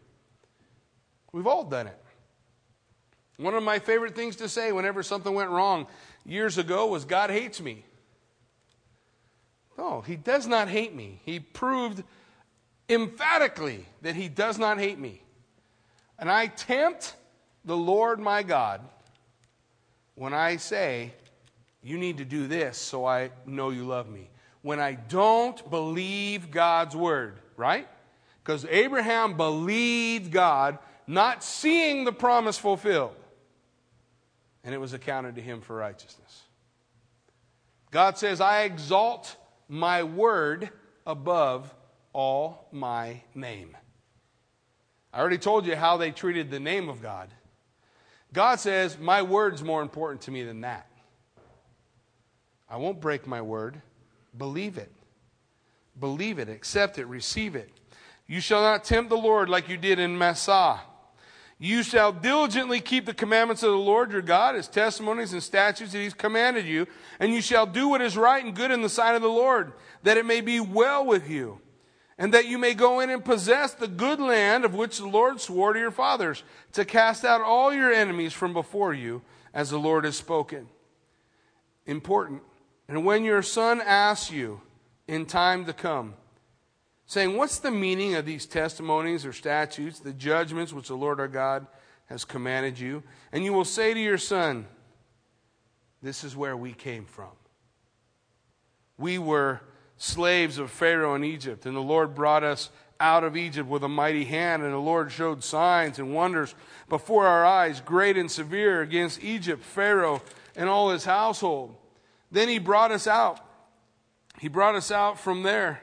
We've 1.33 1.47
all 1.47 1.65
done 1.65 1.87
it. 1.87 2.01
One 3.35 3.53
of 3.53 3.63
my 3.63 3.79
favorite 3.79 4.15
things 4.15 4.37
to 4.37 4.47
say 4.47 4.71
whenever 4.71 5.03
something 5.03 5.33
went 5.33 5.49
wrong 5.49 5.87
years 6.25 6.57
ago 6.57 6.87
was, 6.87 7.03
God 7.03 7.29
hates 7.29 7.59
me. 7.59 7.83
No, 9.77 10.01
he 10.01 10.15
does 10.15 10.47
not 10.47 10.69
hate 10.69 10.95
me. 10.95 11.21
He 11.25 11.39
proved 11.39 12.03
emphatically 12.89 13.85
that 14.01 14.15
he 14.15 14.29
does 14.29 14.57
not 14.57 14.77
hate 14.79 14.97
me. 14.97 15.21
And 16.17 16.31
I 16.31 16.47
tempt 16.47 17.15
the 17.65 17.75
Lord 17.75 18.19
my 18.19 18.43
God 18.43 18.81
when 20.15 20.33
I 20.33 20.57
say, 20.57 21.13
You 21.83 21.97
need 21.97 22.17
to 22.19 22.25
do 22.25 22.47
this 22.47 22.77
so 22.77 23.05
I 23.05 23.31
know 23.45 23.69
you 23.69 23.85
love 23.85 24.09
me. 24.09 24.29
When 24.61 24.79
I 24.79 24.93
don't 24.93 25.69
believe 25.69 26.51
God's 26.51 26.95
word, 26.95 27.39
right? 27.57 27.87
Because 28.43 28.65
Abraham 28.65 29.37
believed 29.37 30.31
God, 30.31 30.79
not 31.05 31.43
seeing 31.43 32.05
the 32.05 32.13
promise 32.13 32.57
fulfilled. 32.57 33.15
And 34.63 34.73
it 34.73 34.79
was 34.79 34.93
accounted 34.93 35.35
to 35.35 35.41
him 35.41 35.61
for 35.61 35.75
righteousness. 35.75 36.41
God 37.91 38.17
says, 38.17 38.41
I 38.41 38.63
exalt 38.63 39.35
my 39.67 40.03
word 40.03 40.69
above 41.05 41.73
all 42.13 42.67
my 42.71 43.21
name. 43.33 43.75
I 45.13 45.19
already 45.19 45.37
told 45.37 45.65
you 45.65 45.75
how 45.75 45.97
they 45.97 46.11
treated 46.11 46.51
the 46.51 46.59
name 46.59 46.89
of 46.89 47.01
God. 47.01 47.29
God 48.33 48.59
says, 48.59 48.97
My 48.97 49.21
word's 49.21 49.63
more 49.63 49.81
important 49.81 50.21
to 50.23 50.31
me 50.31 50.43
than 50.43 50.61
that. 50.61 50.87
I 52.69 52.77
won't 52.77 52.99
break 52.99 53.27
my 53.27 53.41
word. 53.41 53.81
Believe 54.37 54.77
it. 54.77 54.91
Believe 55.97 56.39
it, 56.39 56.49
accept 56.49 56.99
it, 56.99 57.05
receive 57.05 57.55
it. 57.55 57.69
You 58.27 58.41
shall 58.41 58.61
not 58.61 58.83
tempt 58.83 59.09
the 59.09 59.17
Lord 59.17 59.49
like 59.49 59.69
you 59.69 59.77
did 59.77 59.99
in 59.99 60.17
Massah 60.17 60.81
you 61.57 61.83
shall 61.83 62.11
diligently 62.11 62.81
keep 62.81 63.05
the 63.05 63.13
commandments 63.13 63.63
of 63.63 63.71
the 63.71 63.77
Lord 63.77 64.11
your 64.11 64.21
God, 64.21 64.55
his 64.55 64.67
testimonies 64.67 65.31
and 65.31 65.41
statutes 65.41 65.93
that 65.93 65.99
he's 65.99 66.13
commanded 66.13 66.65
you, 66.65 66.85
and 67.19 67.33
you 67.33 67.41
shall 67.41 67.65
do 67.65 67.87
what 67.87 68.01
is 68.01 68.17
right 68.17 68.43
and 68.43 68.55
good 68.55 68.71
in 68.71 68.81
the 68.81 68.89
sight 68.89 69.15
of 69.15 69.21
the 69.21 69.29
Lord, 69.29 69.71
that 70.03 70.17
it 70.17 70.25
may 70.25 70.41
be 70.41 70.59
well 70.59 71.05
with 71.05 71.29
you, 71.29 71.61
and 72.17 72.33
that 72.33 72.45
you 72.47 72.57
may 72.57 72.73
go 72.73 72.99
in 72.99 73.09
and 73.09 73.23
possess 73.23 73.73
the 73.73 73.87
good 73.87 74.19
land 74.19 74.65
of 74.65 74.75
which 74.75 74.97
the 74.97 75.07
Lord 75.07 75.39
swore 75.39 75.71
to 75.71 75.79
your 75.79 75.91
fathers, 75.91 76.43
to 76.73 76.83
cast 76.83 77.23
out 77.23 77.41
all 77.41 77.73
your 77.73 77.91
enemies 77.91 78.33
from 78.33 78.51
before 78.51 78.93
you, 78.93 79.21
as 79.53 79.69
the 79.69 79.79
Lord 79.79 80.03
has 80.03 80.17
spoken. 80.17 80.67
Important. 81.85 82.41
And 82.89 83.05
when 83.05 83.23
your 83.23 83.41
son 83.41 83.81
asks 83.81 84.29
you 84.29 84.61
in 85.07 85.25
time 85.25 85.65
to 85.65 85.73
come, 85.73 86.15
saying, 87.05 87.37
What's 87.37 87.59
the 87.59 87.71
meaning 87.71 88.15
of 88.15 88.25
these 88.25 88.45
testimonies 88.45 89.25
or 89.25 89.33
statutes, 89.33 89.99
the 89.99 90.13
judgments 90.13 90.73
which 90.73 90.87
the 90.87 90.95
Lord 90.95 91.19
our 91.19 91.27
God 91.27 91.67
has 92.07 92.25
commanded 92.25 92.79
you? 92.79 93.03
And 93.31 93.43
you 93.43 93.53
will 93.53 93.65
say 93.65 93.93
to 93.93 93.99
your 93.99 94.17
son, 94.17 94.67
This 96.01 96.23
is 96.23 96.35
where 96.35 96.57
we 96.57 96.73
came 96.73 97.05
from. 97.05 97.31
We 98.97 99.17
were 99.17 99.61
slaves 99.97 100.57
of 100.57 100.71
Pharaoh 100.71 101.15
in 101.15 101.23
Egypt, 101.23 101.65
and 101.65 101.75
the 101.75 101.81
Lord 101.81 102.15
brought 102.15 102.43
us 102.43 102.69
out 102.99 103.25
of 103.25 103.35
Egypt 103.35 103.67
with 103.67 103.83
a 103.83 103.89
mighty 103.89 104.23
hand, 104.23 104.63
and 104.63 104.73
the 104.73 104.77
Lord 104.77 105.11
showed 105.11 105.43
signs 105.43 105.99
and 105.99 106.13
wonders 106.13 106.55
before 106.87 107.27
our 107.27 107.45
eyes, 107.45 107.81
great 107.81 108.17
and 108.17 108.31
severe, 108.31 108.81
against 108.81 109.21
Egypt, 109.21 109.63
Pharaoh, 109.63 110.21
and 110.55 110.69
all 110.69 110.91
his 110.91 111.03
household. 111.03 111.75
Then 112.31 112.47
he 112.47 112.57
brought 112.57 112.91
us 112.91 113.05
out. 113.05 113.41
He 114.39 114.47
brought 114.47 114.75
us 114.75 114.91
out 114.91 115.19
from 115.19 115.43
there 115.43 115.81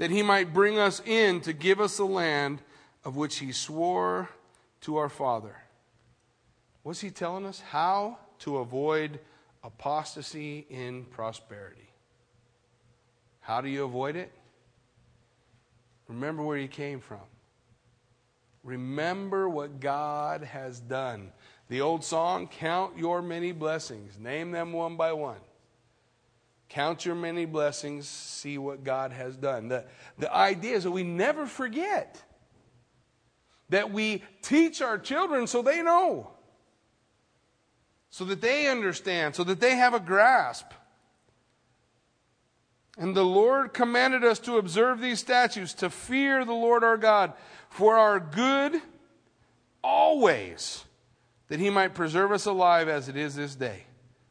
that 0.00 0.10
he 0.10 0.22
might 0.22 0.54
bring 0.54 0.78
us 0.78 1.02
in 1.04 1.42
to 1.42 1.52
give 1.52 1.78
us 1.78 1.98
the 1.98 2.04
land 2.06 2.62
of 3.04 3.16
which 3.16 3.36
he 3.36 3.52
swore 3.52 4.30
to 4.80 4.96
our 4.96 5.10
father. 5.10 5.54
What's 6.82 7.02
he 7.02 7.10
telling 7.10 7.44
us? 7.44 7.60
How 7.60 8.16
to 8.38 8.56
avoid 8.56 9.20
apostasy 9.62 10.66
in 10.70 11.04
prosperity. 11.04 11.90
How 13.40 13.60
do 13.60 13.68
you 13.68 13.84
avoid 13.84 14.16
it? 14.16 14.32
Remember 16.08 16.42
where 16.42 16.56
you 16.56 16.68
came 16.68 17.00
from. 17.00 17.20
Remember 18.64 19.50
what 19.50 19.80
God 19.80 20.44
has 20.44 20.80
done. 20.80 21.30
The 21.68 21.82
old 21.82 22.04
song, 22.04 22.48
Count 22.48 22.96
Your 22.96 23.20
Many 23.20 23.52
Blessings. 23.52 24.18
Name 24.18 24.50
them 24.50 24.72
one 24.72 24.96
by 24.96 25.12
one. 25.12 25.40
Count 26.70 27.04
your 27.04 27.16
many 27.16 27.46
blessings, 27.46 28.06
see 28.06 28.56
what 28.56 28.84
God 28.84 29.10
has 29.10 29.36
done. 29.36 29.66
The, 29.66 29.84
the 30.18 30.32
idea 30.32 30.76
is 30.76 30.84
that 30.84 30.92
we 30.92 31.02
never 31.02 31.44
forget, 31.44 32.22
that 33.70 33.92
we 33.92 34.22
teach 34.40 34.80
our 34.80 34.96
children 34.96 35.48
so 35.48 35.62
they 35.62 35.82
know, 35.82 36.30
so 38.08 38.24
that 38.24 38.40
they 38.40 38.68
understand, 38.68 39.34
so 39.34 39.42
that 39.44 39.58
they 39.58 39.74
have 39.74 39.94
a 39.94 40.00
grasp. 40.00 40.66
And 42.96 43.16
the 43.16 43.24
Lord 43.24 43.74
commanded 43.74 44.22
us 44.24 44.38
to 44.40 44.56
observe 44.56 45.00
these 45.00 45.18
statutes, 45.18 45.74
to 45.74 45.90
fear 45.90 46.44
the 46.44 46.52
Lord 46.52 46.84
our 46.84 46.96
God 46.96 47.32
for 47.68 47.96
our 47.96 48.20
good 48.20 48.80
always, 49.82 50.84
that 51.48 51.58
he 51.58 51.68
might 51.68 51.94
preserve 51.94 52.30
us 52.30 52.46
alive 52.46 52.88
as 52.88 53.08
it 53.08 53.16
is 53.16 53.34
this 53.34 53.56
day. 53.56 53.86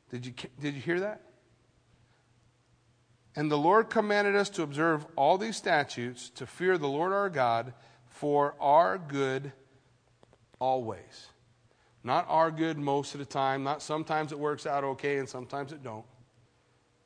Did 0.10 0.26
you, 0.26 0.34
did 0.62 0.76
you 0.76 0.82
hear 0.82 1.02
that? 1.02 1.22
And 3.36 3.52
the 3.52 3.58
Lord 3.58 3.90
commanded 3.90 4.36
us 4.36 4.50
to 4.52 4.64
observe 4.64 5.06
all 5.16 5.38
these 5.38 5.56
statutes, 5.56 6.30
to 6.32 6.46
fear 6.46 6.78
the 6.78 6.88
Lord 6.88 7.14
our 7.14 7.30
God 7.30 7.74
for 8.08 8.56
our 8.60 8.98
good 8.98 9.52
always. 10.60 11.28
Not 12.04 12.26
our 12.30 12.52
good 12.52 12.78
most 12.78 13.14
of 13.14 13.20
the 13.20 13.26
time, 13.26 13.64
not 13.64 13.82
sometimes 13.82 14.32
it 14.32 14.40
works 14.40 14.66
out 14.66 14.84
okay 14.84 15.18
and 15.18 15.28
sometimes 15.28 15.72
it 15.72 15.84
don't. 15.84 16.06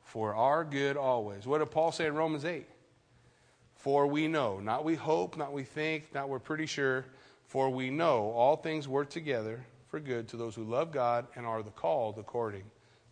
For 0.02 0.34
our 0.34 0.64
good 0.64 0.96
always. 0.96 1.46
What 1.46 1.58
did 1.58 1.70
Paul 1.70 1.92
say 1.92 2.06
in 2.06 2.14
Romans 2.14 2.44
8? 2.44 2.66
For 3.74 4.06
we 4.06 4.28
know, 4.28 4.60
not 4.60 4.84
we 4.84 4.94
hope, 4.94 5.36
not 5.36 5.52
we 5.52 5.62
think, 5.62 6.14
not 6.14 6.28
we're 6.28 6.38
pretty 6.38 6.66
sure, 6.66 7.04
for 7.46 7.68
we 7.68 7.90
know 7.90 8.30
all 8.30 8.56
things 8.56 8.88
work 8.88 9.10
together 9.10 9.64
for 9.88 10.00
good 10.00 10.26
to 10.28 10.36
those 10.36 10.54
who 10.54 10.64
love 10.64 10.90
God 10.90 11.26
and 11.36 11.44
are 11.44 11.62
the 11.62 11.70
called 11.70 12.18
according 12.18 12.64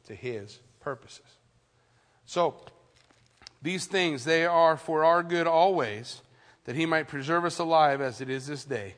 to 0.07 0.15
his 0.15 0.61
purposes. 0.81 1.27
So, 2.25 2.65
these 3.63 3.87
things, 3.87 4.25
they 4.25 4.45
are 4.45 4.77
for 4.77 5.05
our 5.05 5.23
good 5.23 5.47
always, 5.47 6.21
that 6.65 6.77
he 6.77 6.85
might 6.85 7.09
preserve 7.09 7.45
us 7.45 7.59
alive 7.59 8.01
as 8.01 8.21
it 8.21 8.29
is 8.29 8.47
this 8.47 8.65
day. 8.65 8.95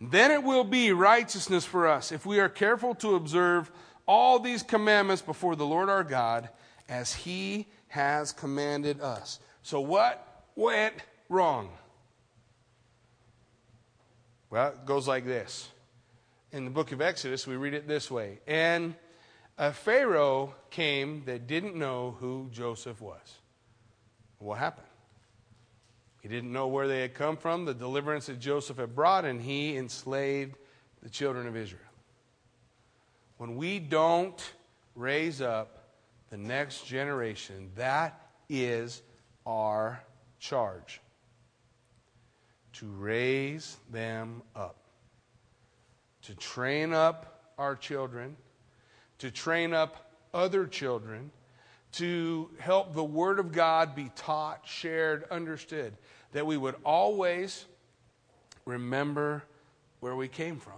Then 0.00 0.30
it 0.30 0.42
will 0.42 0.64
be 0.64 0.92
righteousness 0.92 1.64
for 1.64 1.86
us 1.86 2.12
if 2.12 2.26
we 2.26 2.38
are 2.40 2.48
careful 2.48 2.94
to 2.96 3.14
observe 3.14 3.70
all 4.06 4.38
these 4.38 4.62
commandments 4.62 5.22
before 5.22 5.56
the 5.56 5.66
Lord 5.66 5.88
our 5.88 6.04
God 6.04 6.48
as 6.88 7.14
he 7.14 7.66
has 7.88 8.32
commanded 8.32 9.00
us. 9.00 9.40
So, 9.62 9.80
what 9.80 10.44
went 10.56 10.94
wrong? 11.28 11.70
Well, 14.50 14.68
it 14.68 14.86
goes 14.86 15.06
like 15.06 15.26
this. 15.26 15.68
In 16.52 16.64
the 16.64 16.70
book 16.70 16.92
of 16.92 17.02
Exodus, 17.02 17.46
we 17.46 17.56
read 17.56 17.74
it 17.74 17.86
this 17.86 18.10
way 18.10 18.38
And 18.46 18.94
a 19.58 19.72
Pharaoh 19.72 20.54
came 20.70 21.24
that 21.26 21.46
didn't 21.46 21.76
know 21.76 22.16
who 22.20 22.48
Joseph 22.52 23.00
was. 23.00 23.37
What 24.38 24.58
happened? 24.58 24.86
He 26.22 26.28
didn't 26.28 26.52
know 26.52 26.66
where 26.66 26.88
they 26.88 27.00
had 27.00 27.14
come 27.14 27.36
from, 27.36 27.64
the 27.64 27.74
deliverance 27.74 28.26
that 28.26 28.40
Joseph 28.40 28.76
had 28.76 28.94
brought, 28.94 29.24
and 29.24 29.40
he 29.40 29.76
enslaved 29.76 30.56
the 31.02 31.08
children 31.08 31.46
of 31.46 31.56
Israel. 31.56 31.82
When 33.36 33.56
we 33.56 33.78
don't 33.78 34.40
raise 34.94 35.40
up 35.40 35.84
the 36.30 36.36
next 36.36 36.86
generation, 36.86 37.70
that 37.76 38.20
is 38.48 39.02
our 39.46 40.02
charge 40.40 41.00
to 42.74 42.86
raise 42.86 43.76
them 43.90 44.42
up. 44.54 44.76
to 46.22 46.34
train 46.34 46.92
up 46.92 47.52
our 47.56 47.74
children, 47.74 48.36
to 49.16 49.30
train 49.30 49.72
up 49.72 50.12
other 50.34 50.66
children, 50.66 51.30
to 51.92 52.50
help 52.58 52.94
the 52.94 53.04
Word 53.04 53.38
of 53.38 53.52
God 53.52 53.94
be 53.94 54.10
taught, 54.14 54.62
shared, 54.66 55.24
understood, 55.30 55.94
that 56.32 56.46
we 56.46 56.56
would 56.56 56.74
always 56.84 57.64
remember 58.64 59.42
where 60.00 60.14
we 60.14 60.28
came 60.28 60.58
from. 60.58 60.74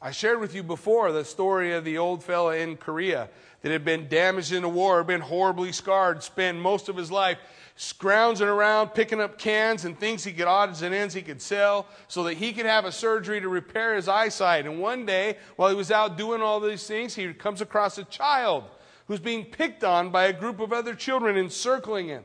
I 0.00 0.12
shared 0.12 0.40
with 0.40 0.54
you 0.54 0.62
before 0.62 1.10
the 1.10 1.24
story 1.24 1.74
of 1.74 1.84
the 1.84 1.98
old 1.98 2.22
fella 2.22 2.56
in 2.56 2.76
Korea 2.76 3.28
that 3.62 3.72
had 3.72 3.84
been 3.84 4.08
damaged 4.08 4.52
in 4.52 4.62
the 4.62 4.68
war, 4.68 5.02
been 5.02 5.20
horribly 5.20 5.72
scarred, 5.72 6.22
spent 6.22 6.58
most 6.58 6.88
of 6.88 6.96
his 6.96 7.10
life 7.10 7.38
scrounging 7.74 8.46
around, 8.46 8.90
picking 8.90 9.20
up 9.20 9.38
cans 9.38 9.84
and 9.84 9.98
things 9.98 10.22
he 10.22 10.32
could 10.32 10.46
odds 10.46 10.82
and 10.82 10.94
ends 10.94 11.14
he 11.14 11.22
could 11.22 11.42
sell 11.42 11.86
so 12.06 12.22
that 12.24 12.34
he 12.34 12.52
could 12.52 12.66
have 12.66 12.84
a 12.84 12.92
surgery 12.92 13.40
to 13.40 13.48
repair 13.48 13.96
his 13.96 14.08
eyesight. 14.08 14.66
And 14.66 14.80
one 14.80 15.04
day, 15.04 15.36
while 15.56 15.68
he 15.68 15.74
was 15.74 15.90
out 15.90 16.16
doing 16.16 16.42
all 16.42 16.60
these 16.60 16.86
things, 16.86 17.16
he 17.16 17.32
comes 17.34 17.60
across 17.60 17.98
a 17.98 18.04
child 18.04 18.64
who's 19.08 19.20
being 19.20 19.44
picked 19.44 19.82
on 19.82 20.10
by 20.10 20.26
a 20.26 20.32
group 20.32 20.60
of 20.60 20.72
other 20.72 20.94
children 20.94 21.36
encircling 21.36 22.08
him. 22.08 22.24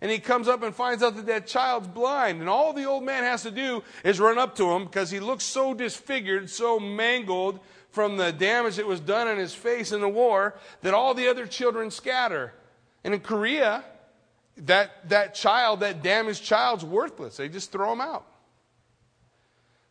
And 0.00 0.10
he 0.10 0.18
comes 0.18 0.46
up 0.46 0.62
and 0.62 0.74
finds 0.74 1.02
out 1.02 1.16
that 1.16 1.26
that 1.26 1.46
child's 1.46 1.88
blind. 1.88 2.40
And 2.40 2.48
all 2.48 2.72
the 2.72 2.84
old 2.84 3.02
man 3.02 3.24
has 3.24 3.42
to 3.42 3.50
do 3.50 3.82
is 4.04 4.20
run 4.20 4.38
up 4.38 4.54
to 4.56 4.70
him 4.70 4.84
because 4.84 5.10
he 5.10 5.20
looks 5.20 5.44
so 5.44 5.74
disfigured, 5.74 6.48
so 6.48 6.78
mangled 6.78 7.60
from 7.90 8.16
the 8.16 8.30
damage 8.30 8.76
that 8.76 8.86
was 8.86 9.00
done 9.00 9.26
in 9.26 9.38
his 9.38 9.54
face 9.54 9.92
in 9.92 10.00
the 10.00 10.08
war 10.08 10.54
that 10.82 10.94
all 10.94 11.14
the 11.14 11.28
other 11.28 11.46
children 11.46 11.90
scatter. 11.90 12.52
And 13.04 13.14
in 13.14 13.20
Korea, 13.20 13.84
that, 14.58 15.08
that 15.08 15.34
child, 15.34 15.80
that 15.80 16.02
damaged 16.02 16.44
child's 16.44 16.84
worthless. 16.84 17.38
They 17.38 17.48
just 17.48 17.72
throw 17.72 17.92
him 17.92 18.00
out. 18.00 18.26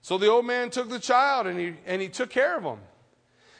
So 0.01 0.19
the 0.19 0.27
old 0.27 0.45
man 0.45 0.69
took 0.69 0.89
the 0.89 0.99
child 0.99 1.47
and 1.47 1.59
he, 1.59 1.73
and 1.87 1.99
he 2.01 2.09
took 2.09 2.29
care 2.29 2.57
of 2.57 2.63
him. 2.63 2.77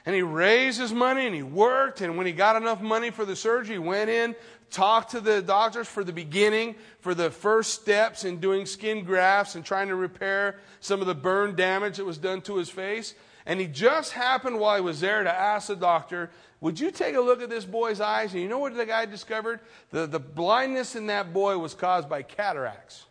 And 0.06 0.14
he 0.16 0.22
raised 0.22 0.80
his 0.80 0.94
money 0.94 1.26
and 1.26 1.34
he 1.34 1.42
worked. 1.42 2.02
And 2.02 2.16
when 2.18 2.28
he 2.28 2.32
got 2.32 2.56
enough 2.56 2.80
money 2.80 3.10
for 3.10 3.26
the 3.26 3.36
surgery, 3.36 3.76
he 3.76 3.80
went 3.80 4.10
in, 4.10 4.36
talked 4.70 5.12
to 5.12 5.20
the 5.20 5.42
doctors 5.42 5.88
for 5.88 6.04
the 6.04 6.14
beginning, 6.14 6.76
for 7.00 7.16
the 7.16 7.32
first 7.32 7.74
steps 7.74 8.24
in 8.24 8.40
doing 8.40 8.68
skin 8.68 9.04
grafts 9.04 9.56
and 9.56 9.66
trying 9.66 9.88
to 9.88 9.96
repair 9.96 10.60
some 10.80 11.02
of 11.02 11.08
the 11.08 11.16
burn 11.16 11.56
damage 11.56 11.98
that 11.98 12.06
was 12.06 12.20
done 12.20 12.42
to 12.42 12.58
his 12.58 12.70
face. 12.70 13.16
And 13.48 13.60
he 13.60 13.66
just 13.66 14.12
happened 14.12 14.60
while 14.60 14.76
he 14.76 14.82
was 14.82 15.00
there 15.00 15.24
to 15.24 15.34
ask 15.34 15.68
the 15.68 15.76
doctor, 15.76 16.30
Would 16.62 16.80
you 16.80 16.92
take 16.92 17.16
a 17.16 17.22
look 17.22 17.42
at 17.42 17.50
this 17.50 17.66
boy's 17.66 18.00
eyes? 18.00 18.34
And 18.34 18.42
you 18.42 18.48
know 18.48 18.60
what 18.60 18.76
the 18.76 18.86
guy 18.86 19.06
discovered? 19.06 19.60
The, 19.90 20.06
the 20.06 20.20
blindness 20.20 20.96
in 20.96 21.08
that 21.08 21.34
boy 21.34 21.58
was 21.58 21.74
caused 21.74 22.10
by 22.10 22.22
cataracts. 22.22 23.06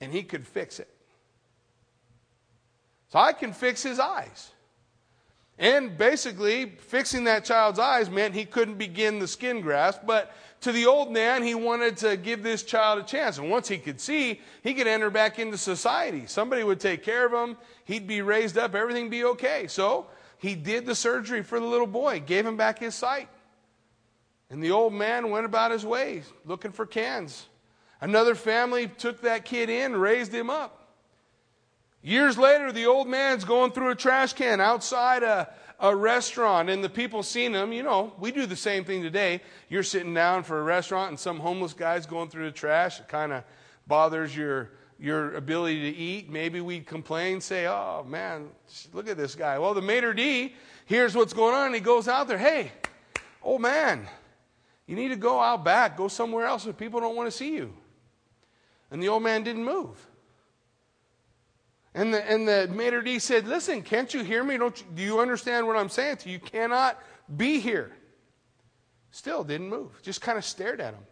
And 0.00 0.12
he 0.12 0.22
could 0.22 0.46
fix 0.46 0.80
it. 0.80 0.88
So 3.10 3.18
I 3.18 3.32
can 3.32 3.52
fix 3.52 3.82
his 3.82 3.98
eyes. 3.98 4.50
And 5.60 5.98
basically, 5.98 6.70
fixing 6.78 7.24
that 7.24 7.44
child's 7.44 7.78
eyes 7.78 8.08
meant 8.08 8.34
he 8.34 8.46
couldn't 8.46 8.78
begin 8.78 9.18
the 9.18 9.28
skin 9.28 9.60
graft. 9.60 10.06
But 10.06 10.32
to 10.62 10.72
the 10.72 10.86
old 10.86 11.12
man, 11.12 11.42
he 11.42 11.54
wanted 11.54 11.98
to 11.98 12.16
give 12.16 12.42
this 12.42 12.62
child 12.62 12.98
a 12.98 13.02
chance. 13.02 13.36
And 13.36 13.50
once 13.50 13.68
he 13.68 13.76
could 13.76 14.00
see, 14.00 14.40
he 14.62 14.72
could 14.72 14.86
enter 14.86 15.10
back 15.10 15.38
into 15.38 15.58
society. 15.58 16.24
Somebody 16.26 16.64
would 16.64 16.80
take 16.80 17.02
care 17.02 17.26
of 17.26 17.32
him. 17.32 17.58
He'd 17.84 18.06
be 18.06 18.22
raised 18.22 18.56
up. 18.56 18.74
Everything 18.74 19.10
be 19.10 19.24
okay. 19.24 19.66
So 19.66 20.06
he 20.38 20.54
did 20.54 20.86
the 20.86 20.94
surgery 20.94 21.42
for 21.42 21.60
the 21.60 21.66
little 21.66 21.86
boy, 21.86 22.20
gave 22.20 22.46
him 22.46 22.56
back 22.56 22.78
his 22.78 22.94
sight. 22.94 23.28
And 24.48 24.62
the 24.64 24.70
old 24.70 24.94
man 24.94 25.28
went 25.28 25.44
about 25.44 25.72
his 25.72 25.84
way 25.84 26.22
looking 26.46 26.72
for 26.72 26.86
cans. 26.86 27.46
Another 28.00 28.34
family 28.34 28.88
took 28.88 29.20
that 29.20 29.44
kid 29.44 29.68
in, 29.68 29.94
raised 29.94 30.32
him 30.32 30.48
up. 30.48 30.79
Years 32.02 32.38
later, 32.38 32.72
the 32.72 32.86
old 32.86 33.08
man's 33.08 33.44
going 33.44 33.72
through 33.72 33.90
a 33.90 33.94
trash 33.94 34.32
can 34.32 34.60
outside 34.60 35.22
a, 35.22 35.52
a 35.78 35.94
restaurant, 35.94 36.70
and 36.70 36.82
the 36.82 36.88
people 36.88 37.22
seen 37.22 37.54
him. 37.54 37.72
You 37.72 37.82
know, 37.82 38.14
we 38.18 38.32
do 38.32 38.46
the 38.46 38.56
same 38.56 38.84
thing 38.84 39.02
today. 39.02 39.42
You're 39.68 39.82
sitting 39.82 40.14
down 40.14 40.44
for 40.44 40.60
a 40.60 40.62
restaurant, 40.62 41.10
and 41.10 41.20
some 41.20 41.38
homeless 41.38 41.74
guy's 41.74 42.06
going 42.06 42.30
through 42.30 42.46
the 42.46 42.52
trash. 42.52 43.00
It 43.00 43.08
kind 43.08 43.32
of 43.32 43.44
bothers 43.86 44.34
your 44.36 44.70
your 44.98 45.34
ability 45.34 45.92
to 45.92 45.98
eat. 45.98 46.30
Maybe 46.30 46.60
we'd 46.60 46.86
complain, 46.86 47.40
say, 47.40 47.66
"Oh 47.66 48.04
man, 48.06 48.48
look 48.92 49.08
at 49.08 49.16
this 49.16 49.34
guy." 49.34 49.58
Well, 49.58 49.74
the 49.74 49.82
maitre 49.82 50.14
d 50.14 50.54
hears 50.86 51.14
what's 51.14 51.32
going 51.34 51.54
on, 51.54 51.66
and 51.66 51.74
he 51.74 51.80
goes 51.82 52.08
out 52.08 52.28
there. 52.28 52.38
Hey, 52.38 52.72
old 53.42 53.60
man, 53.60 54.08
you 54.86 54.96
need 54.96 55.08
to 55.08 55.16
go 55.16 55.38
out 55.38 55.64
back. 55.64 55.98
Go 55.98 56.08
somewhere 56.08 56.46
else 56.46 56.64
where 56.64 56.72
people 56.72 57.00
don't 57.00 57.16
want 57.16 57.26
to 57.26 57.36
see 57.36 57.54
you. 57.54 57.74
And 58.90 59.02
the 59.02 59.08
old 59.08 59.22
man 59.22 59.44
didn't 59.44 59.64
move. 59.64 60.09
And 61.94 62.14
the, 62.14 62.30
and 62.30 62.46
the 62.46 62.68
maitre 62.68 63.02
d' 63.02 63.20
said, 63.20 63.48
Listen, 63.48 63.82
can't 63.82 64.12
you 64.14 64.22
hear 64.22 64.44
me? 64.44 64.56
Don't 64.56 64.78
you, 64.78 64.86
do 64.94 65.02
you 65.02 65.20
understand 65.20 65.66
what 65.66 65.76
I'm 65.76 65.88
saying 65.88 66.18
to 66.18 66.28
you? 66.28 66.34
You 66.34 66.38
cannot 66.40 67.00
be 67.36 67.58
here. 67.58 67.90
Still 69.10 69.42
didn't 69.42 69.68
move, 69.68 70.00
just 70.02 70.20
kind 70.20 70.38
of 70.38 70.44
stared 70.44 70.80
at 70.80 70.94
him. 70.94 71.02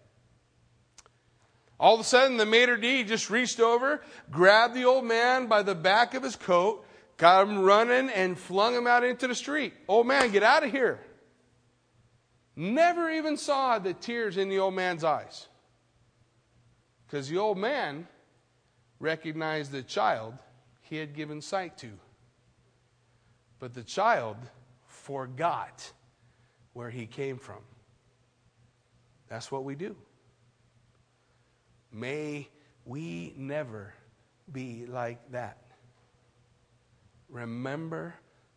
All 1.80 1.94
of 1.94 2.00
a 2.00 2.04
sudden, 2.04 2.36
the 2.36 2.46
maitre 2.46 2.76
d' 2.76 3.06
just 3.06 3.30
reached 3.30 3.60
over, 3.60 4.02
grabbed 4.30 4.74
the 4.74 4.84
old 4.84 5.04
man 5.04 5.46
by 5.46 5.62
the 5.62 5.74
back 5.74 6.14
of 6.14 6.22
his 6.22 6.36
coat, 6.36 6.84
got 7.16 7.48
him 7.48 7.60
running, 7.60 8.08
and 8.10 8.38
flung 8.38 8.74
him 8.74 8.86
out 8.86 9.04
into 9.04 9.26
the 9.26 9.34
street. 9.34 9.74
Old 9.88 10.06
man, 10.06 10.30
get 10.30 10.42
out 10.42 10.64
of 10.64 10.70
here. 10.70 11.00
Never 12.54 13.10
even 13.10 13.36
saw 13.36 13.78
the 13.78 13.94
tears 13.94 14.36
in 14.36 14.48
the 14.48 14.58
old 14.58 14.74
man's 14.74 15.04
eyes. 15.04 15.46
Because 17.06 17.28
the 17.28 17.38
old 17.38 17.58
man 17.58 18.08
recognized 18.98 19.70
the 19.70 19.82
child 19.82 20.34
he 20.88 20.96
had 20.96 21.14
given 21.14 21.40
sight 21.40 21.76
to. 21.78 21.90
But 23.58 23.74
the 23.74 23.82
child 23.82 24.36
forgot 24.86 25.92
where 26.72 26.90
he 26.90 27.06
came 27.06 27.38
from. 27.38 27.58
That's 29.28 29.52
what 29.52 29.64
we 29.64 29.74
do. 29.74 29.96
May 31.92 32.48
we 32.84 33.34
never 33.36 33.94
be 34.52 34.86
like 34.86 35.30
that. 35.32 35.58
Remember 37.28 38.14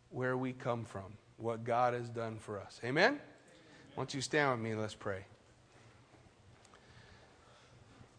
where 0.08 0.36
we 0.36 0.52
come 0.52 0.84
from, 0.84 1.14
what 1.36 1.64
God 1.64 1.92
has 1.94 2.08
done 2.08 2.38
for 2.38 2.58
us. 2.58 2.80
Amen? 2.84 3.20
Why 3.94 4.02
don't 4.04 4.14
you 4.14 4.22
stand 4.22 4.52
with 4.52 4.60
me? 4.60 4.74
Let's 4.74 4.94
pray. 4.94 5.26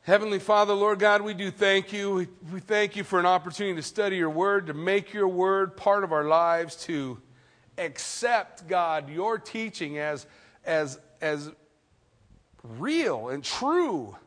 Heavenly 0.05 0.39
Father, 0.39 0.73
Lord 0.73 0.99
God, 0.99 1.21
we 1.21 1.33
do 1.33 1.49
thank 1.49 1.93
you. 1.93 2.13
We, 2.13 2.27
we, 2.51 2.59
thank 2.59 2.97
you 2.97 3.05
for 3.05 3.21
an 3.21 3.25
opportunity 3.25 3.77
to 3.77 3.81
study 3.81 4.17
your 4.17 4.29
word, 4.29 4.67
to 4.67 4.73
make 4.73 5.13
your 5.13 5.29
word 5.29 5.77
part 5.77 6.03
of 6.03 6.11
our 6.11 6.25
lives, 6.25 6.75
to 6.87 7.21
accept, 7.77 8.67
God, 8.67 9.09
your 9.09 9.39
teaching 9.39 9.99
as, 9.99 10.27
as, 10.65 10.99
as 11.21 11.49
real 12.63 13.29
and 13.29 13.45
true. 13.45 14.17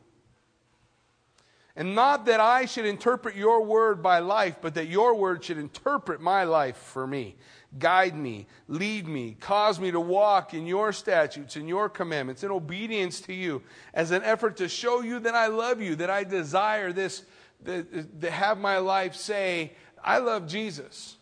And 1.75 1.93
not 1.93 2.25
that 2.25 2.39
I 2.39 2.65
should 2.65 2.87
interpret 2.87 3.35
your 3.35 3.63
word 3.63 4.01
by 4.01 4.17
life, 4.17 4.55
but 4.59 4.73
that 4.73 4.87
your 4.87 5.13
word 5.13 5.43
should 5.43 5.59
interpret 5.59 6.19
my 6.19 6.43
life 6.43 6.77
for 6.77 7.05
me 7.05 7.35
guide 7.79 8.15
me, 8.15 8.47
lead 8.67 9.07
me, 9.07 9.35
cause 9.39 9.79
me 9.79 9.91
to 9.91 9.99
walk 9.99 10.53
in 10.53 10.65
your 10.65 10.91
statutes 10.91 11.55
and 11.55 11.67
your 11.67 11.89
commandments 11.89 12.43
in 12.43 12.51
obedience 12.51 13.21
to 13.21 13.33
you 13.33 13.61
as 13.93 14.11
an 14.11 14.23
effort 14.23 14.57
to 14.57 14.67
show 14.67 15.01
you 15.01 15.19
that 15.19 15.35
I 15.35 15.47
love 15.47 15.81
you, 15.81 15.95
that 15.95 16.09
I 16.09 16.23
desire 16.23 16.91
this, 16.91 17.23
to 17.65 18.31
have 18.31 18.57
my 18.57 18.77
life 18.77 19.15
say, 19.15 19.73
I 20.03 20.19
love 20.19 20.47
Jesus. 20.47 21.15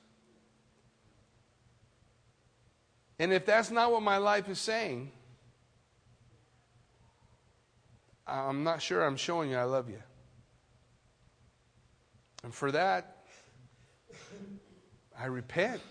And 3.18 3.32
if 3.32 3.46
that's 3.46 3.72
not 3.72 3.92
what 3.92 4.02
my 4.02 4.18
life 4.18 4.50
is 4.50 4.60
saying, 4.60 5.12
I'm 8.28 8.64
not 8.64 8.82
sure 8.82 9.04
I'm 9.04 9.18
showing 9.18 9.52
you 9.52 9.58
I 9.58 9.64
love 9.64 9.90
you. 9.90 10.02
And 12.44 12.54
for 12.54 12.72
that, 12.72 13.24
I 15.18 15.26
repent. 15.26 15.82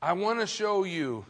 I 0.00 0.12
want 0.12 0.40
to 0.40 0.46
show 0.46 0.84
you 0.84 1.24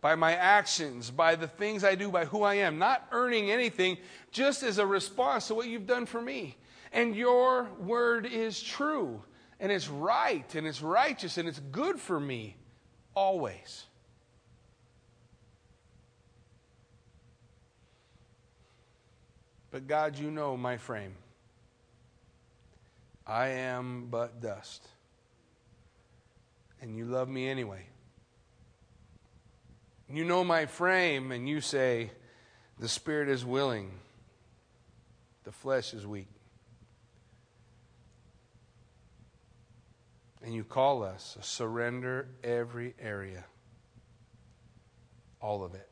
by 0.00 0.14
my 0.14 0.34
actions, 0.34 1.10
by 1.10 1.34
the 1.34 1.48
things 1.48 1.84
I 1.84 1.94
do, 1.94 2.10
by 2.10 2.24
who 2.24 2.42
I 2.42 2.54
am, 2.54 2.78
not 2.78 3.06
earning 3.12 3.50
anything, 3.50 3.98
just 4.30 4.62
as 4.62 4.78
a 4.78 4.86
response 4.86 5.48
to 5.48 5.54
what 5.54 5.68
you've 5.68 5.86
done 5.86 6.06
for 6.06 6.22
me. 6.22 6.56
And 6.92 7.16
your 7.16 7.64
word 7.80 8.26
is 8.26 8.62
true, 8.62 9.22
and 9.58 9.72
it's 9.72 9.88
right, 9.88 10.54
and 10.54 10.66
it's 10.66 10.80
righteous, 10.80 11.38
and 11.38 11.48
it's 11.48 11.60
good 11.72 11.98
for 11.98 12.18
me 12.20 12.56
always. 13.14 13.84
But 19.70 19.86
God, 19.86 20.18
you 20.18 20.30
know 20.30 20.56
my 20.56 20.78
frame. 20.78 21.14
I 23.26 23.48
am 23.48 24.06
but 24.08 24.40
dust. 24.40 24.86
And 26.80 26.96
you 26.96 27.06
love 27.06 27.28
me 27.28 27.48
anyway. 27.48 27.84
You 30.08 30.24
know 30.24 30.44
my 30.44 30.66
frame, 30.66 31.32
and 31.32 31.48
you 31.48 31.60
say, 31.60 32.10
The 32.78 32.88
spirit 32.88 33.28
is 33.28 33.44
willing, 33.44 33.90
the 35.44 35.52
flesh 35.52 35.94
is 35.94 36.06
weak. 36.06 36.28
And 40.42 40.54
you 40.54 40.62
call 40.62 41.02
us 41.02 41.36
surrender 41.40 42.28
every 42.44 42.94
area, 43.00 43.44
all 45.40 45.64
of 45.64 45.74
it. 45.74 45.88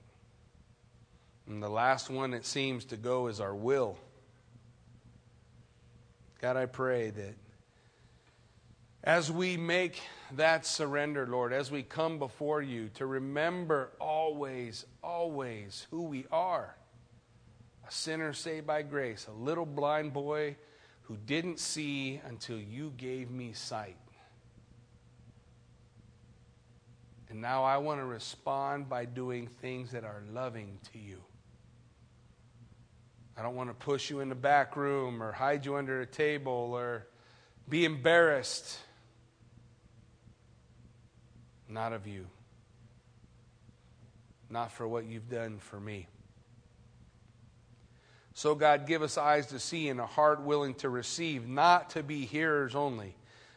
And 1.48 1.60
the 1.60 1.68
last 1.68 2.08
one 2.08 2.30
that 2.30 2.46
seems 2.46 2.84
to 2.86 2.96
go 2.96 3.26
is 3.26 3.40
our 3.40 3.54
will. 3.54 3.98
God, 6.40 6.56
I 6.56 6.66
pray 6.66 7.10
that 7.10 7.34
as 9.05 9.30
we 9.30 9.57
make 9.57 10.02
that 10.32 10.66
surrender, 10.66 11.26
Lord, 11.26 11.52
as 11.52 11.70
we 11.70 11.82
come 11.82 12.18
before 12.18 12.62
you, 12.62 12.88
to 12.94 13.07
remember 13.07 13.90
always, 14.00 14.86
always 15.02 15.86
who 15.90 16.02
we 16.02 16.26
are 16.32 16.74
a 17.86 17.92
sinner 17.92 18.32
saved 18.32 18.66
by 18.66 18.82
grace, 18.82 19.26
a 19.28 19.32
little 19.32 19.66
blind 19.66 20.12
boy 20.12 20.57
who 21.02 21.16
didn't 21.16 21.59
see 21.59 22.20
until 22.26 22.59
you 22.59 22.92
gave 22.96 23.30
me 23.30 23.52
sight. 23.52 23.96
And 27.28 27.40
now 27.40 27.64
I 27.64 27.78
want 27.78 28.00
to 28.00 28.07
respond 28.07 28.88
by 28.88 29.05
doing 29.05 29.48
things 29.48 29.92
that 29.92 30.05
are 30.05 30.22
loving 30.32 30.78
to 30.92 30.98
you. 30.98 31.20
I 33.36 33.42
don't 33.42 33.57
want 33.57 33.68
to 33.68 33.74
push 33.74 34.09
you 34.09 34.20
in 34.20 34.28
the 34.28 34.34
back 34.34 34.76
room 34.76 35.22
or 35.22 35.32
hide 35.32 35.66
you 35.66 35.76
under 35.76 36.00
a 36.00 36.07
table 36.07 36.70
or 36.72 37.07
be 37.68 37.84
embarrassed. 37.84 38.78
Not 41.75 41.93
of 41.93 42.07
you. 42.07 42.27
Not 44.49 44.70
for 44.70 44.87
what 44.87 45.07
you've 45.07 45.29
done 45.29 45.59
for 45.59 45.81
me. 45.81 46.07
So, 48.33 48.55
God, 48.55 48.87
give 48.87 49.03
us 49.03 49.18
eyes 49.18 49.49
to 49.49 49.59
see 49.59 49.89
and 49.89 49.99
a 49.99 50.07
heart 50.07 50.41
willing 50.43 50.75
to 50.75 50.89
receive, 50.89 51.49
not 51.49 51.91
to 51.91 52.05
be 52.05 52.27
hearers 52.27 52.77
only, 52.77 53.16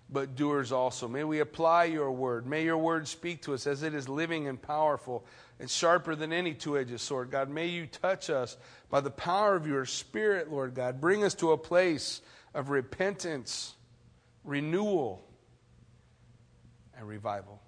but 0.09 0.35
doers 0.35 0.71
also. 0.71 1.07
May 1.07 1.25
we 1.25 1.41
apply 1.41 1.85
your 1.85 2.11
word. 2.11 2.47
May 2.47 2.63
your 2.63 2.79
word 2.79 3.07
speak 3.07 3.43
to 3.43 3.53
us 3.53 3.67
as 3.67 3.83
it 3.83 3.93
is 3.93 4.09
living 4.09 4.47
and 4.47 4.59
powerful 4.59 5.23
and 5.59 5.69
sharper 5.69 6.15
than 6.15 6.33
any 6.33 6.55
two 6.55 6.75
edged 6.75 6.99
sword. 6.99 7.29
God, 7.29 7.49
may 7.49 7.67
you 7.67 7.85
touch 7.85 8.31
us 8.31 8.57
by 8.89 8.99
the 8.99 9.11
power 9.11 9.55
of 9.55 9.67
your 9.67 9.85
spirit, 9.85 10.51
Lord 10.51 10.73
God. 10.73 10.99
Bring 10.99 11.23
us 11.23 11.35
to 11.35 11.51
a 11.51 11.57
place 11.57 12.21
of 12.55 12.71
repentance, 12.71 13.75
renewal, 14.43 15.23
and 16.97 17.07
revival. 17.07 17.61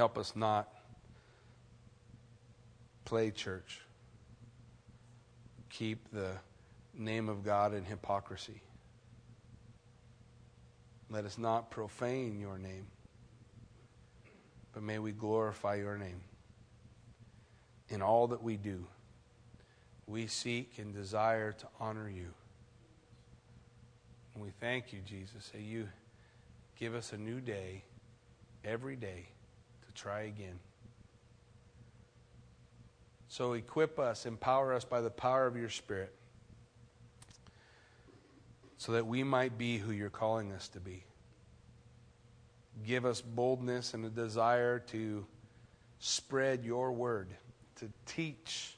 Help 0.00 0.16
us 0.16 0.32
not 0.34 0.66
play 3.04 3.30
church. 3.30 3.82
Keep 5.68 6.10
the 6.10 6.30
name 6.94 7.28
of 7.28 7.44
God 7.44 7.74
in 7.74 7.84
hypocrisy. 7.84 8.62
Let 11.10 11.26
us 11.26 11.36
not 11.36 11.70
profane 11.70 12.40
your 12.40 12.56
name, 12.56 12.86
but 14.72 14.82
may 14.82 14.98
we 14.98 15.12
glorify 15.12 15.74
your 15.74 15.98
name 15.98 16.22
in 17.90 18.00
all 18.00 18.26
that 18.28 18.42
we 18.42 18.56
do. 18.56 18.86
We 20.06 20.28
seek 20.28 20.78
and 20.78 20.94
desire 20.94 21.52
to 21.52 21.66
honor 21.78 22.08
you. 22.08 22.32
And 24.32 24.42
we 24.42 24.48
thank 24.60 24.94
you, 24.94 25.00
Jesus, 25.04 25.50
that 25.50 25.60
you 25.60 25.90
give 26.78 26.94
us 26.94 27.12
a 27.12 27.18
new 27.18 27.42
day 27.42 27.84
every 28.64 28.96
day 28.96 29.26
try 30.00 30.22
again. 30.22 30.58
So 33.28 33.52
equip 33.52 33.98
us, 33.98 34.24
empower 34.24 34.72
us 34.72 34.84
by 34.84 35.02
the 35.02 35.10
power 35.10 35.46
of 35.46 35.56
your 35.56 35.68
Spirit, 35.68 36.14
so 38.78 38.92
that 38.92 39.06
we 39.06 39.22
might 39.22 39.58
be 39.58 39.76
who 39.76 39.92
you're 39.92 40.08
calling 40.08 40.52
us 40.52 40.68
to 40.68 40.80
be. 40.80 41.04
Give 42.86 43.04
us 43.04 43.20
boldness 43.20 43.92
and 43.92 44.04
a 44.06 44.08
desire 44.08 44.78
to 44.78 45.26
spread 45.98 46.64
your 46.64 46.92
word, 46.92 47.28
to 47.76 47.90
teach 48.06 48.74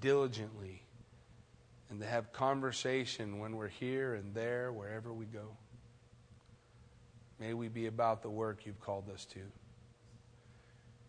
diligently, 0.00 0.82
and 1.90 2.00
to 2.00 2.06
have 2.06 2.32
conversation 2.32 3.40
when 3.40 3.56
we're 3.56 3.68
here 3.68 4.14
and 4.14 4.34
there, 4.34 4.72
wherever 4.72 5.12
we 5.12 5.24
go. 5.26 5.56
May 7.40 7.54
we 7.54 7.68
be 7.68 7.86
about 7.86 8.22
the 8.22 8.30
work 8.30 8.66
you've 8.66 8.80
called 8.80 9.10
us 9.12 9.24
to. 9.26 9.40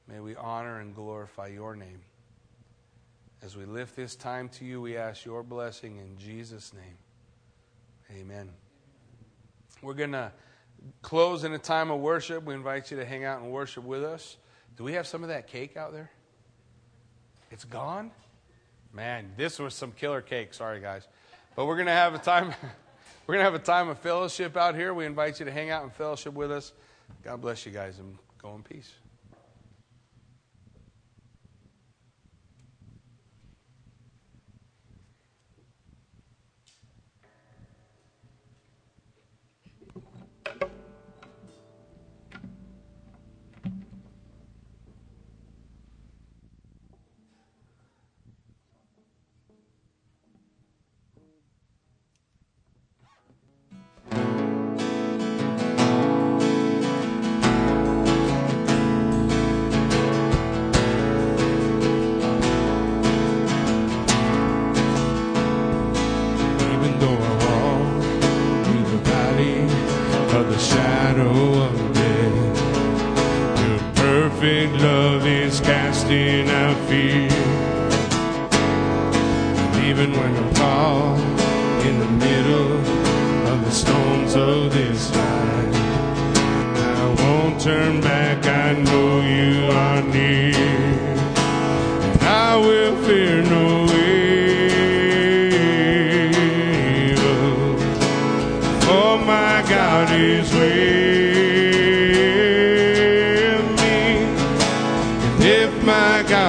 May 0.10 0.20
we 0.20 0.36
honor 0.36 0.80
and 0.80 0.96
glorify 0.96 1.48
your 1.48 1.76
name. 1.76 2.02
As 3.44 3.56
we 3.56 3.66
lift 3.66 3.96
this 3.96 4.16
time 4.16 4.50
to 4.50 4.66
you, 4.66 4.82
we 4.82 4.98
ask 4.98 5.24
your 5.24 5.44
blessing 5.44 5.98
in 5.98 6.18
Jesus' 6.18 6.74
name. 6.74 8.20
Amen. 8.20 8.50
We're 9.84 9.94
going 9.94 10.14
to 10.14 10.32
close 11.04 11.44
in 11.44 11.54
a 11.54 11.60
time 11.60 11.92
of 11.92 12.00
worship. 12.00 12.44
We 12.44 12.56
invite 12.56 12.90
you 12.90 12.98
to 12.98 13.06
hang 13.06 13.24
out 13.24 13.42
and 13.42 13.52
worship 13.52 13.84
with 13.84 14.04
us. 14.04 14.38
Do 14.78 14.84
we 14.84 14.94
have 14.94 15.06
some 15.06 15.22
of 15.22 15.30
that 15.30 15.46
cake 15.46 15.78
out 15.78 15.94
there? 15.94 16.10
It's 17.52 17.66
gone? 17.66 18.10
Man, 18.92 19.32
this 19.38 19.60
was 19.60 19.76
some 19.76 19.92
killer 19.92 20.22
cake. 20.22 20.56
Sorry, 20.56 20.80
guys. 20.80 21.08
But 21.56 21.66
we're 21.66 21.76
going 21.76 21.86
to 21.86 21.92
have 21.94 22.16
a 22.16 22.20
time. 22.20 22.54
We're 23.28 23.36
going 23.36 23.46
to 23.46 23.52
have 23.52 23.62
a 23.62 23.64
time 23.64 23.90
of 23.90 24.00
fellowship 24.00 24.58
out 24.58 24.74
here. 24.74 24.92
We 24.92 25.06
invite 25.06 25.40
you 25.40 25.46
to 25.46 25.52
hang 25.52 25.70
out 25.70 25.84
and 25.84 25.94
fellowship 25.94 26.34
with 26.34 26.52
us. 26.52 26.74
God 27.24 27.42
bless 27.42 27.64
you 27.64 27.72
guys 27.72 28.00
and 28.00 28.18
go 28.42 28.56
in 28.56 28.64
peace. 28.64 28.92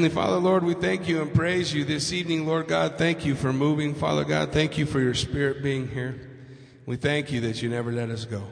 Heavenly 0.00 0.14
Father, 0.14 0.38
Lord, 0.38 0.64
we 0.64 0.72
thank 0.72 1.08
you 1.08 1.20
and 1.20 1.30
praise 1.34 1.74
you 1.74 1.84
this 1.84 2.10
evening, 2.10 2.46
Lord 2.46 2.68
God. 2.68 2.96
Thank 2.96 3.26
you 3.26 3.34
for 3.34 3.52
moving, 3.52 3.94
Father 3.94 4.24
God. 4.24 4.50
Thank 4.50 4.78
you 4.78 4.86
for 4.86 4.98
your 4.98 5.12
spirit 5.12 5.62
being 5.62 5.88
here. 5.88 6.18
We 6.86 6.96
thank 6.96 7.30
you 7.30 7.42
that 7.42 7.60
you 7.60 7.68
never 7.68 7.92
let 7.92 8.08
us 8.08 8.24
go. 8.24 8.44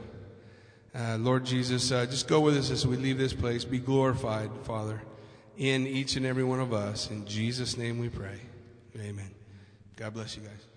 Uh, 0.95 1.17
Lord 1.17 1.47
Jesus, 1.47 1.91
uh, 1.91 2.05
just 2.05 2.29
go 2.29 2.41
with 2.41 2.55
us 2.55 2.71
as 2.71 2.87
we 2.87 2.99
leave 2.99 3.17
this 3.17 3.33
place. 3.33 3.65
Be 3.65 3.79
glorified, 3.79 4.51
Father, 4.65 5.01
in 5.57 5.87
each 5.87 6.17
and 6.17 6.27
every 6.27 6.45
one 6.45 6.61
of 6.61 6.75
us. 6.75 7.11
In 7.11 7.25
Jesus' 7.25 7.79
name 7.79 7.99
we 7.99 8.11
pray. 8.11 8.41
Amen. 9.01 9.31
God 9.97 10.13
bless 10.13 10.37
you 10.37 10.43
guys. 10.43 10.68